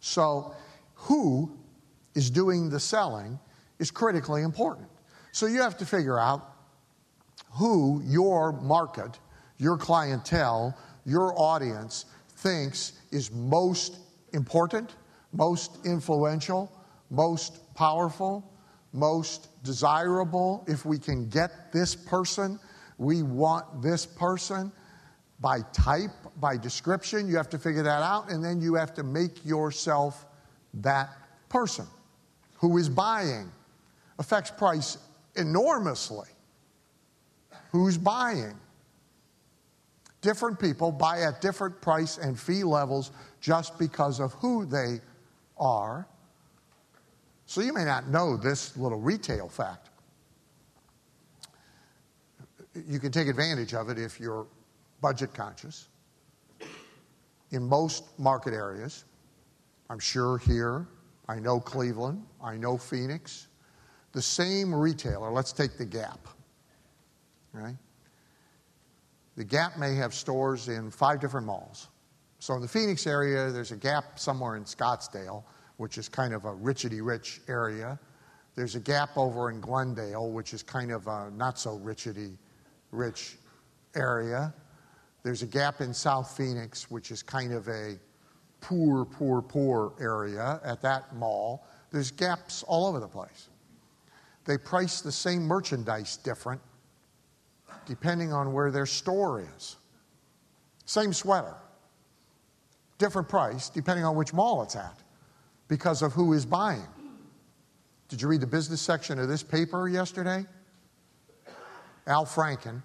So, 0.00 0.54
who 0.94 1.56
is 2.14 2.30
doing 2.30 2.70
the 2.70 2.80
selling 2.80 3.38
is 3.78 3.90
critically 3.90 4.42
important. 4.42 4.88
So, 5.32 5.46
you 5.46 5.60
have 5.60 5.76
to 5.78 5.86
figure 5.86 6.18
out 6.18 6.54
who 7.50 8.02
your 8.04 8.52
market, 8.52 9.18
your 9.58 9.76
clientele, 9.76 10.76
your 11.04 11.38
audience 11.38 12.06
thinks 12.46 12.92
is 13.10 13.32
most 13.32 13.98
important, 14.32 14.94
most 15.32 15.84
influential, 15.84 16.70
most 17.10 17.74
powerful, 17.74 18.48
most 18.92 19.48
desirable. 19.64 20.64
If 20.68 20.84
we 20.84 20.96
can 20.96 21.28
get 21.28 21.72
this 21.72 21.96
person, 21.96 22.60
we 22.98 23.24
want 23.24 23.82
this 23.82 24.06
person 24.06 24.70
by 25.40 25.58
type, 25.72 26.12
by 26.36 26.56
description. 26.56 27.26
You 27.26 27.36
have 27.36 27.48
to 27.48 27.58
figure 27.58 27.82
that 27.82 28.02
out, 28.02 28.30
and 28.30 28.44
then 28.44 28.60
you 28.60 28.74
have 28.74 28.94
to 28.94 29.02
make 29.02 29.44
yourself 29.44 30.24
that 30.74 31.10
person 31.48 31.86
who 32.54 32.78
is 32.78 32.88
buying. 32.88 33.50
Affects 34.20 34.52
price 34.52 34.98
enormously. 35.34 36.28
Who's 37.72 37.98
buying? 37.98 38.54
Different 40.26 40.58
people 40.58 40.90
buy 40.90 41.20
at 41.20 41.40
different 41.40 41.80
price 41.80 42.18
and 42.18 42.36
fee 42.36 42.64
levels 42.64 43.12
just 43.40 43.78
because 43.78 44.18
of 44.18 44.32
who 44.32 44.66
they 44.66 45.00
are. 45.56 46.08
So 47.44 47.60
you 47.60 47.72
may 47.72 47.84
not 47.84 48.08
know 48.08 48.36
this 48.36 48.76
little 48.76 48.98
retail 48.98 49.48
fact. 49.48 49.90
You 52.88 52.98
can 52.98 53.12
take 53.12 53.28
advantage 53.28 53.72
of 53.72 53.88
it 53.88 54.00
if 54.00 54.18
you're 54.18 54.48
budget 55.00 55.32
conscious. 55.32 55.86
In 57.52 57.62
most 57.62 58.18
market 58.18 58.52
areas, 58.52 59.04
I'm 59.88 60.00
sure 60.00 60.38
here, 60.38 60.88
I 61.28 61.38
know 61.38 61.60
Cleveland, 61.60 62.26
I 62.42 62.56
know 62.56 62.76
Phoenix, 62.76 63.46
the 64.10 64.22
same 64.22 64.74
retailer, 64.74 65.30
let's 65.30 65.52
take 65.52 65.78
the 65.78 65.84
Gap, 65.84 66.18
right? 67.52 67.76
The 69.36 69.44
Gap 69.44 69.78
may 69.78 69.94
have 69.94 70.14
stores 70.14 70.68
in 70.68 70.90
five 70.90 71.20
different 71.20 71.46
malls. 71.46 71.88
So 72.38 72.54
in 72.54 72.62
the 72.62 72.68
Phoenix 72.68 73.06
area, 73.06 73.50
there's 73.50 73.72
a 73.72 73.76
Gap 73.76 74.18
somewhere 74.18 74.56
in 74.56 74.64
Scottsdale, 74.64 75.44
which 75.76 75.98
is 75.98 76.08
kind 76.08 76.32
of 76.32 76.44
a 76.44 76.52
richety 76.52 77.04
rich 77.04 77.40
area. 77.48 77.98
There's 78.54 78.74
a 78.74 78.80
Gap 78.80 79.10
over 79.16 79.50
in 79.50 79.60
Glendale, 79.60 80.30
which 80.30 80.54
is 80.54 80.62
kind 80.62 80.90
of 80.90 81.06
a 81.06 81.30
not 81.30 81.58
so 81.58 81.78
richety 81.78 82.36
rich 82.92 83.36
area. 83.94 84.54
There's 85.22 85.42
a 85.42 85.46
Gap 85.46 85.80
in 85.80 85.92
South 85.92 86.34
Phoenix, 86.36 86.90
which 86.90 87.10
is 87.10 87.22
kind 87.22 87.52
of 87.52 87.68
a 87.68 87.98
poor, 88.60 89.04
poor, 89.04 89.42
poor 89.42 89.92
area 90.00 90.60
at 90.64 90.80
that 90.82 91.14
mall. 91.14 91.66
There's 91.90 92.10
gaps 92.10 92.62
all 92.62 92.86
over 92.86 93.00
the 93.00 93.08
place. 93.08 93.48
They 94.44 94.58
price 94.58 95.00
the 95.00 95.12
same 95.12 95.42
merchandise 95.42 96.16
different 96.16 96.60
depending 97.86 98.32
on 98.32 98.52
where 98.52 98.70
their 98.70 98.86
store 98.86 99.46
is. 99.56 99.76
Same 100.84 101.12
sweater, 101.12 101.54
different 102.98 103.28
price 103.28 103.68
depending 103.68 104.04
on 104.04 104.16
which 104.16 104.32
mall 104.32 104.62
it's 104.62 104.76
at 104.76 105.02
because 105.68 106.02
of 106.02 106.12
who 106.12 106.32
is 106.32 106.46
buying. 106.46 106.86
Did 108.08 108.22
you 108.22 108.28
read 108.28 108.40
the 108.40 108.46
business 108.46 108.80
section 108.80 109.18
of 109.18 109.28
this 109.28 109.42
paper 109.42 109.88
yesterday? 109.88 110.44
Al 112.06 112.24
Franken, 112.24 112.82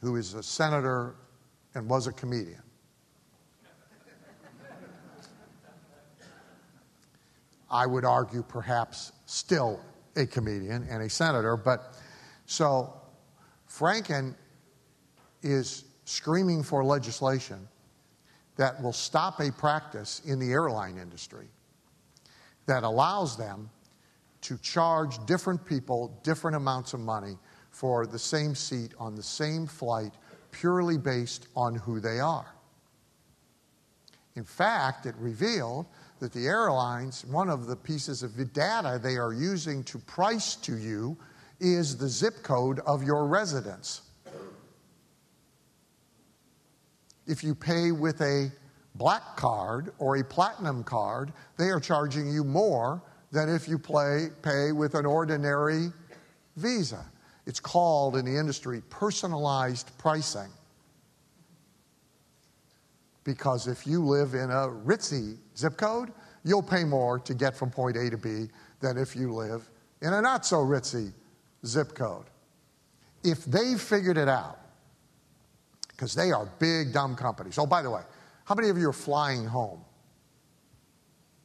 who 0.00 0.16
is 0.16 0.32
a 0.32 0.42
senator 0.42 1.14
and 1.74 1.88
was 1.88 2.06
a 2.06 2.12
comedian. 2.12 2.62
I 7.70 7.86
would 7.86 8.04
argue 8.04 8.42
perhaps 8.42 9.12
still 9.24 9.80
a 10.16 10.26
comedian 10.26 10.86
and 10.90 11.02
a 11.02 11.08
senator, 11.08 11.56
but 11.56 11.94
so 12.44 13.01
Franken 13.72 14.34
is 15.42 15.84
screaming 16.04 16.62
for 16.62 16.84
legislation 16.84 17.66
that 18.56 18.80
will 18.82 18.92
stop 18.92 19.40
a 19.40 19.50
practice 19.50 20.20
in 20.26 20.38
the 20.38 20.52
airline 20.52 20.98
industry 20.98 21.46
that 22.66 22.82
allows 22.82 23.36
them 23.36 23.70
to 24.42 24.58
charge 24.58 25.24
different 25.24 25.64
people 25.64 26.20
different 26.22 26.56
amounts 26.56 26.92
of 26.92 27.00
money 27.00 27.38
for 27.70 28.06
the 28.06 28.18
same 28.18 28.54
seat 28.54 28.92
on 28.98 29.14
the 29.14 29.22
same 29.22 29.66
flight 29.66 30.12
purely 30.50 30.98
based 30.98 31.48
on 31.56 31.74
who 31.74 31.98
they 31.98 32.20
are. 32.20 32.54
In 34.36 34.44
fact, 34.44 35.06
it 35.06 35.14
revealed 35.18 35.86
that 36.20 36.32
the 36.32 36.46
airlines, 36.46 37.24
one 37.24 37.48
of 37.48 37.66
the 37.66 37.76
pieces 37.76 38.22
of 38.22 38.36
data 38.52 39.00
they 39.02 39.16
are 39.16 39.32
using 39.32 39.82
to 39.84 39.98
price 39.98 40.56
to 40.56 40.76
you 40.76 41.16
is 41.62 41.96
the 41.96 42.08
zip 42.08 42.42
code 42.42 42.80
of 42.80 43.04
your 43.04 43.26
residence. 43.26 44.02
If 47.26 47.44
you 47.44 47.54
pay 47.54 47.92
with 47.92 48.20
a 48.20 48.50
black 48.96 49.36
card 49.36 49.92
or 49.98 50.16
a 50.16 50.24
platinum 50.24 50.82
card, 50.82 51.32
they 51.56 51.70
are 51.70 51.78
charging 51.78 52.28
you 52.28 52.42
more 52.42 53.00
than 53.30 53.48
if 53.48 53.68
you 53.68 53.78
play, 53.78 54.28
pay 54.42 54.72
with 54.72 54.96
an 54.96 55.06
ordinary 55.06 55.92
visa. 56.56 57.06
It's 57.46 57.60
called 57.60 58.16
in 58.16 58.24
the 58.24 58.36
industry 58.36 58.82
personalized 58.90 59.96
pricing. 59.98 60.50
Because 63.24 63.68
if 63.68 63.86
you 63.86 64.04
live 64.04 64.34
in 64.34 64.50
a 64.50 64.66
ritzy 64.68 65.36
zip 65.56 65.76
code, 65.76 66.12
you'll 66.44 66.62
pay 66.62 66.82
more 66.82 67.20
to 67.20 67.34
get 67.34 67.56
from 67.56 67.70
point 67.70 67.96
A 67.96 68.10
to 68.10 68.18
B 68.18 68.48
than 68.80 68.98
if 68.98 69.14
you 69.14 69.32
live 69.32 69.70
in 70.02 70.12
a 70.12 70.20
not 70.20 70.44
so 70.44 70.56
ritzy 70.56 71.12
zip 71.66 71.94
code. 71.94 72.26
If 73.24 73.44
they 73.44 73.74
figured 73.76 74.18
it 74.18 74.28
out, 74.28 74.58
because 75.88 76.14
they 76.14 76.32
are 76.32 76.46
big, 76.58 76.92
dumb 76.92 77.14
companies. 77.14 77.58
Oh, 77.58 77.66
by 77.66 77.82
the 77.82 77.90
way, 77.90 78.02
how 78.44 78.54
many 78.54 78.68
of 78.68 78.78
you 78.78 78.88
are 78.88 78.92
flying 78.92 79.46
home? 79.46 79.84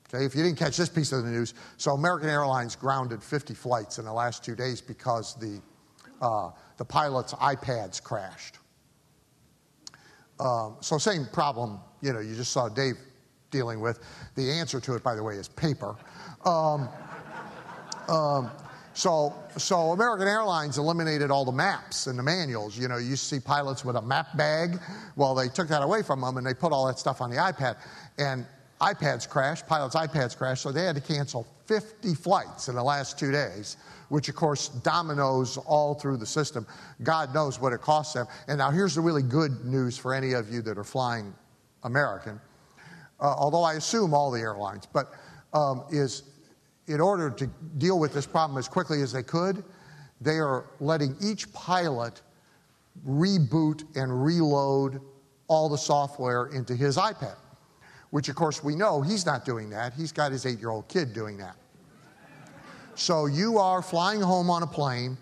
Okay, 0.09 0.25
if 0.25 0.35
you 0.35 0.41
didn't 0.41 0.57
catch 0.57 0.77
this 0.77 0.89
piece 0.89 1.11
of 1.11 1.23
the 1.23 1.29
news, 1.29 1.53
so 1.75 1.91
American 1.91 2.29
Airlines 2.29 2.75
grounded 2.75 3.21
50 3.21 3.53
flights 3.53 3.99
in 3.99 4.05
the 4.05 4.13
last 4.13 4.43
two 4.43 4.55
days 4.55 4.81
because 4.81 5.35
the, 5.35 5.61
uh, 6.21 6.51
the 6.77 6.85
pilots' 6.85 7.33
iPads 7.33 8.01
crashed. 8.01 8.57
Um, 10.39 10.77
so, 10.79 10.97
same 10.97 11.27
problem, 11.31 11.79
you 12.01 12.13
know, 12.13 12.19
you 12.19 12.35
just 12.35 12.51
saw 12.51 12.69
Dave 12.69 12.95
dealing 13.51 13.79
with. 13.79 13.99
The 14.35 14.51
answer 14.51 14.79
to 14.79 14.95
it, 14.95 15.03
by 15.03 15.15
the 15.15 15.23
way, 15.23 15.35
is 15.35 15.47
paper. 15.47 15.95
Um, 16.45 16.87
um, 18.07 18.49
so, 18.97 19.31
so 19.57 19.91
American 19.91 20.27
Airlines 20.27 20.79
eliminated 20.79 21.29
all 21.29 21.45
the 21.45 21.51
maps 21.51 22.07
and 22.07 22.17
the 22.17 22.23
manuals. 22.23 22.75
You 22.75 22.87
know, 22.87 22.97
you 22.97 23.15
see 23.15 23.39
pilots 23.39 23.85
with 23.85 23.95
a 23.95 24.01
map 24.01 24.35
bag. 24.35 24.79
Well, 25.15 25.35
they 25.35 25.49
took 25.49 25.67
that 25.67 25.83
away 25.83 26.01
from 26.01 26.21
them 26.21 26.37
and 26.37 26.47
they 26.47 26.55
put 26.55 26.71
all 26.71 26.87
that 26.87 26.97
stuff 26.97 27.21
on 27.21 27.29
the 27.29 27.35
iPad. 27.35 27.77
And 28.17 28.47
iPads 28.81 29.29
crashed, 29.29 29.67
pilots' 29.67 29.95
iPads 29.95 30.35
crashed, 30.35 30.63
so 30.63 30.71
they 30.71 30.81
had 30.81 30.95
to 30.95 31.01
cancel 31.01 31.45
50 31.67 32.15
flights 32.15 32.69
in 32.69 32.75
the 32.75 32.81
last 32.81 33.19
two 33.19 33.31
days, 33.31 33.77
which 34.09 34.29
of 34.29 34.35
course 34.35 34.69
dominoes 34.69 35.57
all 35.57 35.93
through 35.93 36.17
the 36.17 36.25
system. 36.25 36.65
God 37.03 37.31
knows 37.35 37.61
what 37.61 37.73
it 37.73 37.81
costs 37.81 38.15
them. 38.15 38.25
And 38.47 38.57
now 38.57 38.71
here's 38.71 38.95
the 38.95 39.01
really 39.01 39.21
good 39.21 39.63
news 39.63 39.95
for 39.95 40.11
any 40.11 40.33
of 40.33 40.51
you 40.51 40.63
that 40.63 40.75
are 40.75 40.83
flying 40.83 41.35
American, 41.83 42.41
uh, 43.19 43.25
although 43.37 43.63
I 43.63 43.75
assume 43.75 44.15
all 44.15 44.31
the 44.31 44.39
airlines, 44.39 44.87
but 44.91 45.13
um, 45.53 45.83
is 45.91 46.23
in 46.87 47.01
order 47.01 47.29
to 47.29 47.47
deal 47.77 47.99
with 47.99 48.13
this 48.13 48.25
problem 48.25 48.57
as 48.57 48.67
quickly 48.67 49.01
as 49.01 49.11
they 49.11 49.23
could, 49.23 49.63
they 50.21 50.37
are 50.39 50.65
letting 50.79 51.15
each 51.21 51.51
pilot 51.53 52.21
reboot 53.07 53.83
and 53.95 54.25
reload 54.25 55.01
all 55.47 55.69
the 55.69 55.77
software 55.77 56.47
into 56.47 56.75
his 56.75 56.97
iPad 56.97 57.35
which 58.11 58.29
of 58.29 58.35
course 58.35 58.63
we 58.63 58.75
know 58.75 59.01
he's 59.01 59.25
not 59.25 59.45
doing 59.45 59.69
that. 59.69 59.93
He's 59.93 60.11
got 60.11 60.31
his 60.31 60.45
eight 60.45 60.59
year 60.59 60.69
old 60.69 60.87
kid 60.87 61.13
doing 61.13 61.37
that. 61.37 61.55
So 62.95 63.25
you 63.25 63.57
are 63.57 63.81
flying 63.81 64.21
home 64.21 64.49
on 64.49 64.63
a 64.63 64.67
plane 64.67 65.17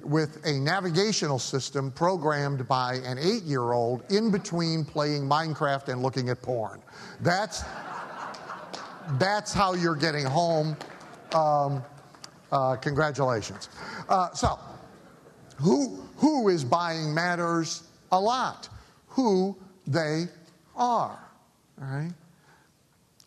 with 0.00 0.44
a 0.46 0.52
navigational 0.52 1.38
system 1.38 1.90
programmed 1.90 2.66
by 2.66 2.94
an 3.04 3.18
eight 3.18 3.42
year 3.42 3.72
old 3.72 4.02
in 4.10 4.30
between 4.30 4.84
playing 4.84 5.22
Minecraft 5.22 5.88
and 5.88 6.02
looking 6.02 6.28
at 6.28 6.42
porn. 6.42 6.80
That's, 7.20 7.64
that's 9.18 9.52
how 9.52 9.74
you're 9.74 9.96
getting 9.96 10.24
home. 10.24 10.76
Um, 11.34 11.84
uh, 12.50 12.76
congratulations. 12.76 13.68
Uh, 14.08 14.30
so, 14.32 14.58
who, 15.56 16.02
who 16.16 16.48
is 16.48 16.64
buying 16.64 17.14
matters 17.14 17.84
a 18.10 18.20
lot? 18.20 18.68
Who 19.08 19.56
they 19.86 20.24
are. 20.76 21.18
Right? 21.78 22.12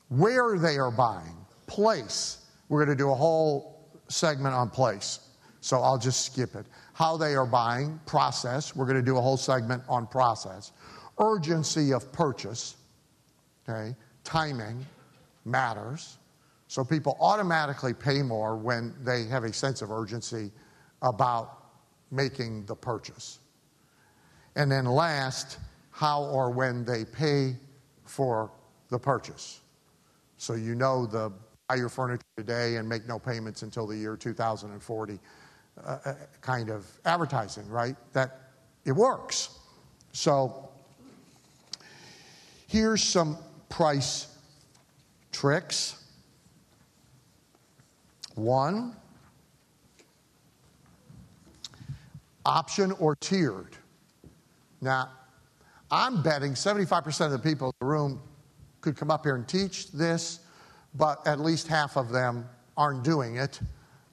Where 0.10 0.58
they 0.58 0.78
are 0.78 0.92
buying, 0.92 1.36
place. 1.68 2.46
We're 2.70 2.84
going 2.86 2.96
to 2.96 3.02
do 3.02 3.12
a 3.12 3.16
whole 3.16 3.90
segment 4.08 4.54
on 4.54 4.70
place, 4.70 5.20
so 5.62 5.82
I'll 5.82 5.98
just 5.98 6.26
skip 6.26 6.56
it. 6.56 6.66
How 6.94 7.18
they 7.18 7.36
are 7.36 7.46
buying, 7.46 8.00
process. 8.06 8.76
We're 8.76 8.86
going 8.86 8.98
to 8.98 9.02
do 9.02 9.18
a 9.18 9.22
whole 9.22 9.38
segment 9.38 9.84
on 9.90 10.08
process. 10.08 10.72
Urgency 11.20 11.92
of 11.94 12.12
purchase, 12.12 12.76
okay? 13.68 13.96
Timing 14.24 14.86
matters. 15.46 16.18
So 16.68 16.84
people 16.84 17.16
automatically 17.20 17.94
pay 17.94 18.22
more 18.22 18.58
when 18.58 18.94
they 19.04 19.26
have 19.26 19.44
a 19.44 19.54
sense 19.54 19.82
of 19.82 19.92
urgency 19.92 20.52
about 21.02 21.66
making 22.12 22.66
the 22.66 22.76
purchase. 22.76 23.40
And 24.56 24.72
then 24.72 24.86
last, 24.86 25.60
how 25.92 26.24
or 26.24 26.50
when 26.50 26.84
they 26.84 27.06
pay 27.06 27.56
for 28.06 28.52
the 28.90 29.00
purchase. 29.00 29.62
So 30.38 30.54
you 30.54 30.76
know 30.76 31.06
the 31.06 31.32
buy 31.68 31.76
your 31.76 31.90
furniture 31.90 32.24
today 32.38 32.76
and 32.76 32.88
make 32.88 33.08
no 33.08 33.18
payments 33.18 33.64
until 33.64 33.88
the 33.88 33.98
year 33.98 34.16
2040 34.16 35.20
uh, 35.78 35.98
uh, 36.06 36.14
kind 36.42 36.70
of 36.70 36.86
advertising, 37.06 37.68
right? 37.70 37.96
That 38.14 38.52
it 38.86 38.92
works. 38.92 39.50
So 40.12 40.70
here's 42.68 43.02
some 43.02 43.38
price 43.70 44.35
tricks. 45.36 46.02
One, 48.36 48.96
option 52.46 52.94
or 52.94 53.16
tiered. 53.18 53.76
Now, 54.82 55.10
I'm 55.92 56.24
betting 56.24 56.54
75% 56.54 57.26
of 57.26 57.32
the 57.32 57.40
people 57.40 57.68
in 57.68 57.74
the 57.80 57.86
room 57.86 58.22
could 58.80 58.96
come 58.96 59.12
up 59.12 59.26
here 59.26 59.36
and 59.36 59.48
teach 59.48 59.92
this, 59.92 60.40
but 60.94 61.26
at 61.28 61.40
least 61.40 61.68
half 61.68 61.98
of 61.98 62.10
them 62.10 62.48
aren't 62.78 63.04
doing 63.04 63.36
it 63.36 63.60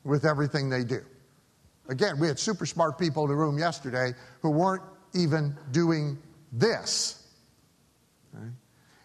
with 0.05 0.25
everything 0.25 0.69
they 0.69 0.83
do. 0.83 1.03
Again, 1.89 2.19
we 2.19 2.27
had 2.27 2.39
super 2.39 2.67
smart 2.67 2.99
people 2.99 3.25
in 3.25 3.31
the 3.31 3.37
room 3.37 3.59
yesterday 3.59 4.13
who 4.41 4.51
weren't 4.51 4.83
even 5.15 5.57
doing 5.71 6.19
this. 6.53 7.29
Right? 8.33 8.51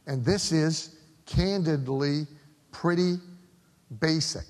And 0.07 0.25
this 0.25 0.51
is 0.51 0.96
candidly 1.27 2.25
pretty 2.71 3.17
basic. 3.99 4.45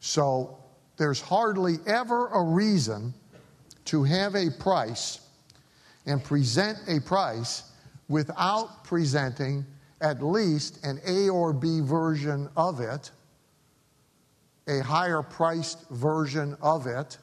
So 0.00 0.58
there's 0.96 1.20
hardly 1.20 1.76
ever 1.86 2.28
a 2.28 2.42
reason 2.42 3.14
to 3.86 4.02
have 4.02 4.34
a 4.34 4.50
price 4.50 5.20
and 6.06 6.22
present 6.22 6.78
a 6.88 7.00
price 7.00 7.70
without 8.08 8.84
presenting 8.84 9.64
at 10.00 10.22
least 10.22 10.84
an 10.84 11.00
A 11.06 11.28
or 11.28 11.52
B 11.52 11.80
version 11.80 12.48
of 12.56 12.80
it, 12.80 13.10
a 14.68 14.80
higher 14.80 15.22
priced 15.22 15.88
version 15.90 16.56
of 16.60 16.86
it, 16.86 17.18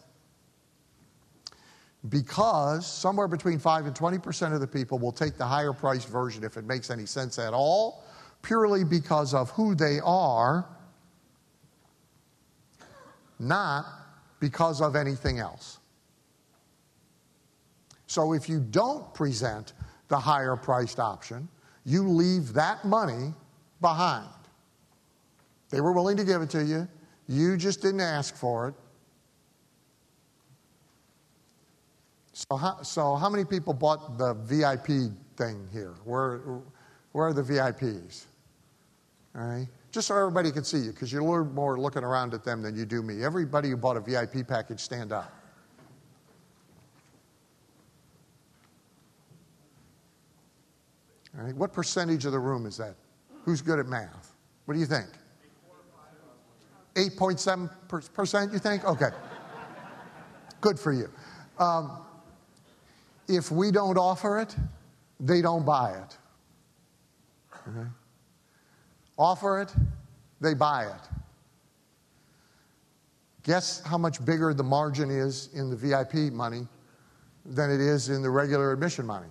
because 2.09 2.87
somewhere 2.87 3.27
between 3.27 3.59
5 3.59 3.85
and 3.85 3.95
20% 3.95 4.53
of 4.53 4.59
the 4.59 4.67
people 4.67 4.97
will 4.97 5.11
take 5.11 5.37
the 5.37 5.45
higher 5.45 5.73
priced 5.73 6.07
version 6.07 6.43
if 6.43 6.57
it 6.57 6.65
makes 6.65 6.89
any 6.89 7.05
sense 7.05 7.37
at 7.37 7.53
all, 7.53 8.03
purely 8.41 8.83
because 8.83 9.33
of 9.33 9.51
who 9.51 9.75
they 9.75 9.99
are, 10.03 10.65
not 13.39 13.85
because 14.39 14.81
of 14.81 14.95
anything 14.95 15.39
else. 15.39 15.79
So 18.07 18.33
if 18.33 18.49
you 18.49 18.59
don't 18.59 19.13
present 19.13 19.73
the 20.07 20.17
higher 20.17 20.55
priced 20.55 20.99
option, 20.99 21.47
you 21.85 22.07
leave 22.07 22.53
that 22.53 22.83
money 22.83 23.33
behind. 23.79 24.27
They 25.69 25.81
were 25.81 25.93
willing 25.93 26.17
to 26.17 26.25
give 26.25 26.41
it 26.41 26.49
to 26.51 26.63
you, 26.63 26.87
you 27.27 27.55
just 27.57 27.81
didn't 27.81 28.01
ask 28.01 28.35
for 28.35 28.67
it. 28.69 28.75
So 32.49 32.57
how, 32.57 32.81
so 32.81 33.15
how 33.15 33.29
many 33.29 33.45
people 33.45 33.73
bought 33.73 34.17
the 34.17 34.33
VIP 34.33 35.13
thing 35.37 35.67
here? 35.71 35.93
Where, 36.05 36.61
where 37.11 37.27
are 37.27 37.33
the 37.33 37.43
VIPs? 37.43 38.25
All 39.35 39.45
right? 39.45 39.67
Just 39.91 40.07
so 40.07 40.17
everybody 40.17 40.51
can 40.51 40.63
see 40.63 40.79
you, 40.79 40.91
because 40.91 41.11
you 41.11 41.23
learn 41.23 41.53
more 41.53 41.79
looking 41.79 42.03
around 42.03 42.33
at 42.33 42.43
them 42.43 42.61
than 42.61 42.75
you 42.75 42.85
do 42.85 43.03
me. 43.03 43.23
Everybody 43.23 43.69
who 43.69 43.77
bought 43.77 43.97
a 43.97 43.99
VIP 43.99 44.47
package, 44.47 44.79
stand 44.79 45.11
up. 45.11 45.31
All 51.37 51.45
right, 51.45 51.55
what 51.55 51.71
percentage 51.71 52.25
of 52.25 52.31
the 52.31 52.39
room 52.39 52.65
is 52.65 52.77
that? 52.77 52.95
Who's 53.43 53.61
good 53.61 53.79
at 53.79 53.87
math? 53.87 54.33
What 54.65 54.73
do 54.73 54.79
you 54.79 54.85
think? 54.85 55.07
8.7%, 56.95 58.53
you 58.53 58.59
think? 58.59 58.83
Okay. 58.83 59.09
Good 60.59 60.79
for 60.79 60.91
you. 60.91 61.09
Um, 61.57 62.03
if 63.35 63.51
we 63.51 63.71
don't 63.71 63.97
offer 63.97 64.39
it, 64.39 64.55
they 65.19 65.41
don't 65.41 65.65
buy 65.65 65.91
it. 65.91 66.17
Okay? 67.67 67.87
Offer 69.17 69.61
it, 69.61 69.73
they 70.39 70.53
buy 70.53 70.85
it. 70.85 71.09
Guess 73.43 73.81
how 73.85 73.97
much 73.97 74.23
bigger 74.23 74.53
the 74.53 74.63
margin 74.63 75.09
is 75.09 75.49
in 75.53 75.69
the 75.69 75.75
VIP 75.75 76.33
money 76.33 76.67
than 77.45 77.71
it 77.71 77.81
is 77.81 78.09
in 78.09 78.21
the 78.21 78.29
regular 78.29 78.71
admission 78.71 79.05
money? 79.05 79.29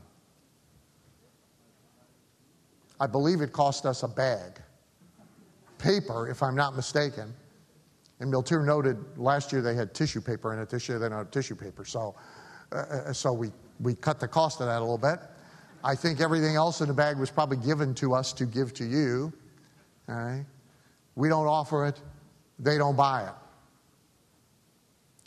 I 2.99 3.07
believe 3.07 3.41
it 3.41 3.53
cost 3.53 3.87
us 3.87 4.03
a 4.03 4.09
bag. 4.09 4.61
Paper, 5.79 6.29
if 6.29 6.43
I'm 6.43 6.55
not 6.55 6.77
mistaken. 6.77 7.33
And 8.19 8.31
Miltier 8.31 8.65
noted 8.65 8.99
last 9.17 9.53
year 9.53 9.63
they 9.63 9.75
had 9.75 9.95
tissue 9.95 10.21
paper 10.21 10.53
in 10.53 10.61
it. 10.61 10.69
This 10.69 10.89
year 10.89 10.99
they 10.99 11.09
don't 11.09 11.19
have 11.19 11.31
tissue 11.31 11.55
paper. 11.55 11.85
So, 11.85 12.15
uh, 12.73 12.77
uh 12.77 13.13
so 13.13 13.33
we, 13.33 13.51
we 13.81 13.95
cut 13.95 14.21
the 14.21 14.29
cost 14.29 14.61
of 14.61 14.67
that 14.67 14.79
a 14.79 14.81
little 14.81 14.99
bit. 14.99 15.19
I 15.83 15.95
think 15.95 16.21
everything 16.21 16.57
else 16.57 16.81
in 16.81 16.89
the 16.89 16.95
bag 16.95 17.19
was 17.19 17.31
probably 17.31 17.57
given 17.57 17.95
to 17.97 18.15
us 18.15 18.33
to 18.35 18.45
give 18.45 18.75
to 18.75 18.85
you. 18.85 19.33
Right? 20.07 20.45
We 21.15 21.29
don't 21.29 21.47
offer 21.47 21.87
it, 21.87 22.01
they 22.59 22.77
don't 22.77 22.97
buy 22.97 23.25
it. 23.25 23.35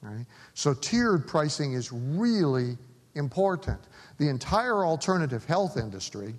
Right? 0.04 0.26
So 0.54 0.74
tiered 0.74 1.28
pricing 1.28 1.74
is 1.74 1.91
really 1.91 2.78
important. 3.16 3.80
The 4.18 4.30
entire 4.30 4.86
alternative 4.86 5.45
health 5.45 5.78
industry, 5.78 6.36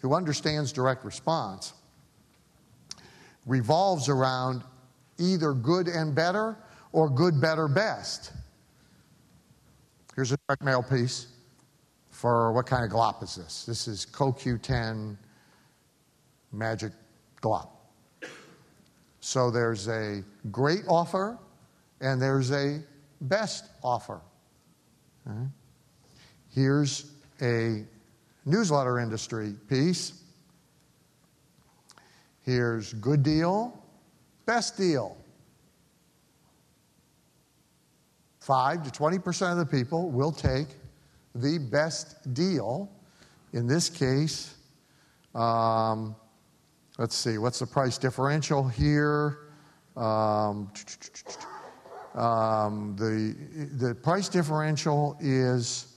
who 0.00 0.14
understands 0.14 0.72
direct 0.72 1.04
response, 1.04 1.72
revolves 3.46 4.08
around 4.08 4.62
either 5.18 5.52
good 5.52 5.88
and 5.88 6.14
better 6.14 6.56
or 6.92 7.08
good, 7.08 7.40
better, 7.40 7.66
best. 7.66 8.32
Here's 10.18 10.32
a 10.32 10.38
direct 10.48 10.64
mail 10.64 10.82
piece 10.82 11.28
for 12.10 12.52
what 12.52 12.66
kind 12.66 12.84
of 12.84 12.90
glop 12.90 13.22
is 13.22 13.36
this? 13.36 13.64
This 13.64 13.86
is 13.86 14.04
CoQ10 14.04 15.16
Magic 16.50 16.90
Glop. 17.40 17.68
So 19.20 19.48
there's 19.48 19.86
a 19.86 20.24
great 20.50 20.82
offer 20.88 21.38
and 22.00 22.20
there's 22.20 22.50
a 22.50 22.82
best 23.20 23.66
offer. 23.84 24.20
Okay. 25.30 25.38
Here's 26.52 27.12
a 27.40 27.84
newsletter 28.44 28.98
industry 28.98 29.54
piece. 29.68 30.24
Here's 32.44 32.92
good 32.94 33.22
deal, 33.22 33.80
best 34.46 34.76
deal. 34.76 35.16
5 38.48 38.90
to 38.90 38.90
20% 38.90 39.52
of 39.52 39.58
the 39.58 39.66
people 39.66 40.10
will 40.10 40.32
take 40.32 40.68
the 41.34 41.58
best 41.58 42.32
deal. 42.32 42.90
In 43.52 43.66
this 43.66 43.90
case, 43.90 44.54
um, 45.34 46.16
let's 46.96 47.14
see, 47.14 47.36
what's 47.36 47.58
the 47.58 47.66
price 47.66 47.98
differential 47.98 48.66
here? 48.66 49.50
Um, 49.98 50.72
um, 52.14 52.96
the, 52.96 53.36
the 53.86 53.94
price 53.94 54.30
differential 54.30 55.18
is 55.20 55.94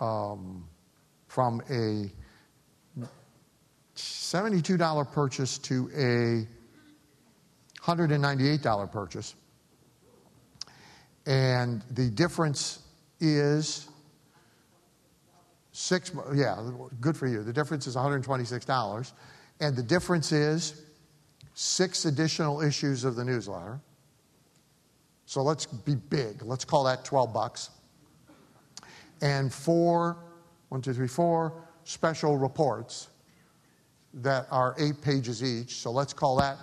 um, 0.00 0.68
from 1.28 1.62
a 1.70 2.12
$72 3.96 5.12
purchase 5.12 5.56
to 5.56 5.90
a 5.96 6.46
$198 7.82 8.92
purchase. 8.92 9.34
And 11.28 11.84
the 11.92 12.10
difference 12.10 12.80
is 13.20 13.88
Six, 15.80 16.10
yeah, 16.34 16.60
good 17.00 17.16
for 17.16 17.28
you. 17.28 17.44
The 17.44 17.52
difference 17.52 17.86
is 17.86 17.94
$126. 17.94 19.12
And 19.60 19.76
the 19.76 19.82
difference 19.82 20.32
is 20.32 20.82
six 21.54 22.04
additional 22.04 22.62
issues 22.62 23.04
of 23.04 23.14
the 23.14 23.24
newsletter. 23.24 23.78
So 25.24 25.40
let's 25.40 25.66
be 25.66 25.94
big. 25.94 26.42
Let's 26.42 26.64
call 26.64 26.82
that 26.82 27.04
12 27.04 27.32
bucks. 27.32 27.70
And 29.22 29.54
four, 29.54 30.16
one, 30.68 30.82
two, 30.82 30.92
three, 30.92 31.06
four 31.06 31.52
special 31.84 32.36
reports 32.36 33.10
that 34.14 34.48
are 34.50 34.74
eight 34.80 35.00
pages 35.00 35.44
each. 35.44 35.76
So 35.76 35.92
let's 35.92 36.12
call 36.12 36.38
that 36.38 36.58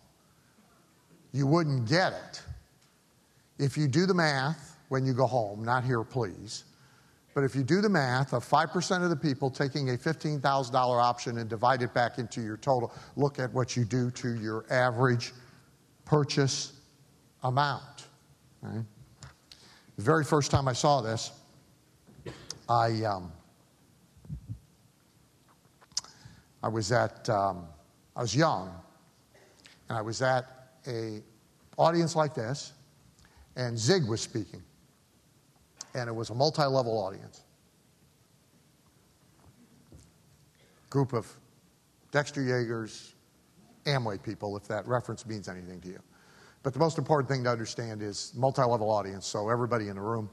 you 1.32 1.44
wouldn't 1.46 1.88
get 1.88 2.12
it. 2.12 2.42
If 3.58 3.76
you 3.76 3.88
do 3.88 4.06
the 4.06 4.14
math 4.14 4.76
when 4.88 5.04
you 5.04 5.12
go 5.12 5.26
home, 5.26 5.64
not 5.64 5.82
here, 5.84 6.04
please, 6.04 6.62
but 7.34 7.44
if 7.44 7.54
you 7.54 7.62
do 7.62 7.80
the 7.80 7.88
math 7.88 8.32
of 8.32 8.44
5% 8.44 9.04
of 9.04 9.10
the 9.10 9.16
people 9.16 9.50
taking 9.50 9.90
a 9.90 9.92
$15,000 9.92 10.74
option 10.74 11.38
and 11.38 11.48
divide 11.48 11.82
it 11.82 11.94
back 11.94 12.18
into 12.18 12.40
your 12.40 12.56
total, 12.56 12.92
look 13.16 13.38
at 13.38 13.52
what 13.52 13.76
you 13.76 13.84
do 13.84 14.10
to 14.12 14.34
your 14.34 14.64
average 14.70 15.32
purchase 16.04 16.72
amount. 17.44 18.06
Right? 18.62 18.84
The 19.96 20.02
very 20.02 20.24
first 20.24 20.50
time 20.50 20.68
I 20.68 20.72
saw 20.72 21.00
this, 21.00 21.32
I, 22.68 23.04
um, 23.04 23.32
I 26.62 26.68
was 26.68 26.90
at, 26.92 27.28
um, 27.28 27.66
I 28.16 28.22
was 28.22 28.34
young, 28.34 28.74
and 29.88 29.96
I 29.96 30.02
was 30.02 30.22
at 30.22 30.70
a 30.86 31.22
audience 31.76 32.16
like 32.16 32.34
this, 32.34 32.72
and 33.54 33.78
Zig 33.78 34.06
was 34.08 34.20
speaking 34.20 34.62
and 35.98 36.08
it 36.08 36.12
was 36.12 36.30
a 36.30 36.34
multi 36.34 36.64
level 36.64 36.98
audience. 36.98 37.42
Group 40.90 41.12
of 41.12 41.30
Dexter 42.12 42.40
Yagers, 42.40 43.12
Amway 43.84 44.22
people, 44.22 44.56
if 44.56 44.66
that 44.68 44.86
reference 44.86 45.26
means 45.26 45.48
anything 45.48 45.80
to 45.82 45.88
you. 45.88 46.00
But 46.62 46.72
the 46.72 46.78
most 46.78 46.98
important 46.98 47.28
thing 47.28 47.44
to 47.44 47.50
understand 47.50 48.02
is 48.02 48.32
multi 48.34 48.62
level 48.62 48.90
audience, 48.90 49.26
so 49.26 49.48
everybody 49.48 49.88
in 49.88 49.96
the 49.96 50.02
room 50.02 50.30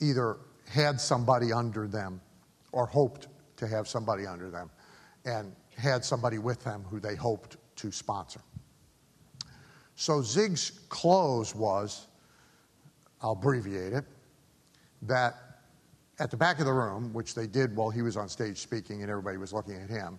either 0.00 0.38
had 0.68 1.00
somebody 1.00 1.52
under 1.52 1.86
them 1.86 2.20
or 2.72 2.86
hoped 2.86 3.28
to 3.56 3.66
have 3.66 3.86
somebody 3.86 4.26
under 4.26 4.50
them 4.50 4.70
and 5.24 5.54
had 5.76 6.04
somebody 6.04 6.38
with 6.38 6.62
them 6.64 6.84
who 6.88 6.98
they 6.98 7.14
hoped 7.14 7.56
to 7.76 7.92
sponsor. 7.92 8.40
So 9.94 10.22
Zig's 10.22 10.70
close 10.88 11.54
was 11.54 12.06
I'll 13.22 13.32
abbreviate 13.32 13.92
it, 13.92 14.04
that 15.02 15.34
at 16.18 16.30
the 16.30 16.36
back 16.36 16.60
of 16.60 16.66
the 16.66 16.72
room, 16.72 17.12
which 17.12 17.34
they 17.34 17.46
did 17.46 17.74
while 17.74 17.90
he 17.90 18.02
was 18.02 18.16
on 18.16 18.28
stage 18.28 18.58
speaking 18.58 19.02
and 19.02 19.10
everybody 19.10 19.36
was 19.36 19.52
looking 19.52 19.74
at 19.74 19.90
him, 19.90 20.18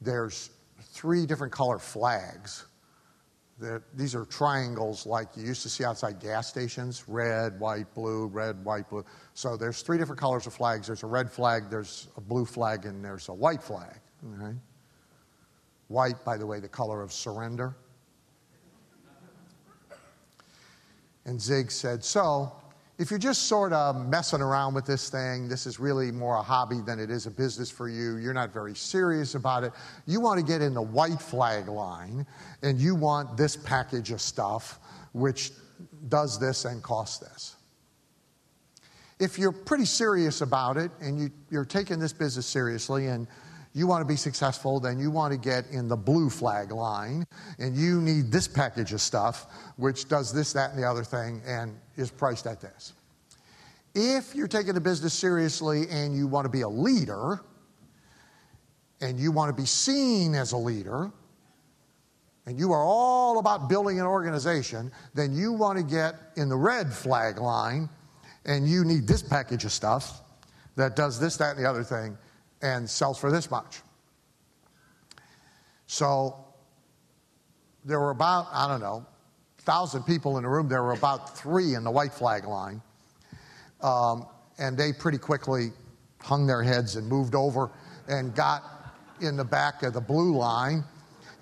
there's 0.00 0.50
three 0.80 1.26
different 1.26 1.52
color 1.52 1.78
flags. 1.78 2.64
these 3.94 4.14
are 4.14 4.24
triangles 4.24 5.06
like 5.06 5.28
you 5.36 5.44
used 5.44 5.62
to 5.62 5.68
see 5.68 5.84
outside 5.84 6.18
gas 6.18 6.48
stations 6.48 7.04
red, 7.06 7.58
white, 7.60 7.92
blue, 7.94 8.26
red, 8.26 8.62
white, 8.64 8.88
blue. 8.90 9.04
So 9.34 9.56
there's 9.56 9.82
three 9.82 9.96
different 9.96 10.20
colors 10.20 10.46
of 10.46 10.54
flags. 10.54 10.88
There's 10.88 11.04
a 11.04 11.06
red 11.06 11.30
flag, 11.30 11.70
there's 11.70 12.08
a 12.16 12.20
blue 12.20 12.44
flag, 12.44 12.84
and 12.84 13.04
there's 13.04 13.28
a 13.28 13.34
white 13.34 13.62
flag. 13.62 14.00
White, 15.88 16.24
by 16.24 16.36
the 16.36 16.46
way, 16.46 16.58
the 16.58 16.68
color 16.68 17.02
of 17.02 17.12
surrender. 17.12 17.76
And 21.26 21.40
Zig 21.40 21.70
said, 21.70 22.04
So, 22.04 22.52
if 22.98 23.10
you're 23.10 23.18
just 23.18 23.44
sort 23.44 23.72
of 23.72 24.08
messing 24.08 24.40
around 24.40 24.74
with 24.74 24.86
this 24.86 25.10
thing, 25.10 25.48
this 25.48 25.66
is 25.66 25.80
really 25.80 26.12
more 26.12 26.36
a 26.36 26.42
hobby 26.42 26.80
than 26.80 27.00
it 27.00 27.10
is 27.10 27.26
a 27.26 27.30
business 27.30 27.68
for 27.68 27.88
you. 27.88 28.16
You're 28.16 28.34
not 28.34 28.52
very 28.52 28.74
serious 28.74 29.34
about 29.34 29.64
it. 29.64 29.72
You 30.06 30.20
want 30.20 30.38
to 30.38 30.46
get 30.46 30.62
in 30.62 30.74
the 30.74 30.82
white 30.82 31.20
flag 31.20 31.68
line 31.68 32.24
and 32.62 32.80
you 32.80 32.94
want 32.94 33.36
this 33.36 33.56
package 33.56 34.12
of 34.12 34.20
stuff 34.20 34.78
which 35.12 35.50
does 36.08 36.38
this 36.38 36.64
and 36.66 36.82
costs 36.82 37.18
this. 37.18 37.56
If 39.18 39.38
you're 39.38 39.52
pretty 39.52 39.86
serious 39.86 40.40
about 40.40 40.76
it 40.76 40.92
and 41.00 41.20
you, 41.20 41.30
you're 41.50 41.64
taking 41.64 41.98
this 41.98 42.12
business 42.12 42.46
seriously 42.46 43.06
and 43.06 43.26
you 43.74 43.88
want 43.88 44.00
to 44.00 44.06
be 44.06 44.16
successful, 44.16 44.78
then 44.78 45.00
you 45.00 45.10
want 45.10 45.32
to 45.32 45.38
get 45.38 45.66
in 45.72 45.88
the 45.88 45.96
blue 45.96 46.30
flag 46.30 46.70
line, 46.70 47.26
and 47.58 47.76
you 47.76 48.00
need 48.00 48.30
this 48.30 48.46
package 48.46 48.92
of 48.92 49.00
stuff, 49.00 49.46
which 49.76 50.08
does 50.08 50.32
this, 50.32 50.52
that, 50.52 50.70
and 50.70 50.78
the 50.78 50.88
other 50.88 51.02
thing, 51.02 51.42
and 51.44 51.76
is 51.96 52.10
priced 52.10 52.46
at 52.46 52.60
this. 52.60 52.92
If 53.96 54.34
you're 54.34 54.48
taking 54.48 54.74
the 54.74 54.80
business 54.80 55.12
seriously 55.12 55.84
and 55.90 56.16
you 56.16 56.26
want 56.26 56.44
to 56.44 56.48
be 56.48 56.62
a 56.62 56.68
leader, 56.68 57.40
and 59.00 59.18
you 59.18 59.32
want 59.32 59.54
to 59.54 59.60
be 59.60 59.66
seen 59.66 60.34
as 60.34 60.52
a 60.52 60.56
leader, 60.56 61.10
and 62.46 62.58
you 62.58 62.72
are 62.72 62.82
all 62.82 63.38
about 63.38 63.68
building 63.68 63.98
an 63.98 64.06
organization, 64.06 64.92
then 65.14 65.34
you 65.34 65.52
want 65.52 65.78
to 65.78 65.84
get 65.84 66.14
in 66.36 66.48
the 66.48 66.56
red 66.56 66.92
flag 66.92 67.38
line, 67.38 67.88
and 68.44 68.68
you 68.68 68.84
need 68.84 69.08
this 69.08 69.22
package 69.22 69.64
of 69.64 69.72
stuff 69.72 70.20
that 70.76 70.94
does 70.94 71.18
this, 71.18 71.36
that, 71.38 71.56
and 71.56 71.64
the 71.64 71.68
other 71.68 71.82
thing, 71.82 72.16
and 72.64 72.88
sells 72.88 73.18
for 73.18 73.30
this 73.30 73.50
much. 73.50 73.82
So 75.86 76.34
there 77.84 78.00
were 78.00 78.10
about, 78.10 78.46
I 78.50 78.66
don't 78.66 78.80
know, 78.80 79.06
1,000 79.64 80.02
people 80.04 80.38
in 80.38 80.44
the 80.44 80.48
room. 80.48 80.66
There 80.68 80.82
were 80.82 80.94
about 80.94 81.36
three 81.36 81.74
in 81.74 81.84
the 81.84 81.90
white 81.90 82.12
flag 82.12 82.46
line. 82.46 82.80
Um, 83.82 84.26
and 84.58 84.78
they 84.78 84.92
pretty 84.92 85.18
quickly 85.18 85.72
hung 86.22 86.46
their 86.46 86.62
heads 86.62 86.96
and 86.96 87.06
moved 87.06 87.34
over 87.34 87.70
and 88.08 88.34
got 88.34 88.62
in 89.20 89.36
the 89.36 89.44
back 89.44 89.82
of 89.82 89.92
the 89.92 90.00
blue 90.00 90.34
line. 90.34 90.82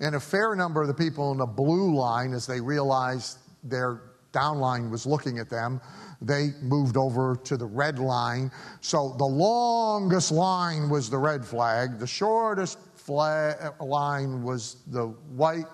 And 0.01 0.15
a 0.15 0.19
fair 0.19 0.55
number 0.55 0.81
of 0.81 0.89
the 0.89 0.93
people 0.93 1.31
in 1.31 1.37
the 1.37 1.45
blue 1.45 1.95
line, 1.95 2.33
as 2.33 2.45
they 2.45 2.59
realized 2.59 3.37
their 3.63 4.01
downline 4.33 4.89
was 4.89 5.05
looking 5.05 5.39
at 5.39 5.49
them, 5.49 5.79
they 6.21 6.49
moved 6.61 6.97
over 6.97 7.35
to 7.43 7.55
the 7.55 7.65
red 7.65 7.99
line. 7.99 8.51
So 8.81 9.15
the 9.17 9.25
longest 9.25 10.31
line 10.31 10.89
was 10.89 11.09
the 11.09 11.17
red 11.17 11.45
flag, 11.45 11.99
the 11.99 12.07
shortest 12.07 12.79
flag, 12.95 13.73
line 13.79 14.43
was 14.43 14.77
the 14.87 15.07
white 15.35 15.67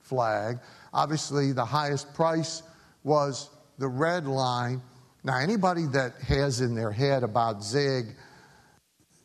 flag. 0.00 0.58
Obviously, 0.92 1.52
the 1.52 1.64
highest 1.64 2.12
price 2.14 2.62
was 3.02 3.50
the 3.78 3.88
red 3.88 4.26
line. 4.26 4.82
Now, 5.24 5.38
anybody 5.38 5.86
that 5.86 6.14
has 6.28 6.60
in 6.60 6.74
their 6.74 6.92
head 6.92 7.22
about 7.22 7.64
Zig 7.64 8.14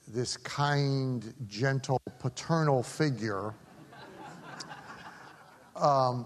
this 0.07 0.37
kind, 0.37 1.33
gentle, 1.47 2.01
paternal 2.19 2.81
figure, 2.81 3.53
um, 5.75 6.25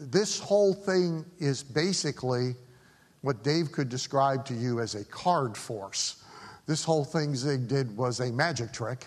this 0.00 0.40
whole 0.40 0.72
thing 0.72 1.26
is 1.38 1.62
basically 1.62 2.54
what 3.20 3.44
Dave 3.44 3.70
could 3.70 3.90
describe 3.90 4.46
to 4.46 4.54
you 4.54 4.80
as 4.80 4.94
a 4.94 5.04
card 5.04 5.56
force. 5.56 6.24
This 6.66 6.82
whole 6.82 7.04
thing 7.04 7.36
Zig 7.36 7.68
did 7.68 7.94
was 7.94 8.20
a 8.20 8.32
magic 8.32 8.72
trick 8.72 9.06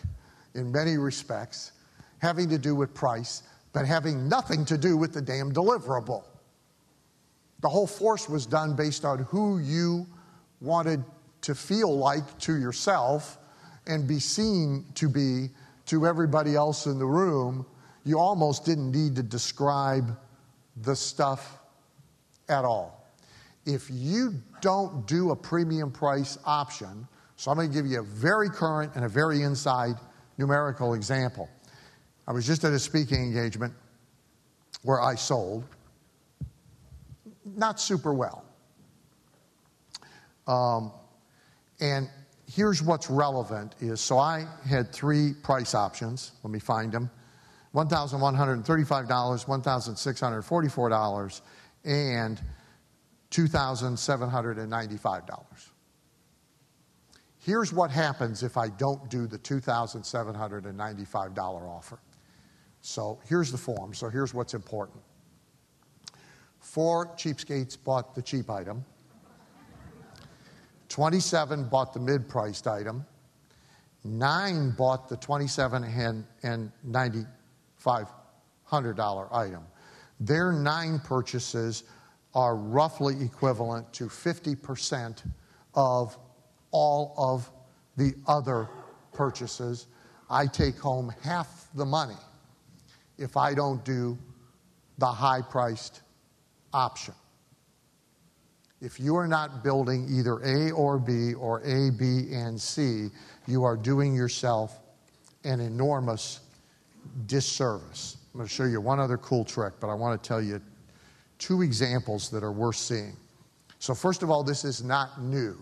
in 0.54 0.72
many 0.72 0.98
respects, 0.98 1.72
having 2.20 2.48
to 2.50 2.60
do 2.60 2.76
with 2.76 2.94
price, 2.94 3.42
but 3.74 3.88
having 3.88 4.30
nothing 4.30 4.66
to 4.66 4.78
do 4.78 4.96
with 4.96 5.14
the 5.14 5.22
damn 5.22 5.52
deliverable. 5.52 6.26
The 7.62 7.70
whole 7.70 7.88
force 7.88 8.30
was 8.30 8.46
done 8.46 8.76
based 8.76 9.04
on 9.04 9.20
who 9.20 9.58
you 9.58 10.06
wanted 10.62 11.04
to 11.42 11.56
feel 11.56 11.98
like 11.98 12.38
to 12.40 12.56
yourself 12.56 13.40
and 13.88 14.08
be 14.08 14.20
seen 14.20 14.86
to 14.94 15.10
be 15.10 15.50
to 15.88 16.06
everybody 16.06 16.56
else 16.56 16.86
in 16.86 17.00
the 17.00 17.06
room. 17.06 17.66
You 18.06 18.20
almost 18.20 18.64
didn't 18.64 18.92
need 18.92 19.16
to 19.16 19.24
describe 19.24 20.16
the 20.78 20.96
stuff 20.96 21.60
at 22.50 22.66
all 22.66 23.04
if 23.66 23.90
you 23.90 24.34
don't 24.62 25.08
do 25.08 25.32
a 25.32 25.36
premium 25.36 25.92
price 25.92 26.38
option, 26.46 27.08
so 27.36 27.52
I'm 27.52 27.58
going 27.58 27.70
to 27.70 27.74
give 27.74 27.86
you 27.86 28.00
a 28.00 28.04
very 28.04 28.50
current 28.50 28.94
and 28.96 29.06
a 29.06 29.10
very 29.10 29.42
inside 29.44 29.96
numerical 30.38 30.94
example. 30.94 31.50
I 32.28 32.32
was 32.32 32.46
just 32.46 32.64
at 32.64 32.74
a 32.74 32.80
speaking 32.80 33.22
engagement 33.22 33.74
where 34.84 35.02
I 35.02 35.16
sold, 35.16 35.64
not 37.46 37.80
super 37.80 38.14
well. 38.14 38.46
Um, 40.48 40.92
and 41.80 42.10
here's 42.54 42.82
what's 42.82 43.10
relevant 43.10 43.76
is 43.80 44.02
so 44.02 44.18
I 44.18 44.46
had 44.68 44.92
three 44.92 45.34
price 45.34 45.74
options. 45.74 46.34
Let 46.44 46.52
me 46.52 46.60
find 46.60 46.92
them. 46.92 47.10
$1,135, 47.74 49.08
$1,644, 49.08 51.42
and 51.86 52.42
$2,795. 53.32 55.70
Here's 57.40 57.74
what 57.74 57.90
happens 57.92 58.44
if 58.44 58.56
I 58.56 58.70
don't 58.70 59.10
do 59.10 59.28
the 59.28 59.38
$2,795 59.40 61.38
offer. 61.38 62.00
So 62.82 63.20
here's 63.28 63.52
the 63.52 63.58
form. 63.58 63.94
So 63.94 64.08
here's 64.08 64.34
what's 64.34 64.54
important. 64.54 65.02
Four 66.60 67.08
cheapskates 67.16 67.78
bought 67.82 68.16
the 68.16 68.22
cheap 68.22 68.50
item. 68.50 68.86
27 70.88 71.66
bought 71.66 71.92
the 71.94 72.00
mid 72.00 72.30
priced 72.30 72.66
item. 72.68 73.06
Nine 74.04 74.72
bought 74.72 75.10
the 75.10 75.18
27 75.18 75.84
and 76.44 76.72
$9,500 77.86 79.34
item. 79.34 79.64
Their 80.20 80.52
nine 80.52 81.00
purchases 81.00 81.84
are 82.34 82.56
roughly 82.56 83.24
equivalent 83.24 83.92
to 83.94 84.06
50% 84.06 85.24
of 85.76 86.18
all 86.72 87.14
of 87.18 87.50
the 87.98 88.14
other 88.28 88.70
purchases. 89.14 89.88
I 90.30 90.48
take 90.48 90.78
home 90.80 91.14
half 91.22 91.68
the 91.76 91.86
money 91.86 92.18
if 93.18 93.38
I 93.38 93.54
don't 93.54 93.84
do 93.86 94.18
the 94.98 95.08
high 95.08 95.42
priced 95.42 96.02
option. 96.74 97.14
If 98.82 99.00
you 99.00 99.16
are 99.16 99.28
not 99.28 99.64
building 99.64 100.08
either 100.10 100.40
A 100.40 100.72
or 100.72 100.98
B 101.00 101.34
or 101.36 101.62
A, 101.62 101.92
B, 101.92 102.28
and 102.34 102.60
C, 102.60 103.10
you 103.48 103.64
are 103.64 103.78
doing 103.78 104.14
yourself 104.14 104.80
an 105.46 105.60
enormous 105.60 106.40
disservice. 107.26 108.18
I'm 108.34 108.40
going 108.40 108.48
to 108.48 108.54
show 108.54 108.66
you 108.66 108.82
one 108.82 109.00
other 109.00 109.18
cool 109.18 109.46
trick, 109.46 109.74
but 109.80 109.90
I 109.90 109.94
want 109.94 110.22
to 110.22 110.28
tell 110.28 110.42
you 110.42 110.62
two 111.38 111.62
examples 111.62 112.30
that 112.30 112.44
are 112.44 112.52
worth 112.52 112.76
seeing. 112.76 113.16
So, 113.80 113.94
first 113.94 114.24
of 114.24 114.30
all, 114.30 114.44
this 114.44 114.64
is 114.64 114.84
not 114.84 115.22
new. 115.22 115.58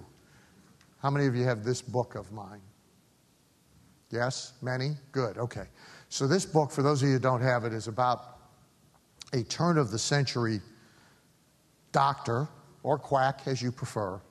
How 1.01 1.09
many 1.09 1.25
of 1.25 1.35
you 1.35 1.43
have 1.43 1.63
this 1.63 1.81
book 1.81 2.15
of 2.15 2.31
mine? 2.31 2.61
Yes? 4.11 4.53
Many? 4.61 4.91
Good, 5.11 5.37
okay. 5.37 5.65
So, 6.09 6.27
this 6.27 6.45
book, 6.45 6.71
for 6.71 6.83
those 6.83 7.01
of 7.01 7.07
you 7.07 7.15
who 7.15 7.19
don't 7.19 7.41
have 7.41 7.65
it, 7.65 7.73
is 7.73 7.87
about 7.87 8.37
a 9.33 9.43
turn 9.43 9.77
of 9.77 9.91
the 9.91 9.99
century 9.99 10.61
doctor, 11.91 12.47
or 12.83 12.97
quack 12.97 13.41
as 13.47 13.61
you 13.61 13.71
prefer, 13.71 14.21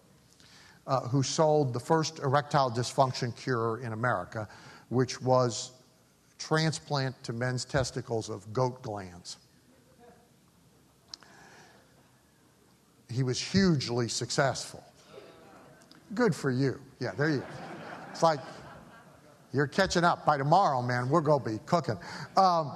uh, 0.86 1.00
who 1.00 1.22
sold 1.22 1.72
the 1.72 1.80
first 1.80 2.20
erectile 2.20 2.70
dysfunction 2.70 3.36
cure 3.36 3.80
in 3.80 3.92
America, 3.92 4.48
which 4.88 5.20
was 5.20 5.72
transplant 6.40 7.22
to 7.22 7.32
men's 7.32 7.64
testicles 7.64 8.28
of 8.28 8.52
goat 8.52 8.82
glands. 8.82 9.36
he 13.10 13.22
was 13.22 13.40
hugely 13.40 14.08
successful. 14.08 14.82
Good 16.14 16.34
for 16.34 16.50
you. 16.50 16.80
Yeah, 16.98 17.12
there 17.12 17.30
you 17.30 17.38
go. 17.38 17.46
It's 18.10 18.22
like 18.22 18.40
you're 19.52 19.66
catching 19.66 20.04
up. 20.04 20.24
By 20.24 20.38
tomorrow, 20.38 20.82
man, 20.82 21.08
we're 21.08 21.20
going 21.20 21.42
to 21.42 21.50
be 21.50 21.58
cooking. 21.66 21.98
Um, 22.36 22.72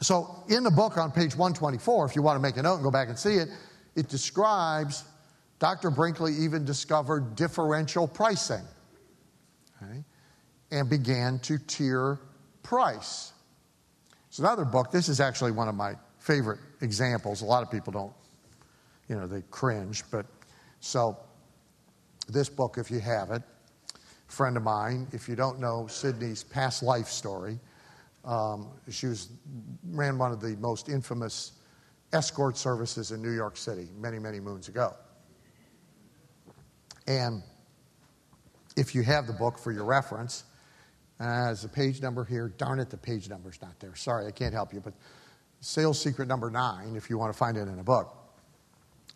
so, 0.00 0.44
in 0.48 0.64
the 0.64 0.70
book 0.70 0.96
on 0.96 1.12
page 1.12 1.36
124, 1.36 2.06
if 2.06 2.16
you 2.16 2.22
want 2.22 2.36
to 2.36 2.40
make 2.40 2.56
a 2.56 2.62
note 2.62 2.76
and 2.76 2.82
go 2.82 2.90
back 2.90 3.08
and 3.08 3.18
see 3.18 3.34
it, 3.34 3.48
it 3.96 4.08
describes 4.08 5.04
Dr. 5.58 5.90
Brinkley 5.90 6.32
even 6.32 6.64
discovered 6.64 7.34
differential 7.34 8.08
pricing 8.08 8.64
okay, 9.82 10.02
and 10.70 10.88
began 10.88 11.38
to 11.40 11.58
tier 11.58 12.18
price. 12.62 13.32
It's 14.28 14.38
another 14.38 14.64
book. 14.64 14.90
This 14.90 15.08
is 15.08 15.20
actually 15.20 15.52
one 15.52 15.68
of 15.68 15.74
my 15.74 15.94
favorite 16.18 16.60
examples. 16.80 17.42
A 17.42 17.44
lot 17.44 17.62
of 17.62 17.70
people 17.70 17.92
don't 17.92 18.12
you 19.10 19.16
know, 19.16 19.26
they 19.26 19.42
cringe. 19.50 20.04
But 20.10 20.24
so, 20.78 21.18
this 22.28 22.48
book, 22.48 22.78
if 22.78 22.90
you 22.90 23.00
have 23.00 23.32
it, 23.32 23.42
friend 24.28 24.56
of 24.56 24.62
mine, 24.62 25.08
if 25.12 25.28
you 25.28 25.34
don't 25.34 25.58
know 25.58 25.88
Sydney's 25.88 26.44
past 26.44 26.82
life 26.82 27.08
story, 27.08 27.58
um, 28.24 28.68
she 28.88 29.08
was, 29.08 29.28
ran 29.90 30.16
one 30.16 30.30
of 30.30 30.40
the 30.40 30.56
most 30.58 30.88
infamous 30.88 31.52
escort 32.12 32.56
services 32.56 33.10
in 33.10 33.20
New 33.20 33.32
York 33.32 33.56
City 33.56 33.88
many, 33.98 34.20
many 34.20 34.38
moons 34.38 34.68
ago. 34.68 34.94
And 37.08 37.42
if 38.76 38.94
you 38.94 39.02
have 39.02 39.26
the 39.26 39.32
book 39.32 39.58
for 39.58 39.72
your 39.72 39.84
reference, 39.84 40.44
uh, 41.20 41.54
the 41.54 41.68
page 41.68 42.00
number 42.00 42.24
here. 42.24 42.52
Darn 42.56 42.80
it, 42.80 42.90
the 42.90 42.96
page 42.96 43.28
number's 43.28 43.60
not 43.60 43.78
there. 43.78 43.94
Sorry, 43.94 44.26
I 44.26 44.30
can't 44.30 44.54
help 44.54 44.72
you. 44.72 44.80
But 44.80 44.94
sales 45.60 46.00
secret 46.00 46.26
number 46.26 46.50
nine, 46.50 46.96
if 46.96 47.10
you 47.10 47.18
want 47.18 47.32
to 47.32 47.38
find 47.38 47.56
it 47.56 47.68
in 47.68 47.78
a 47.78 47.84
book. 47.84 48.16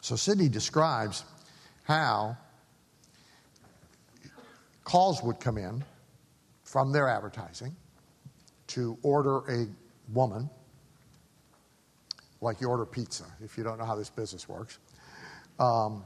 So 0.00 0.14
Sydney 0.14 0.50
describes 0.50 1.24
how 1.84 2.36
calls 4.84 5.22
would 5.22 5.40
come 5.40 5.56
in 5.56 5.82
from 6.62 6.92
their 6.92 7.08
advertising 7.08 7.74
to 8.66 8.98
order 9.02 9.38
a 9.50 9.66
woman, 10.12 10.50
like 12.42 12.60
you 12.60 12.68
order 12.68 12.84
pizza, 12.84 13.24
if 13.42 13.56
you 13.56 13.64
don't 13.64 13.78
know 13.78 13.84
how 13.86 13.96
this 13.96 14.10
business 14.10 14.46
works. 14.46 14.78
Um, 15.58 16.04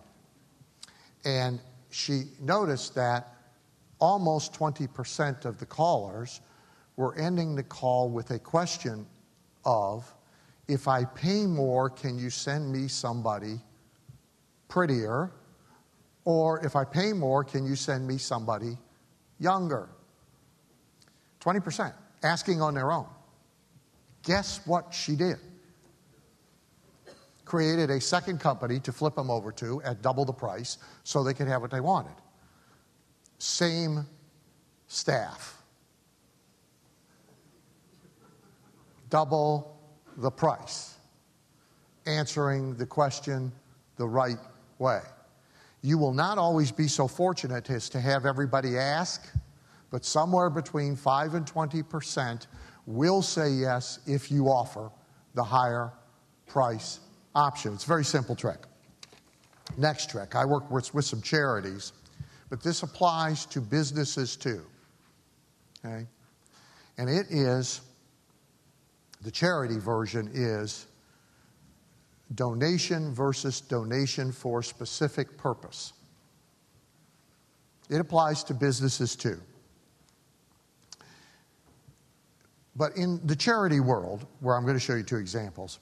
and 1.25 1.59
she 1.91 2.25
noticed 2.41 2.95
that 2.95 3.38
almost 3.99 4.53
20% 4.53 5.45
of 5.45 5.59
the 5.59 5.67
callers 5.67 6.41
were 6.97 7.17
ending 7.17 7.55
the 7.55 7.63
call 7.63 8.09
with 8.09 8.31
a 8.31 8.39
question 8.39 9.07
of, 9.65 10.13
if 10.67 10.89
I 10.89 11.05
pay 11.05 11.47
more, 11.47 11.89
can 11.89 12.19
you 12.19 12.31
send 12.31 12.71
me 12.71 12.89
somebody 12.89 13.61
prettier? 14.69 15.31
Or 16.25 16.65
if 16.65 16.77
I 16.77 16.85
pay 16.85 17.13
more, 17.13 17.43
can 17.43 17.65
you 17.65 17.75
send 17.75 18.07
me 18.07 18.19
somebody 18.19 18.77
younger? 19.39 19.89
20% 21.41 21.93
asking 22.23 22.61
on 22.61 22.75
their 22.75 22.93
own. 22.93 23.07
Guess 24.25 24.61
what 24.67 24.93
she 24.93 25.17
did? 25.17 25.39
Created 27.45 27.89
a 27.91 28.01
second 28.01 28.41
company 28.41 28.79
to 28.81 28.93
flip 28.93 29.15
them 29.15 29.31
over 29.31 29.53
to 29.53 29.81
at 29.83 30.03
double 30.03 30.25
the 30.25 30.33
price 30.33 30.79
so 31.05 31.25
they 31.25 31.33
could 31.33 31.49
have 31.49 31.63
what 31.63 31.71
they 31.71 31.81
wanted. 31.81 32.13
Same 33.39 34.07
staff. 34.89 35.63
Double 39.11 39.81
the 40.17 40.31
price. 40.31 40.97
Answering 42.07 42.75
the 42.75 42.87
question 42.87 43.53
the 43.97 44.07
right 44.07 44.39
way. 44.79 45.01
You 45.83 45.99
will 45.99 46.13
not 46.13 46.39
always 46.39 46.73
be 46.73 46.89
so 46.89 47.07
fortunate 47.07 47.71
as 47.71 47.89
to 47.91 48.01
have 48.01 48.27
everybody 48.27 48.77
ask, 48.77 49.29
but 49.91 50.05
somewhere 50.05 50.51
between 50.51 50.97
5 50.97 51.35
and 51.35 51.47
20 51.47 51.83
percent 51.85 52.49
will 52.87 53.23
say 53.23 53.51
yes 53.51 54.01
if 54.07 54.31
you 54.31 54.47
offer 54.47 54.91
the 55.35 55.45
higher 55.45 55.93
price 56.47 57.01
option. 57.35 57.75
It's 57.75 57.85
a 57.85 57.89
very 57.89 58.05
simple 58.05 58.35
trick. 58.35 58.61
Next 59.77 60.11
trick 60.11 60.35
I 60.35 60.45
work 60.45 60.71
with, 60.71 60.93
with 60.95 61.05
some 61.05 61.21
charities, 61.23 61.93
but 62.51 62.63
this 62.63 62.83
applies 62.83 63.47
to 63.47 63.61
businesses 63.61 64.37
too. 64.37 64.65
Okay? 65.85 66.07
And 66.97 67.09
it 67.09 67.27
is 67.31 67.81
the 69.23 69.31
charity 69.31 69.79
version 69.79 70.31
is 70.33 70.87
donation 72.35 73.15
versus 73.15 73.61
donation 73.61 74.33
for 74.33 74.63
specific 74.63 75.37
purpose. 75.39 75.93
It 77.89 78.01
applies 78.01 78.45
to 78.45 78.55
businesses 78.55 79.17
too. 79.17 79.41
But 82.77 82.97
in 82.97 83.21
the 83.27 83.35
charity 83.35 83.81
world, 83.81 84.27
where 84.41 84.57
I'm 84.57 84.63
going 84.63 84.77
to 84.77 84.81
show 84.81 84.95
you 84.95 85.03
two 85.03 85.17
examples, 85.17 85.81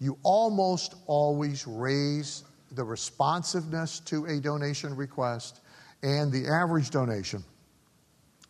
you 0.00 0.18
almost 0.22 0.94
always 1.06 1.66
raise 1.66 2.42
the 2.72 2.84
responsiveness 2.84 4.00
to 4.00 4.26
a 4.26 4.40
donation 4.40 4.94
request 4.94 5.60
and 6.02 6.32
the 6.32 6.46
average 6.46 6.90
donation 6.90 7.44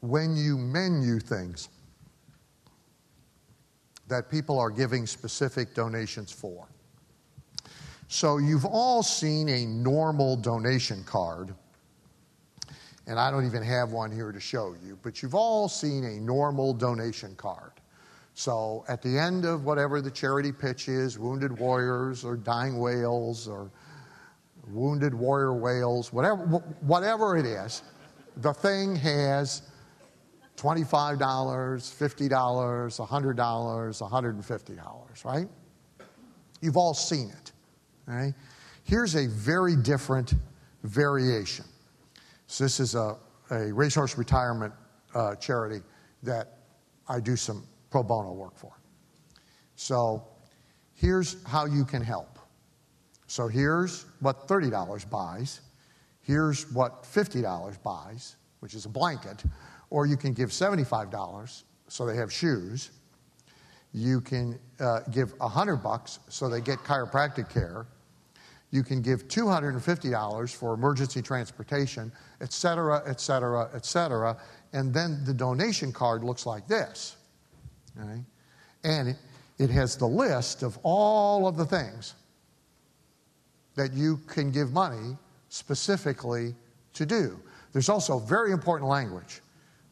when 0.01 0.37
you 0.37 0.57
menu 0.57 1.19
things 1.19 1.69
that 4.09 4.31
people 4.31 4.59
are 4.59 4.71
giving 4.71 5.07
specific 5.07 5.75
donations 5.75 6.33
for. 6.33 6.67
So 8.09 8.39
you've 8.39 8.65
all 8.65 9.03
seen 9.03 9.49
a 9.49 9.65
normal 9.67 10.37
donation 10.37 11.05
card, 11.05 11.55
and 13.07 13.21
I 13.21 13.31
don't 13.31 13.47
even 13.47 13.63
have 13.63 13.93
one 13.93 14.11
here 14.11 14.33
to 14.33 14.41
show 14.41 14.75
you, 14.85 14.99
but 15.03 15.23
you've 15.23 15.35
all 15.35 15.69
seen 15.69 16.05
a 16.05 16.21
normal 16.21 16.75
donation 16.75 17.37
card. 17.37 17.71
So 18.35 18.85
at 18.89 19.01
the 19.01 19.19
end 19.19 19.45
of 19.45 19.65
whatever 19.65 20.01
the 20.01 20.11
charity 20.11 20.51
pitch 20.51 20.89
is, 20.89 21.19
Wounded 21.19 21.57
Warriors 21.57 22.25
or 22.25 22.37
Dying 22.37 22.79
Whales 22.79 23.47
or 23.47 23.71
Wounded 24.73 25.15
Warrior 25.15 25.55
Whales, 25.55 26.13
whatever, 26.13 26.45
whatever 26.81 27.37
it 27.37 27.47
is, 27.47 27.83
the 28.37 28.53
thing 28.53 28.97
has 28.97 29.63
$25, 30.57 31.19
$50, 31.19 32.29
$100, 32.29 33.37
$150, 33.37 35.25
right? 35.25 35.49
You've 36.61 36.77
all 36.77 36.95
seen 36.95 37.31
it. 37.31 37.53
Right? 38.07 38.35
Here's 38.85 39.15
a 39.15 39.27
very 39.29 39.77
different 39.77 40.35
variation. 40.83 41.65
So, 42.47 42.65
this 42.65 42.81
is 42.81 42.95
a, 42.95 43.17
a 43.51 43.73
racehorse 43.73 44.19
retirement 44.19 44.75
uh, 45.15 45.37
charity 45.37 45.81
that 46.23 46.59
I 47.09 47.21
do 47.21 47.37
some 47.37 47.67
pro 47.91 48.03
bono 48.03 48.33
work 48.33 48.57
for. 48.57 48.73
So, 49.77 50.27
here's 50.95 51.43
how 51.45 51.67
you 51.67 51.85
can 51.85 52.03
help. 52.03 52.30
So, 53.31 53.47
here's 53.47 54.07
what 54.19 54.49
$30 54.49 55.09
buys, 55.09 55.61
here's 56.21 56.69
what 56.73 57.05
$50 57.05 57.83
buys, 57.85 58.35
which 58.59 58.75
is 58.75 58.87
a 58.87 58.89
blanket 58.89 59.45
or 59.91 60.07
you 60.07 60.17
can 60.17 60.33
give 60.33 60.51
$75 60.51 61.63
so 61.89 62.07
they 62.07 62.17
have 62.17 62.33
shoes. 62.33 62.91
You 63.93 64.21
can 64.21 64.59
uh, 64.79 65.01
give 65.11 65.33
100 65.39 65.77
bucks 65.77 66.21
so 66.29 66.49
they 66.49 66.61
get 66.61 66.79
chiropractic 66.79 67.53
care. 67.53 67.87
You 68.71 68.85
can 68.85 69.03
give 69.03 69.27
$250 69.27 70.55
for 70.55 70.75
emergency 70.75 71.21
transportation, 71.21 72.13
et 72.41 72.53
cetera, 72.53 73.03
et 73.05 73.21
cetera, 73.21 73.69
et 73.75 73.85
cetera. 73.85 74.37
And 74.73 74.95
then 74.95 75.25
the 75.25 75.35
donation 75.35 75.93
card 75.93 76.23
looks 76.23 76.47
like 76.47 76.69
this. 76.69 77.17
And 78.85 79.09
it, 79.09 79.17
it 79.59 79.71
has 79.71 79.97
the 79.97 80.07
list 80.07 80.63
of 80.63 80.79
all 80.85 81.49
of 81.49 81.57
the 81.57 81.67
things 81.67 82.15
that 83.75 83.93
you 83.93 84.19
can 84.27 84.51
give 84.51 84.73
money 84.73 85.17
specifically 85.49 86.55
to 86.95 87.07
do. 87.07 87.41
There's 87.73 87.89
also 87.89 88.19
very 88.19 88.53
important 88.53 88.89
language. 88.89 89.41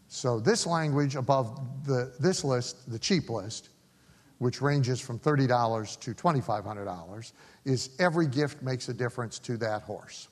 So 0.09 0.41
this 0.41 0.67
language 0.67 1.17
above 1.17 1.87
the, 1.87 2.13
this 2.19 2.45
list, 2.45 2.91
the 2.91 2.99
cheap 2.99 3.29
list, 3.29 3.71
which 4.39 4.63
ranges 4.63 5.01
from 5.01 5.19
$30 5.19 6.01
to 6.01 6.15
$2,500, 6.15 7.33
is 7.65 7.91
every 7.99 8.27
gift 8.27 8.63
makes 8.63 8.89
a 8.89 8.95
difference 8.95 9.39
to 9.41 9.57
that 9.59 9.83
horse. 9.83 10.29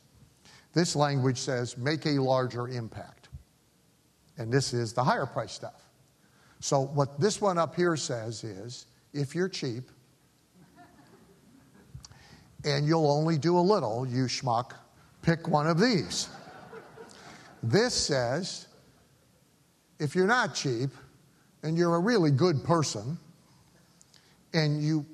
This 0.73 0.97
language 0.97 1.39
says 1.39 1.77
make 1.77 2.07
a 2.07 2.19
larger 2.19 2.69
impact. 2.69 3.29
And 4.39 4.53
this 4.53 4.73
is 4.73 4.93
the 4.93 5.03
higher 5.03 5.27
price 5.27 5.53
stuff. 5.53 5.83
So 6.61 6.81
what 6.81 7.21
this 7.21 7.41
one 7.41 7.59
up 7.59 7.75
here 7.75 7.97
says 7.97 8.45
is 8.45 8.87
if 9.13 9.35
you're 9.35 9.49
cheap 9.49 9.91
and 12.67 12.87
you'll 12.87 13.11
only 13.11 13.39
do 13.39 13.59
a 13.59 13.61
little, 13.61 14.07
you 14.07 14.25
schmuck, 14.25 14.73
pick 15.23 15.49
one 15.49 15.67
of 15.67 15.81
these. 15.81 16.29
This 17.63 17.95
says 17.95 18.67
if 19.99 20.15
you're 20.15 20.27
not 20.27 20.55
cheap 20.55 20.91
and 21.63 21.77
you're 21.79 21.95
a 21.95 22.01
really 22.01 22.31
good 22.31 22.63
person 22.65 23.17
and 24.53 24.83
you 24.83 25.07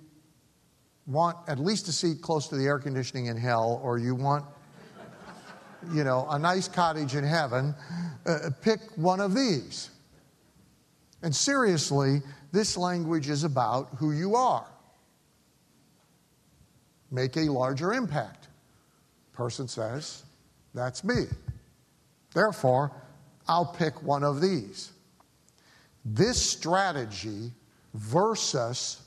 want 1.07 1.37
at 1.47 1.59
least 1.59 1.89
a 1.89 1.93
seat 1.93 2.21
close 2.23 2.49
to 2.49 2.57
the 2.57 2.65
air 2.65 2.79
conditioning 2.79 3.27
in 3.27 3.37
hell 3.37 3.81
or 3.83 3.99
you 3.99 4.15
want 4.15 4.45
you 5.93 6.05
know 6.05 6.27
a 6.31 6.39
nice 6.39 6.69
cottage 6.69 7.17
in 7.17 7.25
heaven 7.25 7.75
uh, 8.27 8.51
pick 8.61 8.81
one 8.97 9.21
of 9.21 9.35
these. 9.35 9.91
And 11.23 11.35
seriously 11.35 12.23
this 12.51 12.77
language 12.77 13.29
is 13.29 13.45
about 13.45 13.89
who 13.99 14.13
you 14.13 14.37
are 14.37 14.67
make 17.13 17.37
a 17.37 17.43
larger 17.43 17.93
impact 17.93 18.49
person 19.33 19.69
says 19.69 20.25
that's 20.75 21.05
me 21.05 21.27
therefore 22.35 22.91
I'll 23.49 23.67
pick 23.67 24.03
one 24.03 24.23
of 24.23 24.41
these. 24.41 24.93
This 26.05 26.41
strategy 26.41 27.53
versus 27.95 29.03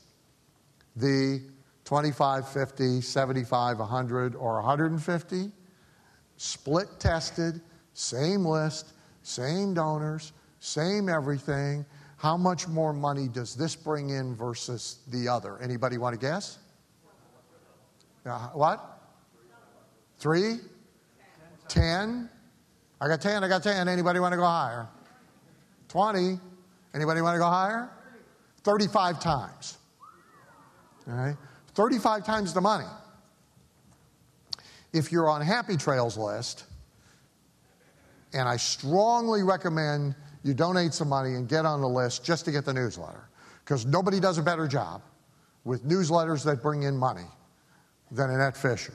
the 0.94 1.42
25, 1.84 2.48
50, 2.48 3.00
75, 3.00 3.78
100, 3.78 4.34
or 4.34 4.54
150, 4.56 5.50
split 6.36 6.88
tested, 6.98 7.60
same 7.94 8.44
list, 8.44 8.92
same 9.22 9.74
donors, 9.74 10.32
same 10.60 11.08
everything. 11.08 11.84
How 12.16 12.36
much 12.36 12.66
more 12.66 12.92
money 12.92 13.28
does 13.28 13.54
this 13.54 13.76
bring 13.76 14.10
in 14.10 14.34
versus 14.34 14.98
the 15.08 15.28
other? 15.28 15.58
Anybody 15.62 15.98
want 15.98 16.18
to 16.18 16.20
guess? 16.20 16.58
Uh, 18.26 18.48
what? 18.48 19.00
Three? 20.18 20.56
10. 21.68 22.28
I 23.00 23.08
got 23.08 23.20
10, 23.20 23.44
I 23.44 23.48
got 23.48 23.62
10. 23.62 23.88
Anybody 23.88 24.18
want 24.18 24.32
to 24.32 24.36
go 24.36 24.44
higher? 24.44 24.88
20. 25.88 26.40
Anybody 26.94 27.20
want 27.20 27.34
to 27.34 27.38
go 27.38 27.46
higher? 27.46 27.88
35 28.64 29.20
times. 29.20 29.78
All 31.08 31.14
right? 31.14 31.36
35 31.74 32.24
times 32.24 32.52
the 32.52 32.60
money. 32.60 32.86
If 34.92 35.12
you're 35.12 35.28
on 35.28 35.42
Happy 35.42 35.76
Trails 35.76 36.16
list, 36.16 36.64
and 38.32 38.48
I 38.48 38.56
strongly 38.56 39.42
recommend 39.42 40.14
you 40.42 40.54
donate 40.54 40.94
some 40.94 41.08
money 41.08 41.34
and 41.34 41.48
get 41.48 41.64
on 41.64 41.80
the 41.80 41.88
list 41.88 42.24
just 42.24 42.44
to 42.46 42.52
get 42.52 42.64
the 42.64 42.72
newsletter, 42.72 43.28
because 43.64 43.84
nobody 43.84 44.18
does 44.18 44.38
a 44.38 44.42
better 44.42 44.66
job 44.66 45.02
with 45.64 45.84
newsletters 45.84 46.44
that 46.44 46.62
bring 46.62 46.84
in 46.84 46.96
money 46.96 47.26
than 48.10 48.30
Annette 48.30 48.56
Fisher. 48.56 48.94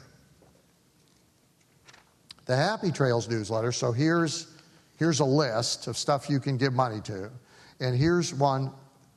The 2.46 2.56
Happy 2.56 2.92
Trails 2.92 3.30
newsletter, 3.30 3.72
so 3.72 3.92
here's, 3.92 4.48
here's 4.98 5.20
a 5.20 5.26
list 5.26 5.88
of 5.88 5.98
stuff 5.98 6.30
you 6.30 6.40
can 6.40 6.58
give 6.58 6.74
money 6.74 7.02
to, 7.02 7.30
and 7.80 7.96
here's 7.96 8.34
one 8.34 8.72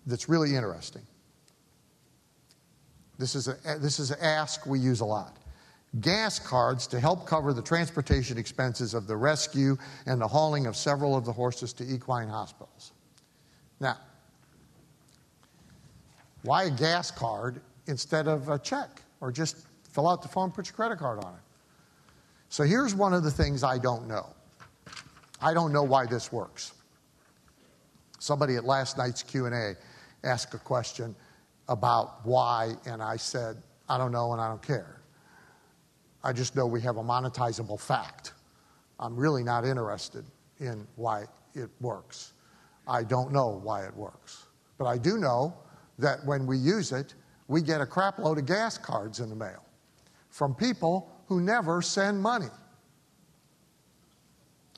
that's 0.07 0.29
really 0.29 0.55
interesting. 0.55 1.03
This 3.19 3.35
is, 3.35 3.49
a, 3.49 3.57
this 3.79 3.99
is 3.99 4.11
an 4.11 4.19
ask 4.21 4.67
we 4.67 4.79
use 4.79 5.01
a 5.01 5.05
lot. 5.05 5.37
Gas 6.01 6.41
cards 6.41 6.87
to 6.89 6.99
help 6.99 7.27
cover 7.27 7.53
the 7.53 7.63
transportation 7.63 8.37
expenses 8.37 8.95
of 8.95 9.07
the 9.07 9.17
rescue 9.17 9.77
and 10.07 10.21
the 10.21 10.27
hauling 10.27 10.67
of 10.67 10.77
several 10.77 11.17
of 11.17 11.25
the 11.25 11.33
horses 11.33 11.73
to 11.75 11.85
equine 11.85 12.29
hospitals. 12.29 12.93
Now, 13.79 13.99
why 16.43 16.65
a 16.65 16.71
gas 16.71 17.11
card 17.11 17.61
instead 17.87 18.27
of 18.27 18.49
a 18.49 18.59
check? 18.59 19.03
Or 19.21 19.31
just 19.31 19.67
fill 19.95 20.09
out 20.09 20.23
the 20.23 20.29
form, 20.29 20.51
put 20.51 20.67
your 20.67 20.75
credit 20.75 20.99
card 20.99 21.23
on 21.23 21.35
it. 21.35 21.41
So 22.49 22.65
here's 22.65 22.95
one 22.95 23.15
of 23.15 23.23
the 23.23 23.31
things 23.31 23.63
I 23.63 23.79
don't 23.79 24.09
know. 24.09 24.27
I 25.41 25.55
don't 25.55 25.73
know 25.73 25.85
why 25.85 26.07
this 26.07 26.33
works. 26.33 26.73
Somebody 28.19 28.57
at 28.57 28.65
last 28.65 28.99
night's 28.99 29.23
Q&A 29.23 29.77
asked 30.25 30.53
a 30.55 30.59
question 30.59 31.15
about 31.69 32.27
why, 32.27 32.73
and 32.87 33.03
I 33.03 33.17
said, 33.17 33.57
I 33.89 33.97
don't 33.97 34.11
know 34.11 34.33
and 34.33 34.41
I 34.41 34.49
don't 34.49 34.63
care. 34.63 35.01
I 36.25 36.33
just 36.33 36.57
know 36.57 36.67
we 36.67 36.81
have 36.81 36.97
a 36.97 37.03
monetizable 37.03 37.79
fact. 37.79 38.33
I'm 38.99 39.15
really 39.15 39.45
not 39.45 39.65
interested 39.65 40.25
in 40.59 40.87
why 40.97 41.25
it 41.55 41.71
works. 41.81 42.33
I 42.89 43.05
don't 43.05 43.33
know 43.33 43.61
why 43.63 43.85
it 43.85 43.95
works. 43.95 44.47
But 44.77 44.87
I 44.87 44.99
do 44.99 45.19
know 45.19 45.55
that 45.99 46.25
when 46.25 46.47
we 46.47 46.57
use 46.59 46.91
it, 46.91 47.15
we 47.47 47.63
get 47.63 47.81
a 47.81 47.87
crap 47.87 48.19
load 48.19 48.39
of 48.39 48.47
gas 48.47 48.77
cards 48.79 49.21
in 49.21 49.29
the 49.29 49.37
mail 49.37 49.64
from 50.35 50.53
people 50.53 51.09
who 51.29 51.41
never 51.41 51.81
send 51.81 52.21
money. 52.21 52.49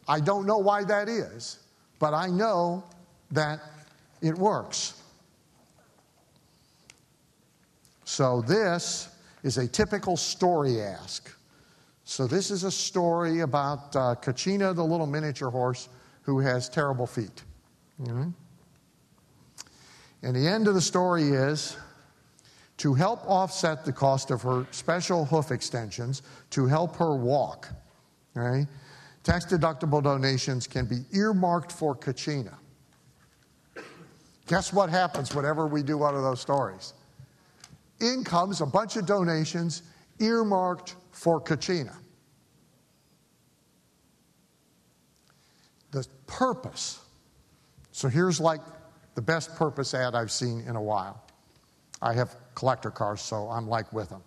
I 0.07 0.21
don't 0.21 0.45
know 0.45 0.59
why 0.59 0.85
that 0.85 1.09
is, 1.09 1.61
but 1.99 2.13
I 2.13 2.27
know 2.27 2.85
that 3.31 3.61
it 4.21 4.35
works. 4.35 5.01
So, 8.05 8.43
this 8.43 9.09
is 9.45 9.57
a 9.57 9.67
typical 9.67 10.19
story 10.19 10.83
ask. 10.83 11.35
So, 12.05 12.27
this 12.27 12.51
is 12.51 12.65
a 12.65 12.71
story 12.71 13.41
about 13.41 13.97
uh, 13.97 14.15
Kachina, 14.17 14.75
the 14.75 14.85
little 14.85 15.07
miniature 15.07 15.49
horse 15.49 15.89
who 16.21 16.39
has 16.39 16.69
terrible 16.69 17.07
feet. 17.07 17.45
Mm-hmm. 18.03 18.29
And 20.23 20.37
the 20.37 20.47
end 20.47 20.69
of 20.69 20.75
the 20.75 20.83
story 20.83 21.31
is 21.31 21.79
to 22.79 22.95
help 22.95 23.21
offset 23.27 23.85
the 23.85 23.93
cost 23.93 24.31
of 24.31 24.43
her 24.43 24.67
special 24.71 25.25
hoof 25.25 25.51
extensions 25.51 26.23
to 26.51 26.67
help 26.67 26.97
her 26.97 27.17
walk. 27.17 27.69
Right? 28.35 28.67
Tax 29.23 29.47
deductible 29.47 30.03
donations 30.03 30.67
can 30.67 30.87
be 30.87 30.99
earmarked 31.13 31.73
for 31.73 31.97
Kachina. 31.97 32.55
Guess 34.47 34.73
what 34.73 34.91
happens 34.91 35.35
whenever 35.35 35.67
we 35.67 35.83
do 35.83 35.99
one 35.99 36.15
of 36.15 36.23
those 36.23 36.41
stories? 36.41 36.93
in 38.01 38.25
comes 38.25 38.61
a 38.61 38.67
bunch 38.67 38.97
of 38.97 39.07
donations 39.07 39.83
earmarked 40.19 40.97
for 41.13 41.41
Kachina. 41.41 41.95
The 45.93 46.07
purpose. 46.27 47.01
So 47.93 48.09
here's 48.09 48.41
like 48.41 48.61
the 49.15 49.23
best 49.23 49.55
purpose 49.57 49.95
ad 49.95 50.15
I've 50.15 50.31
seen 50.31 50.61
in 50.67 50.77
a 50.77 50.83
while. 50.83 51.23
I 52.03 52.13
have 52.13 52.37
collector 52.57 52.91
cars, 52.91 53.21
so 53.21 53.49
I'm 53.49 53.69
like 53.69 53.93
with 53.93 54.09
them. 54.09 54.23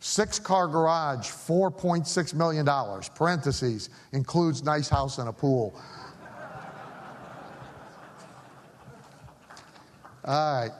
Six 0.00 0.40
car 0.40 0.66
garage, 0.66 1.30
$4.6 1.30 2.34
million, 2.34 2.68
parentheses, 3.14 3.90
includes 4.12 4.64
nice 4.64 4.88
house 4.88 5.18
and 5.18 5.28
a 5.28 5.32
pool. 5.32 5.72
All 10.24 10.60
right. 10.60 10.72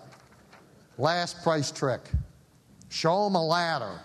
Last 0.99 1.43
price 1.43 1.71
trick 1.71 2.01
show 2.89 3.25
them 3.25 3.35
a 3.35 3.45
ladder. 3.45 4.01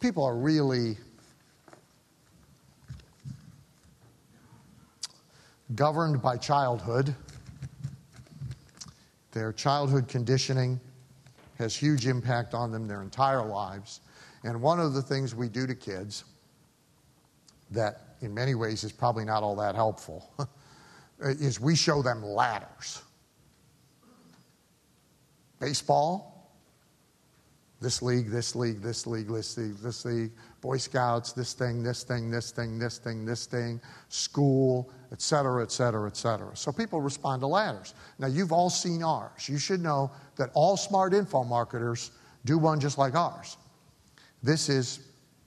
People 0.00 0.24
are 0.24 0.36
really 0.36 0.98
governed 5.74 6.20
by 6.20 6.36
childhood. 6.36 7.14
Their 9.34 9.52
childhood 9.52 10.06
conditioning 10.06 10.80
has 11.58 11.74
huge 11.74 12.06
impact 12.06 12.54
on 12.54 12.70
them 12.70 12.86
their 12.86 13.02
entire 13.02 13.44
lives. 13.44 14.00
And 14.44 14.62
one 14.62 14.78
of 14.78 14.94
the 14.94 15.02
things 15.02 15.34
we 15.34 15.48
do 15.48 15.66
to 15.66 15.74
kids 15.74 16.24
that 17.72 18.16
in 18.20 18.32
many 18.32 18.54
ways 18.54 18.84
is 18.84 18.92
probably 18.92 19.24
not 19.24 19.42
all 19.42 19.56
that 19.56 19.74
helpful 19.74 20.32
is 21.20 21.58
we 21.58 21.74
show 21.74 22.00
them 22.00 22.22
ladders. 22.22 23.02
Baseball, 25.58 26.33
this 27.84 28.02
league, 28.02 28.30
this 28.30 28.56
league, 28.56 28.80
this 28.82 29.06
league, 29.06 29.28
this 29.28 29.56
league, 29.56 29.76
this 29.76 30.04
league, 30.04 30.32
Boy 30.60 30.78
Scouts, 30.78 31.32
this 31.32 31.52
thing, 31.52 31.82
this 31.82 32.02
thing, 32.02 32.30
this 32.30 32.50
thing, 32.50 32.78
this 32.78 32.98
thing, 32.98 33.24
this 33.24 33.46
thing, 33.46 33.80
school, 34.08 34.90
et 35.12 35.20
cetera, 35.20 35.62
et 35.62 35.70
cetera, 35.70 36.08
et 36.08 36.16
cetera. 36.16 36.56
So 36.56 36.72
people 36.72 37.00
respond 37.00 37.42
to 37.42 37.46
ladders. 37.46 37.94
Now, 38.18 38.26
you've 38.26 38.52
all 38.52 38.70
seen 38.70 39.02
ours. 39.02 39.48
You 39.48 39.58
should 39.58 39.80
know 39.80 40.10
that 40.36 40.50
all 40.54 40.76
smart 40.76 41.14
info 41.14 41.44
marketers 41.44 42.10
do 42.44 42.58
one 42.58 42.80
just 42.80 42.98
like 42.98 43.14
ours. 43.14 43.58
This 44.42 44.68
is 44.68 45.00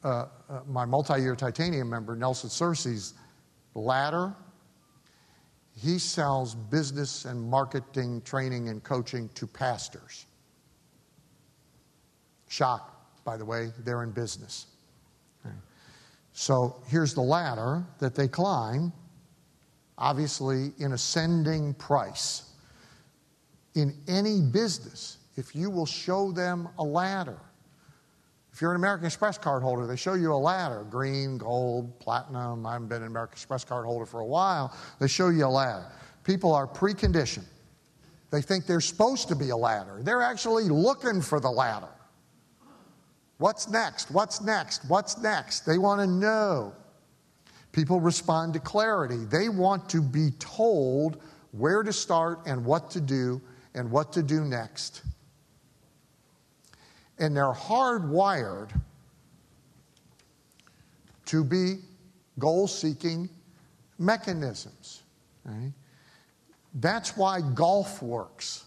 uh, 0.04 0.28
uh, 0.50 0.62
my 0.68 0.86
multi 0.86 1.20
year 1.20 1.36
titanium 1.36 1.90
member, 1.90 2.16
Nelson 2.16 2.50
Searcy's 2.50 3.16
ladder 3.74 4.34
he 5.80 6.00
sells 6.00 6.56
business 6.56 7.26
and 7.26 7.40
marketing 7.40 8.22
training 8.24 8.70
and 8.70 8.84
coaching 8.84 9.30
to 9.36 9.46
pastors. 9.46 10.26
Shock, 12.48 13.24
by 13.24 13.38
the 13.38 13.46
way, 13.46 13.72
they're 13.80 14.04
in 14.04 14.12
business. 14.12 14.68
So 16.34 16.84
here's 16.86 17.16
the 17.16 17.22
ladder 17.22 17.84
that 17.98 18.14
they 18.14 18.28
climb, 18.28 18.94
obviously 19.98 20.72
in 20.78 20.92
ascending 20.92 21.74
price. 21.74 22.52
In 23.74 23.96
any 24.08 24.42
business, 24.42 25.18
if 25.36 25.56
you 25.56 25.72
will 25.72 25.88
show 25.88 26.32
them 26.32 26.70
a 26.78 26.84
ladder, 26.84 27.40
if 28.54 28.62
you're 28.62 28.72
an 28.72 28.78
American 28.78 29.08
Express 29.08 29.38
card 29.38 29.64
holder, 29.64 29.88
they 29.88 29.96
show 29.96 30.14
you 30.14 30.32
a 30.32 30.36
ladder 30.36 30.86
green, 30.90 31.40
gold, 31.40 32.00
platinum. 32.00 32.66
I 32.66 32.74
haven't 32.74 32.88
been 32.88 33.02
an 33.02 33.08
American 33.08 33.34
Express 33.34 33.64
card 33.64 33.86
holder 33.86 34.06
for 34.06 34.20
a 34.20 34.26
while. 34.26 34.76
They 35.00 35.08
show 35.08 35.30
you 35.30 35.46
a 35.46 35.48
ladder. 35.48 35.92
People 36.24 36.54
are 36.54 36.68
preconditioned. 36.68 37.46
They 38.30 38.42
think 38.42 38.68
they're 38.68 38.82
supposed 38.82 39.28
to 39.30 39.36
be 39.36 39.50
a 39.50 39.58
ladder. 39.58 40.02
They're 40.04 40.22
actually 40.22 40.66
looking 40.66 41.22
for 41.22 41.40
the 41.40 41.50
ladder. 41.50 41.90
What's 43.38 43.70
next? 43.70 44.12
What's 44.12 44.42
next? 44.42 44.84
What's 44.88 45.18
next? 45.18 45.62
They 45.62 45.78
want 45.78 46.02
to 46.02 46.08
know. 46.08 46.74
People 47.72 48.00
respond 48.00 48.54
to 48.54 48.60
clarity. 48.60 49.26
They 49.26 49.50
want 49.50 49.90
to 49.90 50.02
be 50.02 50.32
told 50.40 51.22
where 51.52 51.84
to 51.84 51.94
start 51.94 52.40
and 52.48 52.66
what 52.66 52.90
to 52.92 53.02
do 53.02 53.42
and 53.76 53.92
what 53.92 54.12
to 54.14 54.24
do 54.24 54.42
next 54.42 55.04
and 57.20 57.36
they're 57.36 57.54
hardwired 57.54 58.70
to 61.26 61.44
be 61.44 61.76
goal 62.40 62.68
seeking 62.68 63.30
mechanisms. 63.98 65.04
Right? 65.44 65.72
That's 66.76 67.18
why 67.18 67.42
golf 67.42 68.02
works. 68.02 68.66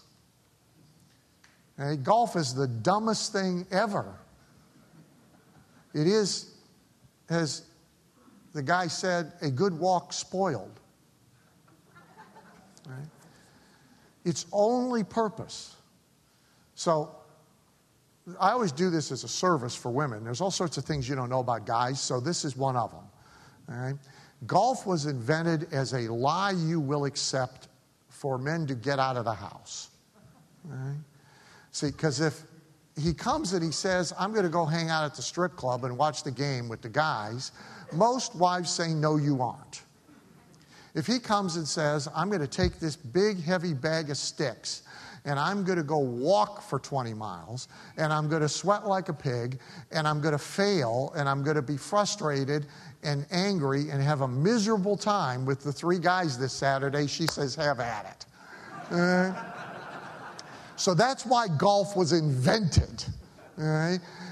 Right? 1.77 2.01
Golf 2.01 2.35
is 2.35 2.53
the 2.53 2.67
dumbest 2.67 3.31
thing 3.31 3.65
ever. 3.71 4.15
It 5.93 6.07
is, 6.07 6.53
as 7.29 7.63
the 8.53 8.63
guy 8.63 8.87
said, 8.87 9.33
a 9.41 9.49
good 9.49 9.77
walk 9.77 10.13
spoiled. 10.13 10.79
Right? 12.87 13.07
Its 14.25 14.45
only 14.51 15.03
purpose. 15.03 15.75
So 16.75 17.15
I 18.39 18.51
always 18.51 18.71
do 18.71 18.89
this 18.89 19.11
as 19.11 19.23
a 19.23 19.27
service 19.27 19.75
for 19.75 19.91
women. 19.91 20.23
There's 20.23 20.41
all 20.41 20.51
sorts 20.51 20.77
of 20.77 20.85
things 20.85 21.07
you 21.07 21.15
don't 21.15 21.29
know 21.29 21.39
about 21.39 21.65
guys, 21.65 21.99
so 21.99 22.19
this 22.19 22.45
is 22.45 22.55
one 22.55 22.75
of 22.75 22.91
them. 22.91 23.03
All 23.69 23.83
right? 23.83 23.95
Golf 24.47 24.87
was 24.87 25.05
invented 25.05 25.71
as 25.71 25.93
a 25.93 26.11
lie 26.11 26.51
you 26.51 26.79
will 26.79 27.05
accept 27.05 27.67
for 28.09 28.37
men 28.37 28.65
to 28.67 28.75
get 28.75 28.99
out 28.99 29.17
of 29.17 29.25
the 29.25 29.33
house. 29.33 29.89
All 30.69 30.77
right? 30.77 30.97
See, 31.71 31.87
because 31.87 32.19
if 32.19 32.41
he 33.01 33.13
comes 33.13 33.53
and 33.53 33.63
he 33.63 33.71
says, 33.71 34.13
I'm 34.17 34.31
going 34.31 34.43
to 34.43 34.49
go 34.49 34.65
hang 34.65 34.89
out 34.89 35.03
at 35.05 35.15
the 35.15 35.21
strip 35.21 35.55
club 35.55 35.83
and 35.83 35.97
watch 35.97 36.23
the 36.23 36.31
game 36.31 36.69
with 36.69 36.81
the 36.81 36.89
guys, 36.89 37.51
most 37.91 38.35
wives 38.35 38.69
say, 38.69 38.93
No, 38.93 39.17
you 39.17 39.41
aren't. 39.41 39.83
If 40.93 41.07
he 41.07 41.19
comes 41.19 41.55
and 41.55 41.67
says, 41.67 42.07
I'm 42.15 42.29
going 42.29 42.41
to 42.41 42.47
take 42.47 42.79
this 42.79 42.95
big, 42.95 43.41
heavy 43.41 43.73
bag 43.73 44.09
of 44.09 44.17
sticks 44.17 44.83
and 45.25 45.39
I'm 45.39 45.63
going 45.63 45.77
to 45.77 45.83
go 45.83 45.99
walk 45.99 46.61
for 46.63 46.79
20 46.79 47.13
miles, 47.13 47.67
and 47.97 48.11
I'm 48.11 48.27
going 48.27 48.41
to 48.41 48.49
sweat 48.49 48.87
like 48.87 49.09
a 49.09 49.13
pig, 49.13 49.59
and 49.91 50.07
I'm 50.07 50.19
going 50.19 50.31
to 50.31 50.39
fail, 50.39 51.13
and 51.15 51.29
I'm 51.29 51.43
going 51.43 51.55
to 51.55 51.61
be 51.61 51.77
frustrated 51.77 52.65
and 53.03 53.25
angry 53.31 53.89
and 53.89 54.01
have 54.01 54.21
a 54.21 54.27
miserable 54.27 54.97
time 54.97 55.45
with 55.45 55.61
the 55.61 55.71
three 55.71 55.99
guys 55.99 56.37
this 56.37 56.53
Saturday, 56.53 57.07
she 57.07 57.27
says, 57.27 57.55
Have 57.55 57.79
at 57.79 58.05
it. 58.05 58.95
Uh, 58.95 59.33
so 60.81 60.93
that's 60.93 61.25
why 61.25 61.47
golf 61.47 61.95
was 61.95 62.11
invented. 62.11 63.05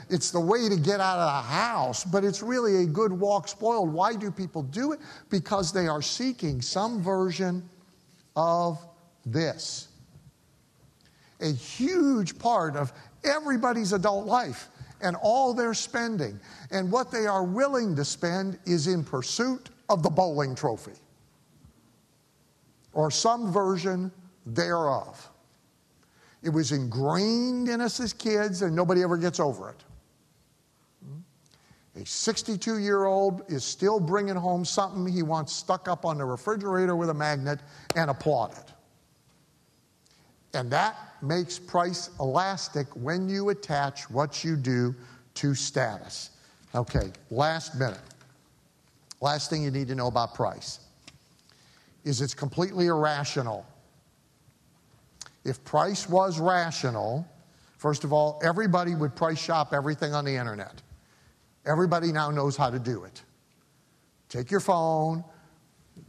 It's 0.10 0.32
the 0.32 0.40
way 0.40 0.68
to 0.68 0.76
get 0.76 1.00
out 1.00 1.20
of 1.20 1.28
the 1.28 1.50
house, 1.50 2.04
but 2.04 2.24
it's 2.24 2.42
really 2.42 2.84
a 2.84 2.86
good 2.86 3.12
walk 3.12 3.48
spoiled. 3.48 3.94
Why 3.94 4.16
do 4.16 4.32
people 4.32 4.64
do 4.64 4.92
it? 4.92 5.00
Because 5.30 5.72
they 5.72 5.88
are 5.88 6.02
seeking 6.02 6.62
some 6.62 7.04
version 7.04 7.64
of 8.36 8.84
this 9.26 9.90
a 11.42 11.52
huge 11.52 12.38
part 12.38 12.76
of 12.76 12.92
everybody's 13.24 13.94
adult 13.94 14.26
life 14.26 14.68
and 15.02 15.16
all 15.22 15.54
their 15.54 15.74
spending. 15.74 16.40
And 16.72 16.92
what 16.92 17.12
they 17.12 17.28
are 17.28 17.44
willing 17.44 17.96
to 17.96 18.04
spend 18.04 18.60
is 18.66 18.88
in 18.88 19.04
pursuit 19.04 19.70
of 19.88 20.04
the 20.04 20.10
bowling 20.10 20.56
trophy 20.56 20.98
or 22.94 23.10
some 23.10 23.52
version 23.52 24.12
thereof. 24.46 25.30
It 26.42 26.50
was 26.50 26.72
ingrained 26.72 27.68
in 27.68 27.82
us 27.82 28.00
as 28.00 28.14
kids, 28.14 28.62
and 28.62 28.76
nobody 28.76 29.04
ever 29.04 29.18
gets 29.18 29.40
over 29.40 29.70
it. 29.70 29.84
A 31.96 32.06
62 32.06 32.78
year 32.78 33.06
old 33.06 33.42
is 33.52 33.64
still 33.64 34.00
bringing 34.00 34.36
home 34.36 34.64
something 34.64 35.12
he 35.12 35.24
wants 35.24 35.52
stuck 35.52 35.88
up 35.88 36.06
on 36.06 36.18
the 36.18 36.24
refrigerator 36.24 36.96
with 36.96 37.10
a 37.10 37.14
magnet 37.14 37.60
and 37.96 38.10
applauded. 38.10 38.64
And 40.54 40.72
that 40.72 40.96
makes 41.22 41.60
price 41.60 42.10
elastic 42.20 42.88
when 42.96 43.28
you 43.28 43.50
attach 43.50 44.10
what 44.10 44.44
you 44.44 44.56
do 44.56 44.96
to 45.36 45.54
status. 45.54 46.32
Okay, 46.74 47.12
last 47.30 47.76
minute. 47.76 48.00
Last 49.22 49.50
thing 49.50 49.64
you 49.64 49.72
need 49.72 49.88
to 49.90 49.96
know 49.96 50.08
about 50.08 50.34
price 50.34 50.80
is 52.06 52.22
it's 52.22 52.34
completely 52.34 52.88
irrational. 52.88 53.66
If 55.44 55.64
price 55.64 56.08
was 56.10 56.40
rational, 56.40 57.28
first 57.78 58.04
of 58.04 58.12
all, 58.14 58.40
everybody 58.44 58.96
would 58.96 59.16
price 59.16 59.40
shop 59.40 59.74
everything 59.74 60.14
on 60.14 60.26
the 60.26 60.36
internet. 60.36 60.82
Everybody 61.66 62.12
now 62.12 62.30
knows 62.32 62.58
how 62.58 62.70
to 62.70 62.80
do 62.80 63.04
it. 63.04 63.22
Take 64.28 64.52
your 64.52 64.60
phone, 64.60 65.24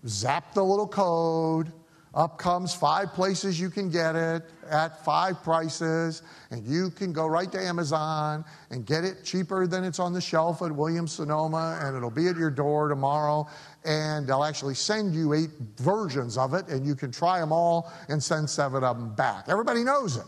zap 0.06 0.54
the 0.54 0.64
little 0.64 0.88
code, 0.88 1.72
up 2.12 2.38
comes 2.38 2.74
five 2.74 3.12
places 3.12 3.60
you 3.60 3.70
can 3.70 3.88
get 3.88 4.16
it 4.16 4.42
at 4.68 5.04
five 5.04 5.42
prices, 5.44 6.22
and 6.50 6.66
you 6.66 6.90
can 6.90 7.12
go 7.12 7.26
right 7.26 7.50
to 7.52 7.60
Amazon 7.60 8.44
and 8.70 8.84
get 8.84 9.04
it 9.04 9.24
cheaper 9.24 9.68
than 9.68 9.84
it's 9.84 10.00
on 10.00 10.12
the 10.12 10.20
shelf 10.20 10.60
at 10.62 10.72
Williams 10.72 11.12
Sonoma, 11.12 11.78
and 11.82 11.96
it'll 11.96 12.10
be 12.10 12.26
at 12.26 12.36
your 12.36 12.50
door 12.50 12.88
tomorrow. 12.88 13.46
And 13.84 14.26
they'll 14.26 14.42
actually 14.42 14.74
send 14.74 15.14
you 15.14 15.34
eight 15.34 15.50
versions 15.76 16.36
of 16.36 16.52
it, 16.54 16.66
and 16.68 16.84
you 16.84 16.96
can 16.96 17.12
try 17.12 17.38
them 17.38 17.52
all 17.52 17.92
and 18.08 18.20
send 18.22 18.50
seven 18.50 18.82
of 18.82 18.98
them 18.98 19.14
back. 19.14 19.44
Everybody 19.48 19.84
knows 19.84 20.16
it. 20.16 20.26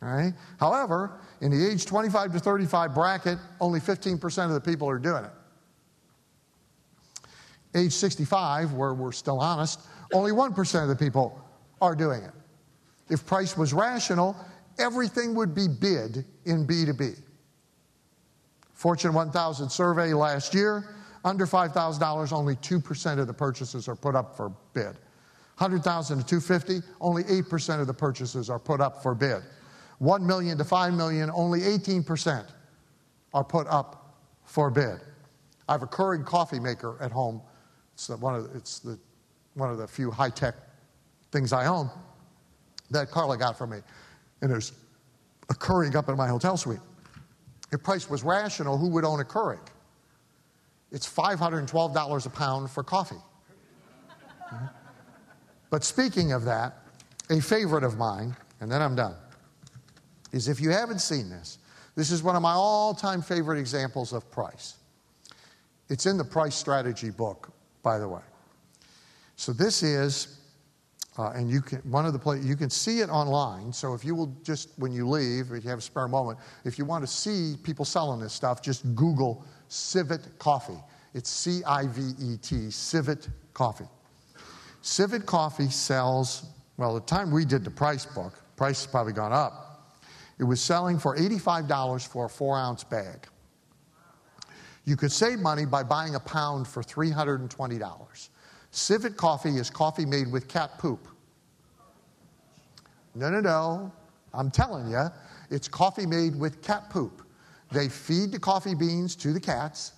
Right? 0.00 0.32
However, 0.58 1.20
in 1.40 1.52
the 1.52 1.70
age 1.70 1.86
25 1.86 2.32
to 2.32 2.40
35 2.40 2.94
bracket, 2.94 3.38
only 3.60 3.80
15% 3.80 4.46
of 4.46 4.52
the 4.52 4.60
people 4.60 4.88
are 4.88 4.98
doing 4.98 5.24
it. 5.24 5.30
Age 7.74 7.92
65, 7.92 8.72
where 8.72 8.94
we're 8.94 9.12
still 9.12 9.38
honest, 9.38 9.80
only 10.12 10.32
1% 10.32 10.82
of 10.82 10.88
the 10.88 10.96
people 10.96 11.40
are 11.80 11.94
doing 11.94 12.22
it. 12.22 12.32
If 13.08 13.26
price 13.26 13.56
was 13.56 13.72
rational, 13.72 14.36
everything 14.78 15.34
would 15.34 15.54
be 15.54 15.66
bid 15.68 16.24
in 16.44 16.66
B2B. 16.66 17.20
Fortune 18.72 19.12
1000 19.12 19.68
survey 19.68 20.14
last 20.14 20.54
year, 20.54 20.94
under 21.24 21.46
$5,000, 21.46 22.32
only 22.32 22.56
2% 22.56 23.18
of 23.18 23.26
the 23.26 23.34
purchases 23.34 23.88
are 23.88 23.96
put 23.96 24.14
up 24.14 24.36
for 24.36 24.50
bid. 24.72 24.96
100,000 25.58 26.18
to 26.18 26.24
250, 26.24 26.86
only 27.00 27.22
8% 27.24 27.80
of 27.80 27.86
the 27.86 27.92
purchases 27.92 28.48
are 28.48 28.58
put 28.58 28.80
up 28.80 29.02
for 29.02 29.14
bid. 29.14 29.42
1 29.98 30.26
million 30.26 30.56
to 30.56 30.64
5 30.64 30.94
million, 30.94 31.30
only 31.34 31.60
18% 31.60 32.46
are 33.34 33.44
put 33.44 33.66
up 33.66 34.16
for 34.44 34.70
bid. 34.70 35.00
I 35.68 35.72
have 35.72 35.82
a 35.82 35.86
Keurig 35.86 36.24
coffee 36.24 36.58
maker 36.58 36.96
at 37.02 37.12
home. 37.12 37.42
It's 37.92 38.06
the, 38.06 38.16
one 38.16 38.34
of 38.34 38.50
it's 38.56 38.78
the 38.78 38.98
one 39.54 39.70
of 39.70 39.78
the 39.78 39.86
few 39.86 40.10
high 40.10 40.30
tech 40.30 40.54
things 41.32 41.52
I 41.52 41.66
own 41.66 41.90
that 42.90 43.10
Carla 43.10 43.36
got 43.36 43.56
for 43.56 43.66
me. 43.66 43.78
And 44.42 44.50
there's 44.50 44.72
a 45.48 45.54
Keurig 45.54 45.94
up 45.94 46.08
in 46.08 46.16
my 46.16 46.28
hotel 46.28 46.56
suite. 46.56 46.80
If 47.72 47.82
price 47.82 48.10
was 48.10 48.24
rational, 48.24 48.76
who 48.76 48.88
would 48.88 49.04
own 49.04 49.20
a 49.20 49.24
Keurig? 49.24 49.66
It's 50.90 51.08
$512 51.08 52.26
a 52.26 52.30
pound 52.30 52.70
for 52.70 52.82
coffee. 52.82 53.14
Mm-hmm. 54.52 54.66
But 55.70 55.84
speaking 55.84 56.32
of 56.32 56.44
that, 56.44 56.78
a 57.30 57.40
favorite 57.40 57.84
of 57.84 57.96
mine, 57.96 58.34
and 58.60 58.70
then 58.70 58.82
I'm 58.82 58.96
done, 58.96 59.14
is 60.32 60.48
if 60.48 60.60
you 60.60 60.70
haven't 60.70 60.98
seen 61.00 61.30
this, 61.30 61.58
this 61.94 62.10
is 62.10 62.22
one 62.22 62.34
of 62.34 62.42
my 62.42 62.52
all 62.52 62.92
time 62.92 63.22
favorite 63.22 63.58
examples 63.58 64.12
of 64.12 64.28
price. 64.30 64.76
It's 65.88 66.06
in 66.06 66.16
the 66.16 66.24
price 66.24 66.54
strategy 66.54 67.10
book, 67.10 67.52
by 67.82 67.98
the 67.98 68.08
way. 68.08 68.22
So 69.40 69.54
this 69.54 69.82
is, 69.82 70.36
uh, 71.16 71.30
and 71.30 71.50
you 71.50 71.62
can 71.62 71.78
one 71.90 72.04
of 72.04 72.12
the 72.12 72.18
places 72.18 72.44
you 72.44 72.56
can 72.56 72.68
see 72.68 73.00
it 73.00 73.08
online. 73.08 73.72
So 73.72 73.94
if 73.94 74.04
you 74.04 74.14
will 74.14 74.36
just 74.42 74.68
when 74.76 74.92
you 74.92 75.08
leave, 75.08 75.50
if 75.52 75.64
you 75.64 75.70
have 75.70 75.78
a 75.78 75.82
spare 75.82 76.08
moment, 76.08 76.38
if 76.66 76.78
you 76.78 76.84
want 76.84 77.02
to 77.04 77.10
see 77.10 77.54
people 77.62 77.86
selling 77.86 78.20
this 78.20 78.34
stuff, 78.34 78.60
just 78.60 78.94
Google 78.94 79.42
Civet 79.68 80.38
Coffee. 80.38 80.76
It's 81.14 81.30
C-I-V-E-T, 81.30 82.70
Civet 82.70 83.30
Coffee. 83.54 83.88
Civet 84.82 85.24
Coffee 85.24 85.70
sells. 85.70 86.44
Well, 86.76 86.92
the 86.92 87.00
time 87.00 87.30
we 87.30 87.46
did 87.46 87.64
the 87.64 87.70
price 87.70 88.04
book, 88.04 88.34
price 88.56 88.84
has 88.84 88.92
probably 88.92 89.14
gone 89.14 89.32
up. 89.32 89.96
It 90.38 90.44
was 90.44 90.60
selling 90.60 90.98
for 90.98 91.16
$85 91.16 92.06
for 92.06 92.26
a 92.26 92.28
four 92.28 92.58
ounce 92.58 92.84
bag. 92.84 93.26
You 94.84 94.96
could 94.96 95.12
save 95.12 95.38
money 95.38 95.64
by 95.64 95.82
buying 95.82 96.14
a 96.14 96.20
pound 96.20 96.68
for 96.68 96.82
$320. 96.82 98.28
Civet 98.70 99.16
coffee 99.16 99.56
is 99.56 99.70
coffee 99.70 100.06
made 100.06 100.30
with 100.30 100.48
cat 100.48 100.78
poop. 100.78 101.08
No, 103.14 103.30
no, 103.30 103.40
no. 103.40 103.92
I'm 104.32 104.50
telling 104.50 104.90
you, 104.90 105.06
it's 105.50 105.66
coffee 105.66 106.06
made 106.06 106.36
with 106.36 106.62
cat 106.62 106.88
poop. 106.90 107.22
They 107.72 107.88
feed 107.88 108.32
the 108.32 108.38
coffee 108.38 108.74
beans 108.74 109.16
to 109.16 109.32
the 109.32 109.40
cats. 109.40 109.92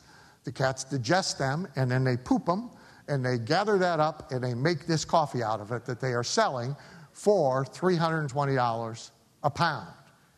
The 0.44 0.52
cats 0.52 0.84
digest 0.84 1.38
them 1.38 1.68
and 1.76 1.90
then 1.90 2.04
they 2.04 2.16
poop 2.16 2.46
them 2.46 2.70
and 3.08 3.24
they 3.24 3.38
gather 3.38 3.78
that 3.78 4.00
up 4.00 4.32
and 4.32 4.42
they 4.42 4.54
make 4.54 4.86
this 4.86 5.04
coffee 5.04 5.42
out 5.42 5.60
of 5.60 5.72
it 5.72 5.84
that 5.84 6.00
they 6.00 6.12
are 6.14 6.24
selling 6.24 6.74
for 7.12 7.64
$320 7.64 9.10
a 9.42 9.50
pound. 9.50 9.88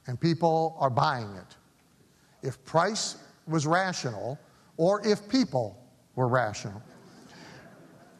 And 0.06 0.20
people 0.20 0.76
are 0.78 0.90
buying 0.90 1.34
it. 1.36 1.56
If 2.42 2.62
price 2.64 3.16
was 3.46 3.66
rational 3.66 4.38
or 4.76 5.06
if 5.06 5.28
people 5.28 5.78
were 6.14 6.28
rational, 6.28 6.82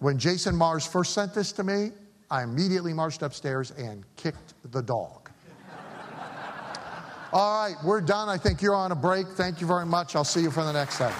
when 0.05 0.19
Jason 0.19 0.55
Mars 0.55 0.87
first 0.87 1.15
sent 1.15 1.33
this 1.33 1.51
to 1.53 1.65
me, 1.65 1.91
I 2.31 2.43
immediately 2.43 2.93
marched 2.93 3.23
upstairs 3.23 3.71
and 3.71 4.05
kicked 4.17 4.53
the 4.71 4.83
dog. 4.83 5.31
All 7.33 7.65
right, 7.65 7.75
we're 7.83 8.03
done. 8.03 8.29
I 8.29 8.37
think 8.37 8.61
you're 8.61 8.75
on 8.75 8.93
a 8.93 8.95
break. 8.95 9.27
Thank 9.29 9.63
you 9.63 9.67
very 9.67 9.87
much. 9.87 10.15
I'll 10.15 10.23
see 10.23 10.43
you 10.43 10.51
for 10.51 10.63
the 10.63 10.75
next 10.75 10.99
segment. 10.99 11.19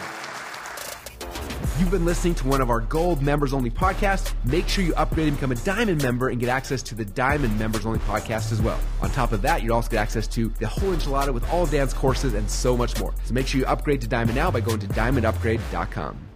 You've 1.79 1.91
been 1.91 2.05
listening 2.05 2.35
to 2.35 2.47
one 2.47 2.61
of 2.61 2.69
our 2.69 2.81
gold 2.81 3.23
members 3.23 3.55
only 3.55 3.71
podcasts. 3.71 4.35
Make 4.45 4.69
sure 4.69 4.85
you 4.85 4.95
upgrade 4.97 5.29
and 5.29 5.37
become 5.39 5.53
a 5.53 5.57
diamond 5.57 6.03
member 6.03 6.29
and 6.29 6.39
get 6.39 6.51
access 6.51 6.83
to 6.83 6.95
the 6.95 7.07
diamond 7.07 7.59
members 7.59 7.87
only 7.87 8.01
podcast 8.01 8.53
as 8.53 8.61
well. 8.61 8.79
On 9.01 9.11
top 9.13 9.33
of 9.33 9.41
that, 9.41 9.63
you 9.63 9.71
will 9.71 9.77
also 9.77 9.89
get 9.89 10.01
access 10.01 10.27
to 10.27 10.51
the 10.61 10.69
whole 10.69 10.91
enchilada 10.91 11.33
with 11.33 11.51
all 11.51 11.65
dance 11.65 11.95
courses 11.95 12.35
and 12.35 12.51
so 12.51 12.77
much 12.77 13.01
more. 13.01 13.15
So 13.25 13.33
make 13.33 13.47
sure 13.47 13.61
you 13.61 13.67
upgrade 13.67 14.03
to 14.03 14.09
diamond 14.09 14.37
now 14.37 14.51
by 14.51 14.61
going 14.61 14.81
to 14.81 14.89
diamondupgrade.com. 14.89 16.34